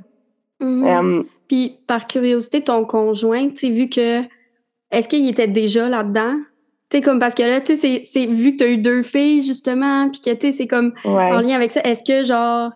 Mm-hmm. 0.61 1.19
Euh, 1.19 1.23
Puis 1.47 1.77
par 1.87 2.07
curiosité, 2.07 2.61
ton 2.61 2.85
conjoint, 2.85 3.49
tu 3.49 3.71
vu 3.71 3.89
que 3.89 4.21
est-ce 4.91 5.07
qu'il 5.07 5.27
était 5.27 5.47
déjà 5.47 5.89
là-dedans? 5.89 6.35
Tu 6.89 7.01
comme 7.01 7.19
parce 7.19 7.33
que 7.33 7.41
là, 7.41 7.59
tu 7.59 7.75
sais, 7.75 8.03
c'est 8.05 8.27
vu 8.27 8.51
que 8.51 8.57
tu 8.57 8.63
as 8.63 8.67
eu 8.67 8.77
deux 8.77 9.01
filles, 9.01 9.41
justement, 9.41 10.09
puis 10.11 10.21
que 10.21 10.29
tu 10.29 10.47
sais, 10.47 10.51
c'est 10.51 10.67
comme 10.67 10.93
en 11.03 11.39
lien 11.39 11.55
avec 11.55 11.71
ça. 11.71 11.81
Est-ce 11.81 12.03
que 12.03 12.23
genre 12.25 12.71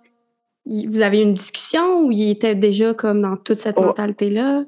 vous 0.90 1.02
avez 1.02 1.20
eu 1.20 1.24
une 1.24 1.34
discussion 1.34 2.06
ou 2.06 2.12
il 2.12 2.32
était 2.32 2.56
déjà 2.56 2.94
comme 2.94 3.22
dans 3.22 3.38
toute 3.38 3.58
cette 3.58 3.78
oh. 3.78 3.86
mentalité-là? 3.86 4.64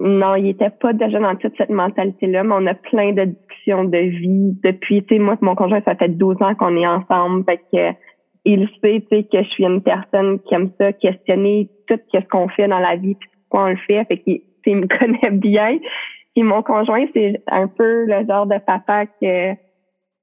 Non, 0.00 0.34
il 0.34 0.48
était 0.48 0.70
pas 0.70 0.92
déjà 0.92 1.20
dans 1.20 1.36
toute 1.36 1.56
cette 1.56 1.70
mentalité-là, 1.70 2.42
mais 2.42 2.54
on 2.58 2.66
a 2.66 2.74
plein 2.74 3.12
de 3.12 3.24
discussions 3.24 3.84
de 3.84 3.98
vie 3.98 4.58
depuis, 4.64 5.04
tu 5.04 5.14
sais, 5.14 5.20
moi, 5.20 5.36
mon 5.40 5.54
conjoint, 5.54 5.80
ça 5.84 5.94
fait 5.94 6.08
12 6.08 6.36
ans 6.40 6.54
qu'on 6.56 6.76
est 6.76 6.86
ensemble, 6.86 7.44
fait 7.44 7.60
que 7.72 7.98
il 8.44 8.68
sait, 8.82 9.00
tu 9.08 9.16
sais, 9.16 9.22
que 9.22 9.42
je 9.44 9.48
suis 9.50 9.64
une 9.64 9.80
personne 9.80 10.40
qui 10.40 10.54
aime 10.54 10.70
ça, 10.80 10.92
questionner 10.92 11.68
tout 11.86 12.00
ce 12.12 12.18
qu'on 12.28 12.48
fait 12.48 12.66
dans 12.66 12.80
la 12.80 12.96
vie, 12.96 13.14
puis 13.14 13.28
pourquoi 13.48 13.66
on 13.66 13.70
le 13.70 13.76
fait, 13.86 14.04
fait 14.06 14.18
qu'il 14.18 14.76
me 14.76 14.86
connaît 14.98 15.36
bien. 15.36 15.78
Et 16.34 16.42
mon 16.42 16.62
conjoint, 16.62 17.04
c'est 17.14 17.40
un 17.46 17.68
peu 17.68 18.04
le 18.06 18.26
genre 18.26 18.46
de 18.46 18.58
papa 18.58 19.06
que 19.06 19.52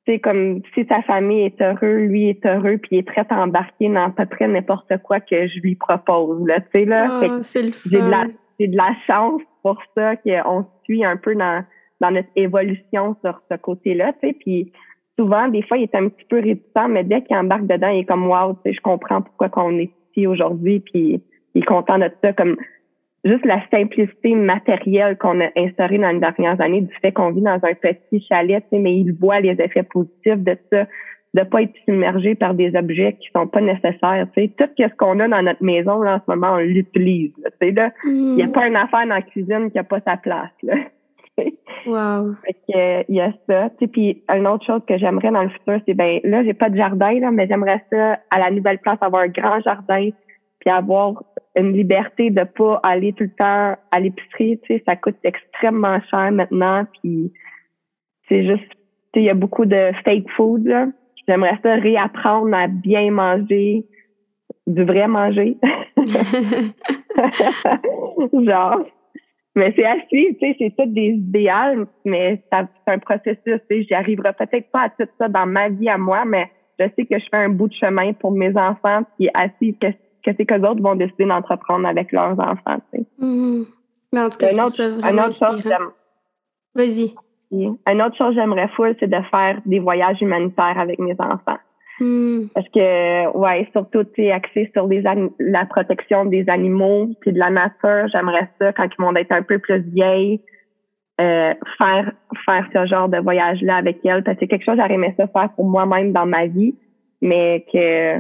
c'est 0.10 0.20
comme 0.20 0.62
si 0.74 0.86
sa 0.90 1.04
famille 1.04 1.44
est 1.44 1.62
heureux, 1.62 1.98
lui 1.98 2.30
est 2.30 2.44
heureux, 2.44 2.78
puis 2.78 2.90
il 2.94 2.98
est 3.00 3.04
prêt 3.04 3.26
à 3.30 3.44
embarquer 3.44 3.90
dans 3.90 4.06
à 4.06 4.10
peu 4.10 4.26
près 4.26 4.48
n'importe 4.48 4.92
quoi 5.04 5.20
que 5.20 5.48
je 5.48 5.60
lui 5.60 5.76
propose. 5.76 6.48
Là, 6.48 6.62
tu 6.62 6.68
sais, 6.74 6.86
là. 6.86 7.20
Oh, 7.22 7.44
c'est 7.44 7.62
le 7.62 7.72
j'ai 7.86 8.02
de 8.02 8.10
la 8.10 8.26
j'ai 8.60 8.68
de 8.68 8.76
la 8.76 8.92
chance 9.08 9.42
pour 9.62 9.78
ça 9.96 10.16
qu'on 10.16 10.66
suit 10.84 11.06
un 11.06 11.16
peu 11.16 11.36
dans, 11.36 11.64
dans 12.02 12.10
notre 12.10 12.30
évolution 12.36 13.16
sur 13.24 13.40
ce 13.52 13.58
côté-là, 13.58 14.14
tu 14.14 14.30
sais. 14.30 14.34
Puis 14.40 14.72
souvent, 15.18 15.48
des 15.48 15.62
fois, 15.62 15.78
il 15.78 15.84
est 15.84 15.96
un 15.96 16.10
petit 16.10 16.26
peu 16.28 16.38
réticent, 16.38 16.90
mais 16.90 17.04
dès 17.04 17.22
qu'il 17.22 17.38
embarque 17.38 17.68
dedans, 17.68 17.90
il 17.90 18.00
est 18.00 18.06
comme 18.06 18.28
wow, 18.28 18.54
tu 18.54 18.72
sais, 18.72 18.74
je 18.74 18.82
comprends 18.82 19.22
pourquoi 19.22 19.50
qu'on 19.50 19.78
est 19.78 19.92
ici 20.10 20.26
aujourd'hui, 20.26 20.80
puis 20.80 21.22
il 21.54 21.62
est 21.62 21.66
content 21.66 22.00
de 22.00 22.10
ça. 22.24 22.34
Comme 22.34 22.58
juste 23.26 23.46
la 23.46 23.62
simplicité 23.70 24.36
matérielle 24.36 25.18
qu'on 25.18 25.40
a 25.42 25.50
instaurée 25.56 25.98
dans 25.98 26.12
les 26.12 26.20
dernières 26.20 26.60
années, 26.62 26.82
du 26.82 26.94
fait 27.02 27.12
qu'on 27.12 27.32
vit 27.32 27.42
dans 27.42 27.60
un 27.62 27.74
petit 27.74 28.26
chalet, 28.30 28.64
mais 28.72 28.96
il 28.96 29.14
voit 29.14 29.40
les 29.40 29.58
effets 29.60 29.84
positifs 29.84 30.38
de 30.38 30.58
ça, 30.72 30.86
de 31.34 31.44
pas 31.44 31.62
être 31.62 31.74
submergé 31.86 32.36
par 32.36 32.54
des 32.54 32.76
objets 32.76 33.14
qui 33.20 33.30
sont 33.36 33.48
pas 33.48 33.62
nécessaires. 33.62 34.28
Tout 34.36 34.70
ce 34.78 34.96
qu'on 34.98 35.20
a 35.20 35.28
dans 35.28 35.44
notre 35.44 35.64
maison 35.64 36.02
là, 36.02 36.16
en 36.16 36.20
ce 36.20 36.36
moment, 36.36 36.56
on 36.56 36.60
l'utilise. 36.60 37.34
Il 37.62 37.74
n'y 37.74 38.42
a 38.42 38.48
mm. 38.48 38.52
pas 38.52 38.68
une 38.68 38.76
affaire 38.76 39.08
dans 39.08 39.16
la 39.16 39.22
cuisine 39.22 39.70
qui 39.72 39.78
a 39.78 39.84
pas 39.84 40.00
sa 40.02 40.18
place. 40.18 40.50
Là. 40.64 40.76
wow. 41.86 42.36
Fait 42.46 42.54
que, 42.54 43.06
il 43.10 43.16
y 43.16 43.22
a 43.22 43.32
ça. 43.48 43.70
Puis 43.92 44.24
une 44.34 44.48
autre 44.48 44.66
chose 44.66 44.82
que 44.88 44.98
j'aimerais 44.98 45.32
dans 45.32 45.44
le 45.44 45.50
futur, 45.50 45.80
c'est 45.86 45.94
ben 45.94 46.20
là, 46.24 46.44
j'ai 46.44 46.54
pas 46.54 46.70
de 46.70 46.78
jardin, 46.78 47.20
là, 47.20 47.32
mais 47.32 47.48
j'aimerais 47.48 47.84
ça 47.92 48.20
à 48.32 48.40
la 48.40 48.50
nouvelle 48.50 48.80
place 48.80 48.98
avoir 49.02 49.24
un 49.24 49.28
grand 49.28 49.62
jardin 49.62 50.10
puis 50.60 50.70
avoir 50.70 51.24
une 51.60 51.74
liberté 51.74 52.30
de 52.30 52.44
pas 52.44 52.80
aller 52.84 53.14
tout 53.14 53.24
le 53.24 53.36
temps 53.38 53.78
à 53.92 54.00
l'épicerie, 54.00 54.60
tu 54.64 54.74
sais, 54.74 54.84
ça 54.86 54.96
coûte 54.96 55.18
extrêmement 55.24 56.00
cher 56.10 56.32
maintenant, 56.32 56.86
puis 57.02 57.32
c'est 58.28 58.46
juste, 58.46 58.70
tu 58.70 58.78
sais, 59.14 59.22
il 59.22 59.24
y 59.24 59.30
a 59.30 59.34
beaucoup 59.34 59.66
de 59.66 59.92
fake 60.06 60.30
food, 60.36 60.66
là. 60.66 60.88
J'aimerais 61.28 61.60
ça 61.64 61.76
réapprendre 61.76 62.56
à 62.56 62.68
bien 62.68 63.12
manger, 63.12 63.86
du 64.66 64.84
vrai 64.84 65.08
manger. 65.08 65.58
Genre. 68.34 68.86
Mais 69.56 69.74
c'est 69.76 69.86
assez, 69.86 70.08
tu 70.10 70.38
sais, 70.40 70.56
c'est 70.58 70.76
tout 70.78 70.86
des 70.88 71.10
idéales, 71.10 71.86
mais 72.06 72.42
c'est 72.52 72.68
un 72.88 73.00
processus, 73.00 73.40
tu 73.46 73.60
sais, 73.70 73.84
j'y 73.84 73.94
arriverai 73.94 74.34
peut-être 74.34 74.72
pas 74.72 74.84
à 74.84 74.90
tout 74.90 75.10
ça 75.18 75.28
dans 75.28 75.46
ma 75.46 75.70
vie 75.70 75.90
à 75.90 75.98
moi, 75.98 76.24
mais 76.26 76.50
je 76.80 76.86
sais 76.96 77.06
que 77.06 77.20
je 77.20 77.26
fais 77.30 77.38
un 77.38 77.50
bout 77.50 77.68
de 77.68 77.74
chemin 77.74 78.14
pour 78.14 78.32
mes 78.32 78.56
enfants, 78.56 79.02
puis 79.18 79.30
assez 79.34 79.76
que 79.80 79.88
que 80.24 80.32
c'est 80.38 80.52
autres 80.52 80.82
vont 80.82 80.96
décider 80.96 81.26
d'entreprendre 81.26 81.88
avec 81.88 82.12
leurs 82.12 82.40
enfants. 82.40 82.82
Mm-hmm. 83.22 83.66
Mais 84.14 84.22
en 84.22 84.30
tout 84.30 84.38
cas, 84.38 84.52
une 84.52 84.62
autre, 84.62 84.82
une 84.82 85.20
autre 85.20 85.38
chose, 85.38 85.64
Vas-y. 86.76 87.14
Une 87.52 88.02
autre 88.02 88.16
chose 88.16 88.36
que 88.36 88.42
j'aimerais 88.42 88.68
full, 88.70 88.96
c'est 89.00 89.10
de 89.10 89.22
faire 89.32 89.60
des 89.66 89.80
voyages 89.80 90.22
humanitaires 90.22 90.78
avec 90.78 91.00
mes 91.00 91.16
enfants. 91.20 91.58
Mm. 92.00 92.48
Parce 92.54 92.68
que, 92.70 93.38
ouais, 93.38 93.68
surtout, 93.72 94.04
tu 94.04 94.30
axé 94.30 94.70
sur 94.74 94.88
les 94.88 95.04
la 95.40 95.66
protection 95.66 96.26
des 96.26 96.48
animaux 96.48 97.10
puis 97.22 97.34
de 97.34 97.40
la 97.40 97.50
nature. 97.50 98.08
J'aimerais 98.12 98.50
ça, 98.60 98.72
quand 98.74 98.86
ils 98.86 99.02
vont 99.02 99.16
être 99.16 99.32
un 99.32 99.42
peu 99.42 99.60
plus 99.60 99.82
vieilles, 99.82 100.42
euh, 101.20 101.54
faire 101.78 102.12
faire 102.46 102.66
ce 102.74 102.86
genre 102.86 103.10
de 103.10 103.18
voyage-là 103.18 103.78
avec 103.78 104.06
elles. 104.06 104.24
Parce 104.24 104.38
que 104.38 104.42
c'est 104.42 104.48
quelque 104.48 104.66
chose 104.66 104.76
que 104.76 104.82
j'aurais 104.82 104.94
aimé 104.94 105.14
ça 105.18 105.28
faire 105.28 105.50
pour 105.56 105.66
moi-même 105.66 106.14
dans 106.14 106.26
ma 106.26 106.46
vie, 106.46 106.76
mais 107.22 107.66
que 107.74 108.20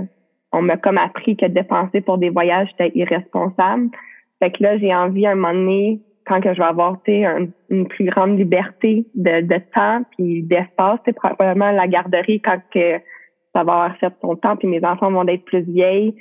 on 0.51 0.61
m'a 0.61 0.77
comme 0.77 0.97
appris 0.97 1.37
que 1.37 1.45
dépenser 1.45 2.01
pour 2.01 2.17
des 2.17 2.29
voyages, 2.29 2.69
c'était 2.71 2.97
irresponsable. 2.97 3.89
Fait 4.39 4.51
que 4.51 4.63
là, 4.63 4.77
j'ai 4.77 4.93
envie 4.93 5.25
à 5.25 5.31
un 5.31 5.35
moment 5.35 5.53
donné, 5.53 6.01
quand 6.25 6.41
que 6.41 6.53
je 6.53 6.59
vais 6.59 6.67
avoir 6.67 6.97
une 7.69 7.87
plus 7.87 8.05
grande 8.05 8.37
liberté 8.37 9.05
de, 9.15 9.57
temps 9.73 10.03
puis 10.11 10.43
d'espace, 10.43 10.99
c'est 11.05 11.13
probablement 11.13 11.71
la 11.71 11.87
garderie 11.87 12.41
quand 12.41 12.59
que 12.73 12.99
ça 13.53 13.63
va 13.63 13.73
avoir 13.73 13.97
fait 13.97 14.13
son 14.21 14.35
temps 14.35 14.55
puis 14.55 14.67
mes 14.67 14.83
enfants 14.85 15.11
vont 15.11 15.27
être 15.27 15.43
plus 15.45 15.61
vieilles, 15.61 16.15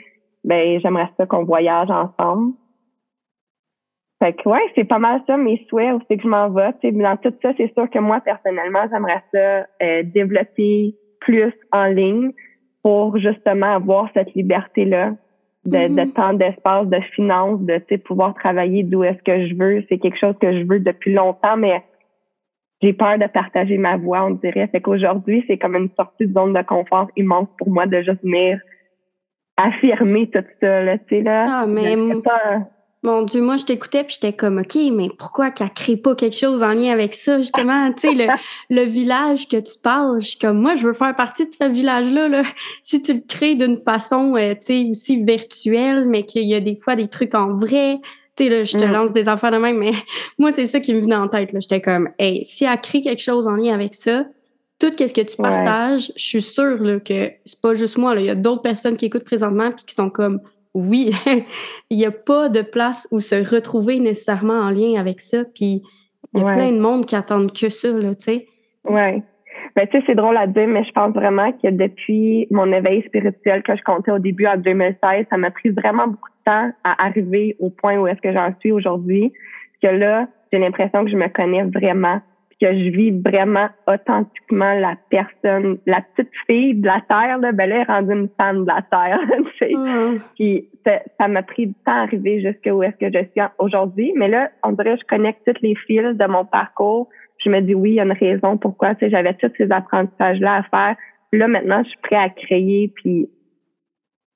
ben 0.45 0.81
j'aimerais 0.81 1.11
ça 1.16 1.26
qu'on 1.26 1.45
voyage 1.45 1.91
ensemble. 1.91 2.55
Fait 4.22 4.33
que 4.33 4.49
ouais, 4.49 4.62
c'est 4.74 4.85
pas 4.85 4.99
mal 4.99 5.22
ça 5.26 5.37
mes 5.37 5.64
souhaits 5.68 5.95
où 5.95 6.01
c'est 6.09 6.16
que 6.16 6.22
je 6.22 6.29
m'en 6.29 6.49
vais. 6.49 6.72
dans 6.83 7.16
tout 7.18 7.33
ça, 7.43 7.53
c'est 7.57 7.72
sûr 7.74 7.89
que 7.89 7.99
moi 7.99 8.20
personnellement, 8.20 8.87
j'aimerais 8.91 9.22
ça 9.33 9.66
euh, 9.83 10.03
développer 10.05 10.97
plus 11.20 11.53
en 11.72 11.85
ligne 11.85 12.33
pour 12.89 13.18
justement 13.18 13.74
avoir 13.74 14.09
cette 14.14 14.32
liberté-là 14.32 15.12
de, 15.66 15.76
mm-hmm. 15.76 16.12
temps, 16.14 16.32
d'espace, 16.32 16.86
de 16.86 17.01
finances, 17.14 17.61
de 17.61 17.97
pouvoir 17.97 18.32
travailler 18.32 18.82
d'où 18.82 19.05
est-ce 19.05 19.22
que 19.24 19.47
je 19.47 19.55
veux. 19.55 19.84
C'est 19.91 19.99
quelque 19.99 20.18
chose 20.18 20.34
que 20.41 20.59
je 20.59 20.64
veux 20.64 20.80
depuis 20.80 21.12
longtemps, 21.12 21.59
mais 21.59 21.84
j'ai 22.80 22.95
peur 22.95 23.18
de 23.18 23.26
partager 23.26 23.76
ma 23.76 23.99
voix, 23.99 24.24
on 24.24 24.30
dirait. 24.30 24.68
Fait 24.68 24.80
qu'aujourd'hui, 24.80 25.45
c'est 25.47 25.59
comme 25.59 25.76
une 25.76 25.91
sortie 25.99 26.28
de 26.28 26.32
zone 26.32 26.55
de 26.55 26.62
confort 26.62 27.11
immense 27.14 27.49
pour 27.59 27.68
moi 27.68 27.84
de 27.84 28.01
juste 28.01 28.22
venir 28.22 28.59
affirmer 29.62 30.30
tout 30.30 30.47
ça, 30.59 30.82
là, 30.82 30.97
tu 30.97 31.05
sais, 31.11 31.22
là. 31.22 31.45
Ah, 31.47 31.66
mais 31.66 31.95
mon 33.09 33.22
Dieu, 33.22 33.40
moi, 33.40 33.56
je 33.56 33.64
t'écoutais 33.64 34.04
puis 34.04 34.18
j'étais 34.20 34.34
comme, 34.34 34.59
OK, 34.59 34.76
mais 34.92 35.09
pourquoi 35.18 35.50
qu'elle 35.50 35.70
crée 35.70 35.96
pas 35.96 36.14
quelque 36.14 36.36
chose 36.36 36.62
en 36.62 36.72
lien 36.72 36.92
avec 36.92 37.14
ça, 37.14 37.38
justement? 37.38 37.90
tu 37.92 38.09
sais, 38.09 38.14
le, 38.14 38.26
le, 38.70 38.84
village 38.84 39.48
que 39.48 39.56
tu 39.56 39.78
parles, 39.82 40.20
je 40.20 40.28
suis 40.28 40.38
comme, 40.38 40.61
moi, 40.61 40.74
je 40.74 40.86
veux 40.86 40.92
faire 40.92 41.14
partie 41.16 41.46
de 41.46 41.50
ce 41.50 41.68
village-là. 41.68 42.28
Là. 42.28 42.42
Si 42.82 43.00
tu 43.00 43.14
le 43.14 43.20
crées 43.26 43.54
d'une 43.54 43.78
façon, 43.78 44.34
euh, 44.36 44.52
tu 44.54 44.59
sais, 44.61 44.86
aussi 44.90 45.22
virtuelle, 45.22 46.06
mais 46.09 46.24
qu'il 46.24 46.44
y 46.44 46.54
a 46.54 46.61
des 46.61 46.74
fois 46.74 46.96
des 46.96 47.09
trucs 47.09 47.34
en 47.34 47.52
vrai, 47.52 48.00
tu 48.36 48.44
sais, 48.44 48.50
là, 48.50 48.64
je 48.64 48.76
te 48.76 48.84
mm. 48.84 48.92
lance 48.92 49.12
des 49.12 49.28
affaires 49.28 49.50
de 49.50 49.59
même, 49.59 49.78
mais 49.78 49.92
moi, 50.38 50.52
c'est 50.52 50.66
ça 50.66 50.80
qui 50.80 50.94
me 50.94 51.00
venait 51.00 51.16
en 51.16 51.28
tête. 51.28 51.52
Là. 51.52 51.61
J'étais 51.61 51.80
comme, 51.80 52.11
hey, 52.18 52.44
si 52.44 52.64
elle 52.64 52.80
crée 52.80 53.00
quelque 53.00 53.22
chose 53.22 53.46
en 53.46 53.56
lien 53.56 53.74
avec 53.74 53.94
ça, 53.94 54.24
tout 54.78 54.92
ce 54.96 55.12
que 55.12 55.20
tu 55.22 55.36
partages, 55.36 56.12
je 56.16 56.22
suis 56.22 56.42
sûre 56.42 56.82
là, 56.82 57.00
que 57.00 57.32
c'est 57.44 57.61
pas 57.61 57.74
juste 57.74 57.98
moi. 57.98 58.14
Il 58.16 58.26
y 58.26 58.30
a 58.30 58.36
d'autres 58.36 58.62
personnes 58.62 58.96
qui 58.96 59.06
écoutent 59.06 59.24
présentement 59.24 59.72
puis 59.72 59.84
qui 59.84 59.94
sont 59.94 60.09
comme, 60.09 60.40
oui, 60.79 61.12
il 61.91 61.97
n'y 61.97 62.07
a 62.07 62.11
pas 62.11 62.49
de 62.49 62.62
place 62.62 63.09
où 63.11 63.20
se 63.20 63.55
retrouver 63.55 63.99
nécessairement 64.01 64.61
en 64.61 64.70
lien 64.70 64.99
avec 64.99 65.20
ça. 65.20 65.45
Puis 65.45 65.83
il 66.35 66.41
y 66.41 66.43
a 66.43 66.53
plein 66.53 66.72
de 66.72 66.79
monde 66.79 67.07
qui 67.07 67.16
attendent 67.16 67.53
que 67.53 67.68
ça, 67.68 67.89
là, 67.89 68.14
tu 68.14 68.24
sais. 68.24 68.47
Oui. 68.85 69.22
Ben, 69.76 69.87
tu 69.87 69.99
sais, 69.99 70.05
c'est 70.07 70.14
drôle 70.14 70.37
à 70.37 70.47
dire, 70.47 70.66
mais 70.66 70.85
je 70.85 70.93
pense 70.93 71.14
vraiment 71.14 71.53
que 71.53 71.68
depuis 71.68 72.49
mon 72.51 72.72
éveil 72.72 73.03
spirituel 73.03 73.62
que 73.62 73.76
je 73.76 73.83
comptais 73.83 74.11
au 74.11 74.18
début 74.18 74.47
en 74.47 74.57
2016, 74.57 75.26
ça 75.31 75.37
m'a 75.37 75.51
pris 75.51 75.70
vraiment 75.70 76.09
beaucoup 76.09 76.31
de 76.31 76.45
temps 76.45 76.70
à 76.85 77.07
arriver 77.07 77.57
au 77.61 77.70
point 77.70 77.97
où 77.99 78.07
est-ce 78.07 78.20
que 78.20 78.33
j'en 78.33 78.53
suis 78.61 78.72
aujourd'hui. 78.72 79.33
Que 79.83 79.89
là, 79.89 80.26
j'ai 80.53 80.59
l'impression 80.59 81.05
que 81.05 81.11
je 81.11 81.16
me 81.16 81.29
connais 81.29 81.62
vraiment 81.62 82.20
que 82.61 82.66
je 82.66 82.90
vis 82.90 83.12
vraiment 83.24 83.68
authentiquement 83.86 84.74
la 84.74 84.96
personne, 85.11 85.78
la 85.86 86.00
petite 86.00 86.32
fille 86.48 86.74
de 86.74 86.86
la 86.86 87.00
terre, 87.09 87.38
là, 87.38 87.52
ben 87.52 87.68
là, 87.68 87.76
elle 87.76 87.82
est 87.82 87.84
rendue 87.84 88.12
une 88.12 88.28
femme 88.36 88.64
de 88.64 88.68
la 88.68 88.82
terre, 88.82 89.20
tu 89.59 89.59
sais. 89.59 89.74
Mm. 89.74 90.18
Puis 90.34 90.68
ça 91.18 91.28
m'a 91.28 91.42
pris 91.42 91.68
du 91.68 91.74
temps 91.74 91.92
à 91.92 92.02
arriver 92.02 92.40
jusqu'où 92.40 92.82
est-ce 92.82 92.96
que 92.96 93.12
je 93.12 93.24
suis 93.24 93.48
aujourd'hui. 93.59 94.12
Mais 94.16 94.28
là, 94.28 94.50
on 94.64 94.72
dirait 94.72 94.94
que 94.96 95.02
je 95.02 95.06
connecte 95.06 95.42
toutes 95.46 95.61
les 95.61 95.76
fils 95.86 96.16
de 96.16 96.26
mon 96.26 96.44
parcours. 96.44 97.09
Je 97.44 97.50
me 97.50 97.61
dis 97.61 97.74
oui, 97.74 97.90
il 97.90 97.94
y 97.94 98.00
a 98.00 98.04
une 98.04 98.12
raison 98.12 98.56
pourquoi, 98.56 98.94
tu 98.94 99.00
sais, 99.00 99.11
j'avais 99.11 99.34
tous 99.34 99.52
ces 99.56 99.70
apprentissages-là 99.70 100.56
à 100.56 100.62
faire. 100.64 100.96
Puis 101.30 101.38
là, 101.38 101.46
maintenant, 101.46 101.82
je 101.84 101.90
suis 101.90 102.00
prêt 102.02 102.16
à 102.16 102.30
créer 102.30 102.92
puis 102.96 103.28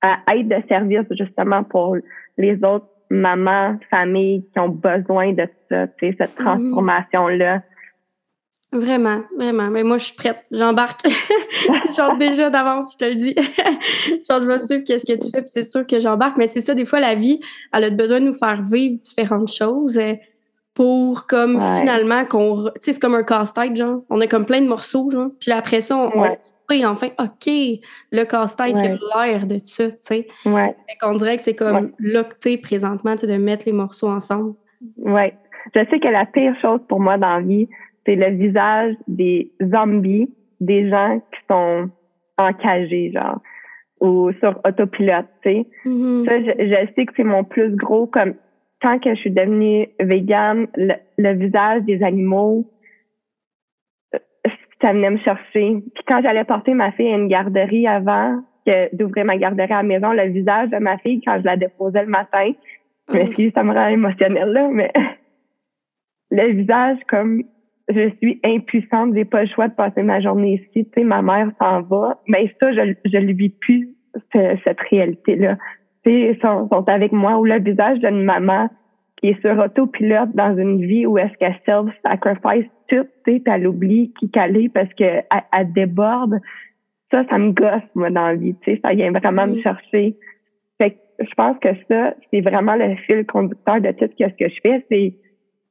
à 0.01 0.35
être 0.35 0.47
de 0.47 0.67
service 0.69 1.05
justement 1.17 1.63
pour 1.63 1.97
les 2.37 2.55
autres 2.63 2.87
mamans, 3.09 3.77
familles 3.89 4.45
qui 4.53 4.59
ont 4.59 4.69
besoin 4.69 5.33
de 5.33 5.47
ça, 5.69 5.87
tu 5.87 6.07
sais, 6.07 6.15
cette 6.17 6.39
mm. 6.39 6.43
transformation-là. 6.43 7.63
Vraiment, 8.73 9.21
vraiment. 9.37 9.69
Mais 9.69 9.83
moi, 9.83 9.97
je 9.97 10.05
suis 10.05 10.15
prête. 10.15 10.39
J'embarque. 10.51 11.01
genre 11.95 12.17
déjà 12.17 12.49
d'avance, 12.49 12.93
je 12.93 12.97
te 12.97 13.05
le 13.05 13.15
dis. 13.15 13.35
genre, 14.29 14.41
je 14.41 14.47
vais 14.47 14.57
suivre 14.57 14.83
qu'est-ce 14.83 15.05
que 15.05 15.13
tu 15.13 15.29
fais, 15.29 15.41
puis 15.41 15.49
c'est 15.49 15.63
sûr 15.63 15.85
que 15.85 15.99
j'embarque. 15.99 16.37
Mais 16.37 16.47
c'est 16.47 16.61
ça, 16.61 16.73
des 16.73 16.85
fois, 16.85 16.99
la 16.99 17.13
vie, 17.13 17.39
elle 17.71 17.83
a 17.83 17.89
besoin 17.91 18.19
de 18.19 18.25
nous 18.25 18.33
faire 18.33 18.61
vivre 18.63 18.97
différentes 18.97 19.51
choses 19.51 19.99
euh, 19.99 20.13
pour 20.73 21.27
comme 21.27 21.61
finalement 21.79 22.25
qu'on. 22.25 22.65
Tu 22.65 22.71
sais, 22.81 22.93
c'est 22.93 22.99
comme 22.99 23.13
un 23.13 23.23
casse-tête, 23.23 23.75
genre. 23.75 24.01
On 24.09 24.19
a 24.21 24.27
comme 24.27 24.45
plein 24.45 24.59
de 24.59 24.67
morceaux, 24.67 25.11
genre. 25.11 25.29
Puis 25.39 25.51
après 25.51 25.81
ça, 25.81 25.95
on, 25.95 26.19
ouais. 26.19 26.85
enfin, 26.85 27.09
OK, 27.19 27.47
le 28.11 28.23
casse-tête, 28.23 28.75
il 28.79 28.97
a 29.13 29.25
l'air 29.27 29.45
de 29.45 29.59
ça, 29.59 29.89
tu 29.89 29.97
sais. 29.99 30.27
Ouais. 30.47 30.75
Fait 30.89 30.97
qu'on 30.99 31.13
dirait 31.13 31.37
que 31.37 31.43
c'est 31.43 31.55
comme 31.55 31.91
là 31.99 32.25
présentement, 32.63 33.13
tu 33.13 33.19
sais, 33.19 33.27
de 33.27 33.37
mettre 33.37 33.67
les 33.67 33.71
morceaux 33.71 34.09
ensemble. 34.09 34.55
Ouais. 34.97 35.37
Je 35.75 35.79
sais 35.89 35.99
que 35.99 36.07
la 36.07 36.25
pire 36.25 36.55
chose 36.61 36.81
pour 36.87 36.99
moi 36.99 37.17
dans 37.17 37.37
la 37.37 37.41
vie, 37.41 37.69
c'est 38.05 38.15
le 38.15 38.35
visage 38.35 38.95
des 39.07 39.51
zombies, 39.61 40.29
des 40.59 40.89
gens 40.89 41.19
qui 41.19 41.39
sont 41.49 41.89
encagés, 42.37 43.11
genre, 43.13 43.41
ou 43.99 44.31
sur 44.39 44.59
autopilote, 44.65 45.27
tu 45.43 45.49
sais. 45.49 45.65
Mm-hmm. 45.85 46.25
Ça, 46.25 46.39
je, 46.41 46.93
sais 46.93 47.05
que 47.05 47.13
c'est 47.15 47.23
mon 47.23 47.43
plus 47.43 47.75
gros, 47.75 48.07
comme, 48.07 48.35
quand 48.81 48.99
que 48.99 49.15
je 49.15 49.19
suis 49.19 49.31
devenue 49.31 49.87
végane, 49.99 50.67
le, 50.75 51.33
visage 51.33 51.83
des 51.83 52.03
animaux, 52.03 52.69
euh, 54.13 54.19
ça 54.81 54.91
venait 54.91 55.11
me 55.11 55.19
chercher. 55.19 55.81
Puis 55.95 56.03
quand 56.07 56.21
j'allais 56.21 56.43
porter 56.43 56.73
ma 56.73 56.91
fille 56.91 57.13
à 57.13 57.15
une 57.15 57.29
garderie 57.29 57.87
avant 57.87 58.41
d'ouvrir 58.93 59.25
ma 59.25 59.37
garderie 59.37 59.71
à 59.71 59.77
la 59.77 59.83
maison, 59.83 60.11
le 60.11 60.29
visage 60.29 60.69
de 60.69 60.77
ma 60.77 60.97
fille, 60.97 61.21
quand 61.21 61.37
je 61.39 61.45
la 61.45 61.57
déposais 61.57 62.03
le 62.03 62.09
matin, 62.09 62.51
je 63.09 63.17
m'excuse, 63.17 63.51
ça 63.53 63.63
me 63.63 63.73
rend 63.73 63.87
émotionnelle, 63.87 64.49
là, 64.49 64.69
mais 64.69 64.91
le 66.31 66.51
visage 66.53 66.97
comme 67.07 67.43
je 67.89 68.09
suis 68.21 68.39
impuissante, 68.43 69.13
j'ai 69.13 69.25
pas 69.25 69.43
le 69.43 69.49
choix 69.49 69.67
de 69.67 69.73
passer 69.73 70.03
ma 70.03 70.21
journée 70.21 70.55
ici, 70.55 70.85
tu 70.85 70.91
sais, 70.95 71.03
ma 71.03 71.21
mère 71.21 71.51
s'en 71.59 71.81
va. 71.81 72.19
Mais 72.27 72.53
ça, 72.61 72.71
je, 72.71 72.93
je 73.05 73.17
ne 73.17 73.33
vis 73.33 73.49
plus 73.49 73.89
cette 74.31 74.79
réalité-là. 74.89 75.57
Tu 76.05 76.11
sais, 76.11 76.39
sont, 76.41 76.67
sont 76.71 76.87
avec 76.87 77.11
moi 77.11 77.37
ou 77.37 77.45
le 77.45 77.59
visage 77.59 77.99
d'une 77.99 78.23
maman 78.23 78.69
qui 79.17 79.29
est 79.29 79.41
sur 79.41 79.57
autopilote 79.57 80.31
dans 80.33 80.57
une 80.57 80.85
vie 80.85 81.05
où 81.05 81.17
est-ce 81.17 81.33
qu'elle 81.37 81.59
self-sacrifice 81.65 82.69
tout, 82.89 83.05
tu 83.25 83.37
sais, 83.37 83.41
elle 83.45 83.67
oublie 83.67 84.13
qui 84.19 84.29
qu'elle 84.29 84.69
parce 84.69 84.93
que 84.93 85.03
elle, 85.03 85.73
déborde. 85.73 86.39
Ça, 87.11 87.23
ça 87.29 87.37
me 87.37 87.51
gosse, 87.51 87.83
moi, 87.95 88.09
dans 88.09 88.27
la 88.27 88.35
vie, 88.35 88.55
tu 88.63 88.71
sais, 88.71 88.81
ça 88.83 88.93
vient 88.93 89.11
vraiment 89.11 89.47
me 89.47 89.61
chercher. 89.61 90.15
Fait 90.81 90.97
je 91.19 91.33
pense 91.37 91.57
que 91.59 91.69
ça, 91.89 92.15
c'est 92.31 92.41
vraiment 92.41 92.75
le 92.75 92.95
fil 92.95 93.25
conducteur 93.25 93.79
de 93.79 93.91
tout 93.91 94.09
ce 94.17 94.25
que 94.25 94.49
je 94.49 94.59
fais. 94.61 94.85
C'est 94.89 95.13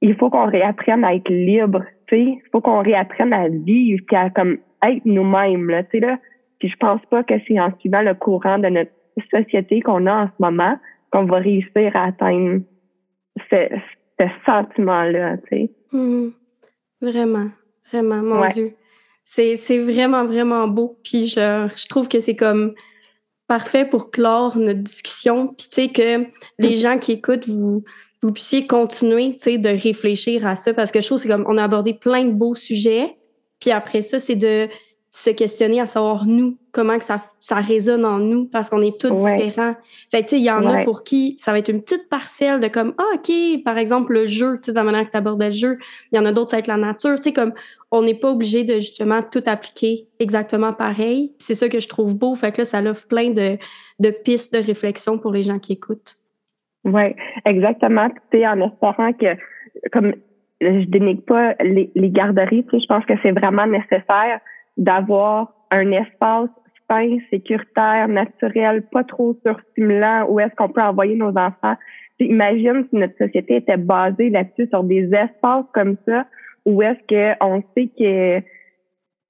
il 0.02 0.16
faut 0.16 0.30
qu'on 0.30 0.46
réapprenne 0.46 1.04
à 1.04 1.14
être 1.14 1.30
libre, 1.30 1.84
tu 2.12 2.42
faut 2.50 2.60
qu'on 2.60 2.82
réapprenne 2.82 3.32
à 3.32 3.48
vivre 3.48 4.02
puis 4.06 4.16
à 4.16 4.30
comme 4.30 4.58
être 4.86 5.04
nous-mêmes, 5.04 5.70
là, 5.70 5.82
tu 5.84 5.90
sais, 5.92 6.00
là. 6.00 6.18
Puis 6.58 6.68
je 6.68 6.76
pense 6.76 7.00
pas 7.10 7.24
que 7.24 7.34
c'est 7.46 7.58
en 7.58 7.76
suivant 7.80 8.02
le 8.02 8.14
courant 8.14 8.58
de 8.58 8.68
notre 8.68 8.90
société 9.30 9.80
qu'on 9.80 10.06
a 10.06 10.24
en 10.24 10.26
ce 10.26 10.32
moment 10.38 10.78
qu'on 11.10 11.24
va 11.24 11.38
réussir 11.38 11.94
à 11.94 12.06
atteindre 12.06 12.62
ce, 13.50 13.56
ce 14.20 14.26
sentiment-là, 14.46 15.38
tu 15.48 15.56
sais. 15.56 15.70
Mmh. 15.92 16.28
Vraiment, 17.00 17.48
vraiment, 17.90 18.22
mon 18.22 18.46
Dieu. 18.46 18.74
C'est, 19.24 19.56
c'est 19.56 19.78
vraiment, 19.78 20.24
vraiment 20.24 20.68
beau. 20.68 20.98
Puis 21.04 21.26
je, 21.26 21.68
je 21.76 21.88
trouve 21.88 22.08
que 22.08 22.20
c'est 22.20 22.36
comme 22.36 22.74
parfait 23.46 23.84
pour 23.84 24.10
clore 24.10 24.56
notre 24.56 24.80
discussion. 24.80 25.48
Puis 25.48 25.68
tu 25.68 25.74
sais 25.74 25.88
que 25.88 26.26
les 26.58 26.76
gens 26.82 26.98
qui 26.98 27.12
écoutent, 27.12 27.48
vous, 27.48 27.84
vous 28.22 28.32
puissiez 28.32 28.66
continuer, 28.66 29.32
tu 29.32 29.38
sais, 29.40 29.58
de 29.58 29.68
réfléchir 29.68 30.46
à 30.46 30.56
ça 30.56 30.72
parce 30.72 30.92
que 30.92 31.00
je 31.00 31.06
trouve 31.06 31.18
c'est 31.18 31.28
comme 31.28 31.44
on 31.48 31.56
a 31.56 31.64
abordé 31.64 31.94
plein 31.94 32.24
de 32.24 32.30
beaux 32.30 32.54
sujets. 32.54 33.16
Puis 33.58 33.70
après 33.70 34.02
ça, 34.02 34.18
c'est 34.18 34.36
de 34.36 34.68
se 35.14 35.28
questionner 35.28 35.78
à 35.78 35.84
savoir 35.84 36.26
nous, 36.26 36.56
comment 36.72 36.98
que 36.98 37.04
ça, 37.04 37.20
ça 37.38 37.56
résonne 37.56 38.06
en 38.06 38.18
nous 38.18 38.46
parce 38.46 38.70
qu'on 38.70 38.80
est 38.80 38.98
tous 38.98 39.10
différents. 39.10 39.76
Fait 40.10 40.22
que, 40.22 40.28
tu 40.28 40.28
sais, 40.30 40.38
il 40.38 40.44
y 40.44 40.50
en 40.50 40.66
a 40.66 40.84
pour 40.84 41.04
qui 41.04 41.36
ça 41.38 41.52
va 41.52 41.58
être 41.58 41.68
une 41.68 41.82
petite 41.82 42.08
parcelle 42.08 42.60
de 42.60 42.68
comme, 42.68 42.94
ah, 42.96 43.16
OK, 43.16 43.62
par 43.62 43.76
exemple, 43.76 44.14
le 44.14 44.26
jeu, 44.26 44.58
tu 44.62 44.66
sais, 44.66 44.72
la 44.72 44.84
manière 44.84 45.04
que 45.04 45.10
tu 45.10 45.16
abordes 45.18 45.42
le 45.42 45.50
jeu. 45.50 45.78
Il 46.10 46.16
y 46.16 46.18
en 46.18 46.24
a 46.24 46.32
d'autres, 46.32 46.50
ça 46.50 46.56
va 46.56 46.60
être 46.60 46.66
la 46.66 46.78
nature. 46.78 47.16
Tu 47.16 47.24
sais, 47.24 47.32
comme, 47.34 47.52
on 47.90 48.00
n'est 48.00 48.14
pas 48.14 48.30
obligé 48.30 48.64
de 48.64 48.76
justement 48.76 49.20
tout 49.22 49.42
appliquer 49.44 50.08
exactement 50.18 50.72
pareil. 50.72 51.34
C'est 51.38 51.54
ça 51.54 51.68
que 51.68 51.78
je 51.78 51.88
trouve 51.88 52.16
beau. 52.16 52.34
Fait 52.34 52.50
que 52.50 52.62
là, 52.62 52.64
ça 52.64 52.80
offre 52.82 53.06
plein 53.06 53.30
de, 53.30 53.58
de 53.98 54.10
pistes 54.10 54.54
de 54.54 54.60
réflexion 54.60 55.18
pour 55.18 55.30
les 55.30 55.42
gens 55.42 55.58
qui 55.58 55.74
écoutent. 55.74 56.16
Oui, 56.84 57.14
exactement. 57.44 58.08
Tu 58.30 58.38
sais, 58.38 58.46
en 58.46 58.60
espérant 58.60 59.12
que, 59.12 59.36
comme, 59.92 60.14
je 60.60 60.84
dénigre 60.86 61.22
pas 61.22 61.54
les, 61.60 61.90
garderies, 61.94 62.64
tu 62.64 62.70
sais, 62.70 62.82
je 62.82 62.86
pense 62.86 63.04
que 63.04 63.14
c'est 63.22 63.32
vraiment 63.32 63.66
nécessaire 63.66 64.40
d'avoir 64.76 65.52
un 65.70 65.90
espace 65.92 66.50
sain, 66.90 67.18
sécuritaire, 67.30 68.08
naturel, 68.08 68.82
pas 68.90 69.04
trop 69.04 69.36
surstimulant, 69.44 70.26
où 70.28 70.40
est-ce 70.40 70.54
qu'on 70.56 70.68
peut 70.68 70.82
envoyer 70.82 71.16
nos 71.16 71.36
enfants. 71.36 71.76
imagine 72.18 72.86
si 72.90 72.96
notre 72.96 73.16
société 73.16 73.56
était 73.56 73.76
basée 73.76 74.30
là-dessus, 74.30 74.68
sur 74.68 74.84
des 74.84 75.10
espaces 75.12 75.66
comme 75.72 75.96
ça, 76.06 76.26
où 76.64 76.82
est-ce 76.82 77.00
qu'on 77.38 77.62
sait 77.74 77.90
que 77.98 78.42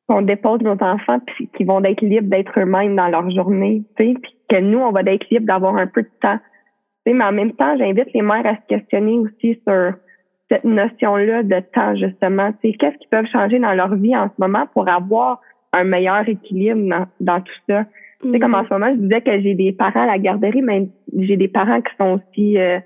qu'on 0.08 0.22
dépose 0.22 0.60
nos 0.62 0.82
enfants 0.82 1.20
puis 1.26 1.48
qu'ils 1.56 1.66
vont 1.66 1.82
être 1.84 2.02
libres 2.02 2.28
d'être 2.28 2.58
eux-mêmes 2.58 2.96
dans 2.96 3.08
leur 3.08 3.30
journée, 3.30 3.82
puis 3.96 4.16
que 4.48 4.60
nous, 4.60 4.78
on 4.78 4.90
va 4.90 5.00
être 5.02 5.30
libres 5.30 5.46
d'avoir 5.46 5.76
un 5.76 5.86
peu 5.86 6.02
de 6.02 6.10
temps. 6.20 6.38
Mais 7.06 7.24
en 7.24 7.32
même 7.32 7.52
temps, 7.52 7.76
j'invite 7.76 8.12
les 8.14 8.22
mères 8.22 8.46
à 8.46 8.56
se 8.56 8.66
questionner 8.68 9.18
aussi 9.18 9.60
sur 9.66 9.94
cette 10.50 10.64
notion-là 10.64 11.42
de 11.42 11.60
temps, 11.72 11.96
justement. 11.96 12.52
Qu'est-ce 12.62 12.98
qu'ils 12.98 13.08
peuvent 13.10 13.26
changer 13.32 13.58
dans 13.58 13.72
leur 13.72 13.94
vie 13.94 14.16
en 14.16 14.28
ce 14.28 14.34
moment 14.38 14.66
pour 14.74 14.88
avoir 14.88 15.40
un 15.72 15.84
meilleur 15.84 16.28
équilibre 16.28 17.06
dans, 17.20 17.40
tout 17.40 17.52
ça? 17.68 17.86
C'est 18.30 18.38
comme 18.38 18.54
en 18.54 18.62
mm-hmm. 18.62 18.68
ce 18.68 18.74
moment, 18.74 18.92
je 18.92 19.00
disais 19.00 19.20
que 19.20 19.40
j'ai 19.40 19.54
des 19.54 19.72
parents 19.72 20.02
à 20.02 20.06
la 20.06 20.18
garderie, 20.18 20.62
mais 20.62 20.88
j'ai 21.18 21.36
des 21.36 21.48
parents 21.48 21.80
qui 21.80 21.92
sont 21.98 22.20
aussi 22.20 22.56
euh, 22.56 22.78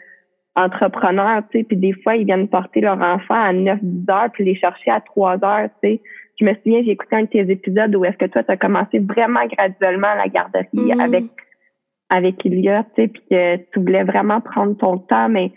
entrepreneurs, 0.54 1.42
tu 1.50 1.58
sais, 1.58 1.64
puis 1.64 1.76
des 1.76 1.92
fois, 1.92 2.16
ils 2.16 2.24
viennent 2.24 2.48
porter 2.48 2.80
leur 2.80 2.98
enfant 3.02 3.34
à 3.34 3.52
9-10 3.52 4.10
heures, 4.10 4.30
puis 4.32 4.44
les 4.44 4.54
chercher 4.54 4.90
à 4.90 5.00
3 5.00 5.44
heures, 5.44 5.68
tu 5.82 5.90
sais. 5.90 6.00
Je 6.40 6.44
me 6.44 6.54
souviens, 6.54 6.82
j'ai 6.84 6.92
écouté 6.92 7.16
un 7.16 7.22
de 7.22 7.28
tes 7.28 7.50
épisodes 7.50 7.94
où 7.94 8.04
est-ce 8.04 8.16
que 8.16 8.26
toi, 8.26 8.42
tu 8.42 8.50
as 8.50 8.56
commencé 8.56 8.98
vraiment 8.98 9.40
graduellement 9.46 10.08
à 10.08 10.16
la 10.16 10.28
garderie 10.28 10.66
mm-hmm. 10.72 11.02
avec 11.02 11.24
avec 12.10 12.44
Ilia, 12.44 12.84
tu 12.94 13.02
sais, 13.02 13.08
puis 13.08 13.22
que 13.30 13.56
tu 13.56 13.80
voulais 13.80 14.04
vraiment 14.04 14.40
prendre 14.40 14.76
ton 14.76 14.98
temps, 14.98 15.28
mais 15.28 15.52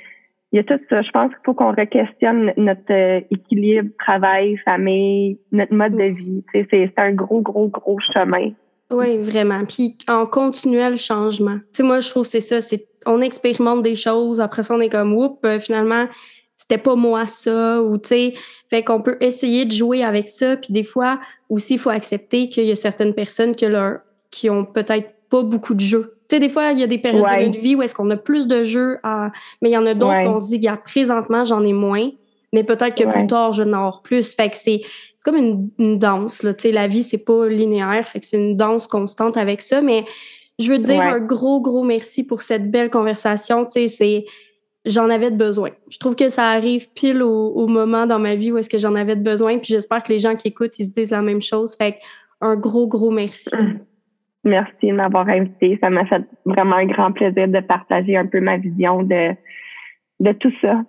il 0.52 0.58
y 0.58 0.60
a 0.60 0.64
tout 0.64 0.80
ça. 0.89 1.02
Je 1.02 1.12
pense 1.12 1.30
qu'il 1.30 1.39
faut 1.45 1.54
qu'on 1.54 1.72
re-questionne 1.72 2.54
notre 2.58 2.91
euh, 2.91 3.22
équilibre 3.30 3.89
travail, 4.00 4.58
famille, 4.66 5.39
notre 5.52 5.74
mode 5.74 5.95
de 5.95 6.06
vie. 6.06 6.43
C'est 6.54 6.91
un 6.97 7.14
gros, 7.14 7.41
gros, 7.41 7.68
gros 7.68 8.00
chemin. 8.14 8.52
Oui, 8.89 9.18
vraiment. 9.20 9.64
Puis 9.66 9.95
en 10.08 10.26
continuel 10.26 10.97
changement. 10.97 11.58
Tu 11.58 11.68
sais, 11.74 11.84
moi, 11.84 12.00
je 12.00 12.10
trouve 12.10 12.24
que 12.24 12.30
c'est 12.30 12.39
ça. 12.39 12.62
C'est 12.62 12.88
on 13.06 13.22
expérimente 13.22 13.84
des 13.84 13.95
choses. 13.95 14.41
Après 14.41 14.64
ça, 14.64 14.74
on 14.74 14.82
est 14.82 14.89
comme, 14.89 15.14
oups, 15.14 15.39
euh, 15.45 15.60
finalement, 15.60 16.08
c'était 16.56 16.80
pas 16.80 16.95
moi 16.95 17.28
ça. 17.28 17.84
Ou, 17.84 18.00
tu 18.00 18.08
sais, 18.08 18.34
fait 18.72 18.84
qu'on 18.84 19.02
peut 19.02 19.18
essayer 19.22 19.66
de 19.66 19.72
jouer 19.72 20.04
avec 20.04 20.28
ça. 20.28 20.58
Puis 20.58 20.74
des 20.74 20.84
fois, 20.84 21.20
aussi, 21.47 21.76
il 21.76 21.80
faut 21.80 21.91
accepter 21.91 22.50
qu'il 22.50 22.66
y 22.66 22.72
a 22.72 22.76
certaines 22.76 23.14
personnes 23.14 23.56
que 23.56 23.68
leur, 23.68 24.00
qui 24.32 24.50
ont 24.50 24.66
peut-être 24.66 25.12
pas 25.30 25.43
beaucoup 25.43 25.76
de 25.76 25.82
jeux 25.82 26.18
tu 26.30 26.36
sais, 26.36 26.39
des 26.39 26.49
fois, 26.49 26.71
il 26.71 26.80
y 26.80 26.84
a 26.84 26.88
des 26.88 26.99
périodes 26.99 27.25
de 27.25 27.45
notre 27.45 27.59
vie 27.59 27.75
où 27.75 27.82
est-ce 27.82 27.95
qu'on 27.95 28.09
a 28.11 28.17
plus 28.17 28.47
de 28.47 28.61
jeux, 28.61 28.99
à... 29.01 29.32
mais 29.61 29.69
il 29.69 29.73
y 29.73 29.77
en 29.77 29.86
a 29.88 29.95
d'autres 29.95 30.23
qu'on 30.23 30.39
se 30.39 30.55
dit, 30.55 30.67
présentement, 30.86 31.43
j'en 31.43 31.65
ai 31.65 31.73
moins, 31.73 32.11
mais 32.53 32.63
peut-être 32.63 32.95
que 32.95 33.09
plus 33.09 33.27
tard, 33.27 33.51
je 33.53 33.63
n'en 33.63 33.88
aurai 33.88 33.99
plus. 34.03 34.36
Fait 34.36 34.49
que 34.49 34.57
c'est 34.57 34.82
comme 35.25 35.36
une, 35.36 35.69
une 35.80 35.97
danse, 35.97 36.43
là. 36.43 36.53
Tu 36.53 36.63
sais, 36.63 36.71
la 36.71 36.88
vie, 36.88 37.01
c'est 37.01 37.17
pas 37.17 37.47
linéaire, 37.47 38.07
fait 38.07 38.19
que 38.19 38.25
c'est 38.25 38.38
une 38.38 38.55
danse 38.55 38.88
constante 38.88 39.38
avec 39.38 39.61
ça, 39.61 39.82
mais 39.82 40.05
je 40.59 40.71
veux 40.71 40.77
te 40.77 40.84
dire 40.84 41.01
un 41.01 41.19
gros, 41.19 41.61
gros 41.61 41.84
merci 41.84 42.23
pour 42.23 42.41
cette 42.41 42.69
belle 42.69 42.89
conversation. 42.91 43.65
Tu 43.65 43.71
sais, 43.71 43.88
c'est 43.88 44.25
j'en 44.86 45.09
avais 45.09 45.32
de 45.32 45.36
besoin. 45.36 45.71
Je 45.89 45.97
trouve 45.97 46.15
que 46.15 46.30
ça 46.30 46.49
arrive 46.49 46.89
pile 46.93 47.23
au, 47.23 47.47
au 47.47 47.67
moment 47.67 48.05
dans 48.05 48.19
ma 48.19 48.36
vie 48.36 48.51
où 48.51 48.57
est-ce 48.57 48.69
que 48.69 48.77
j'en 48.77 48.95
avais 48.95 49.15
de 49.15 49.23
besoin. 49.23 49.57
Puis 49.57 49.73
j'espère 49.73 50.03
que 50.03 50.11
les 50.11 50.19
gens 50.19 50.36
qui 50.36 50.49
écoutent, 50.49 50.77
ils 50.77 50.86
se 50.86 50.91
disent 50.91 51.11
la 51.11 51.21
même 51.21 51.41
chose. 51.41 51.75
Fait 51.75 51.93
que 51.93 51.97
un 52.41 52.55
gros, 52.55 52.88
gros 52.88 53.11
merci. 53.11 53.49
Merci 54.44 54.88
de 54.88 54.94
m'avoir 54.94 55.28
invité. 55.28 55.78
Ça 55.82 55.90
m'a 55.90 56.06
fait 56.06 56.24
vraiment 56.46 56.78
un 56.78 56.86
grand 56.86 57.12
plaisir 57.12 57.48
de 57.48 57.60
partager 57.60 58.16
un 58.16 58.26
peu 58.26 58.40
ma 58.40 58.58
vision 58.58 59.04
de, 59.04 59.36
de 60.20 60.32
tout 60.34 60.54
ça. 60.62 60.84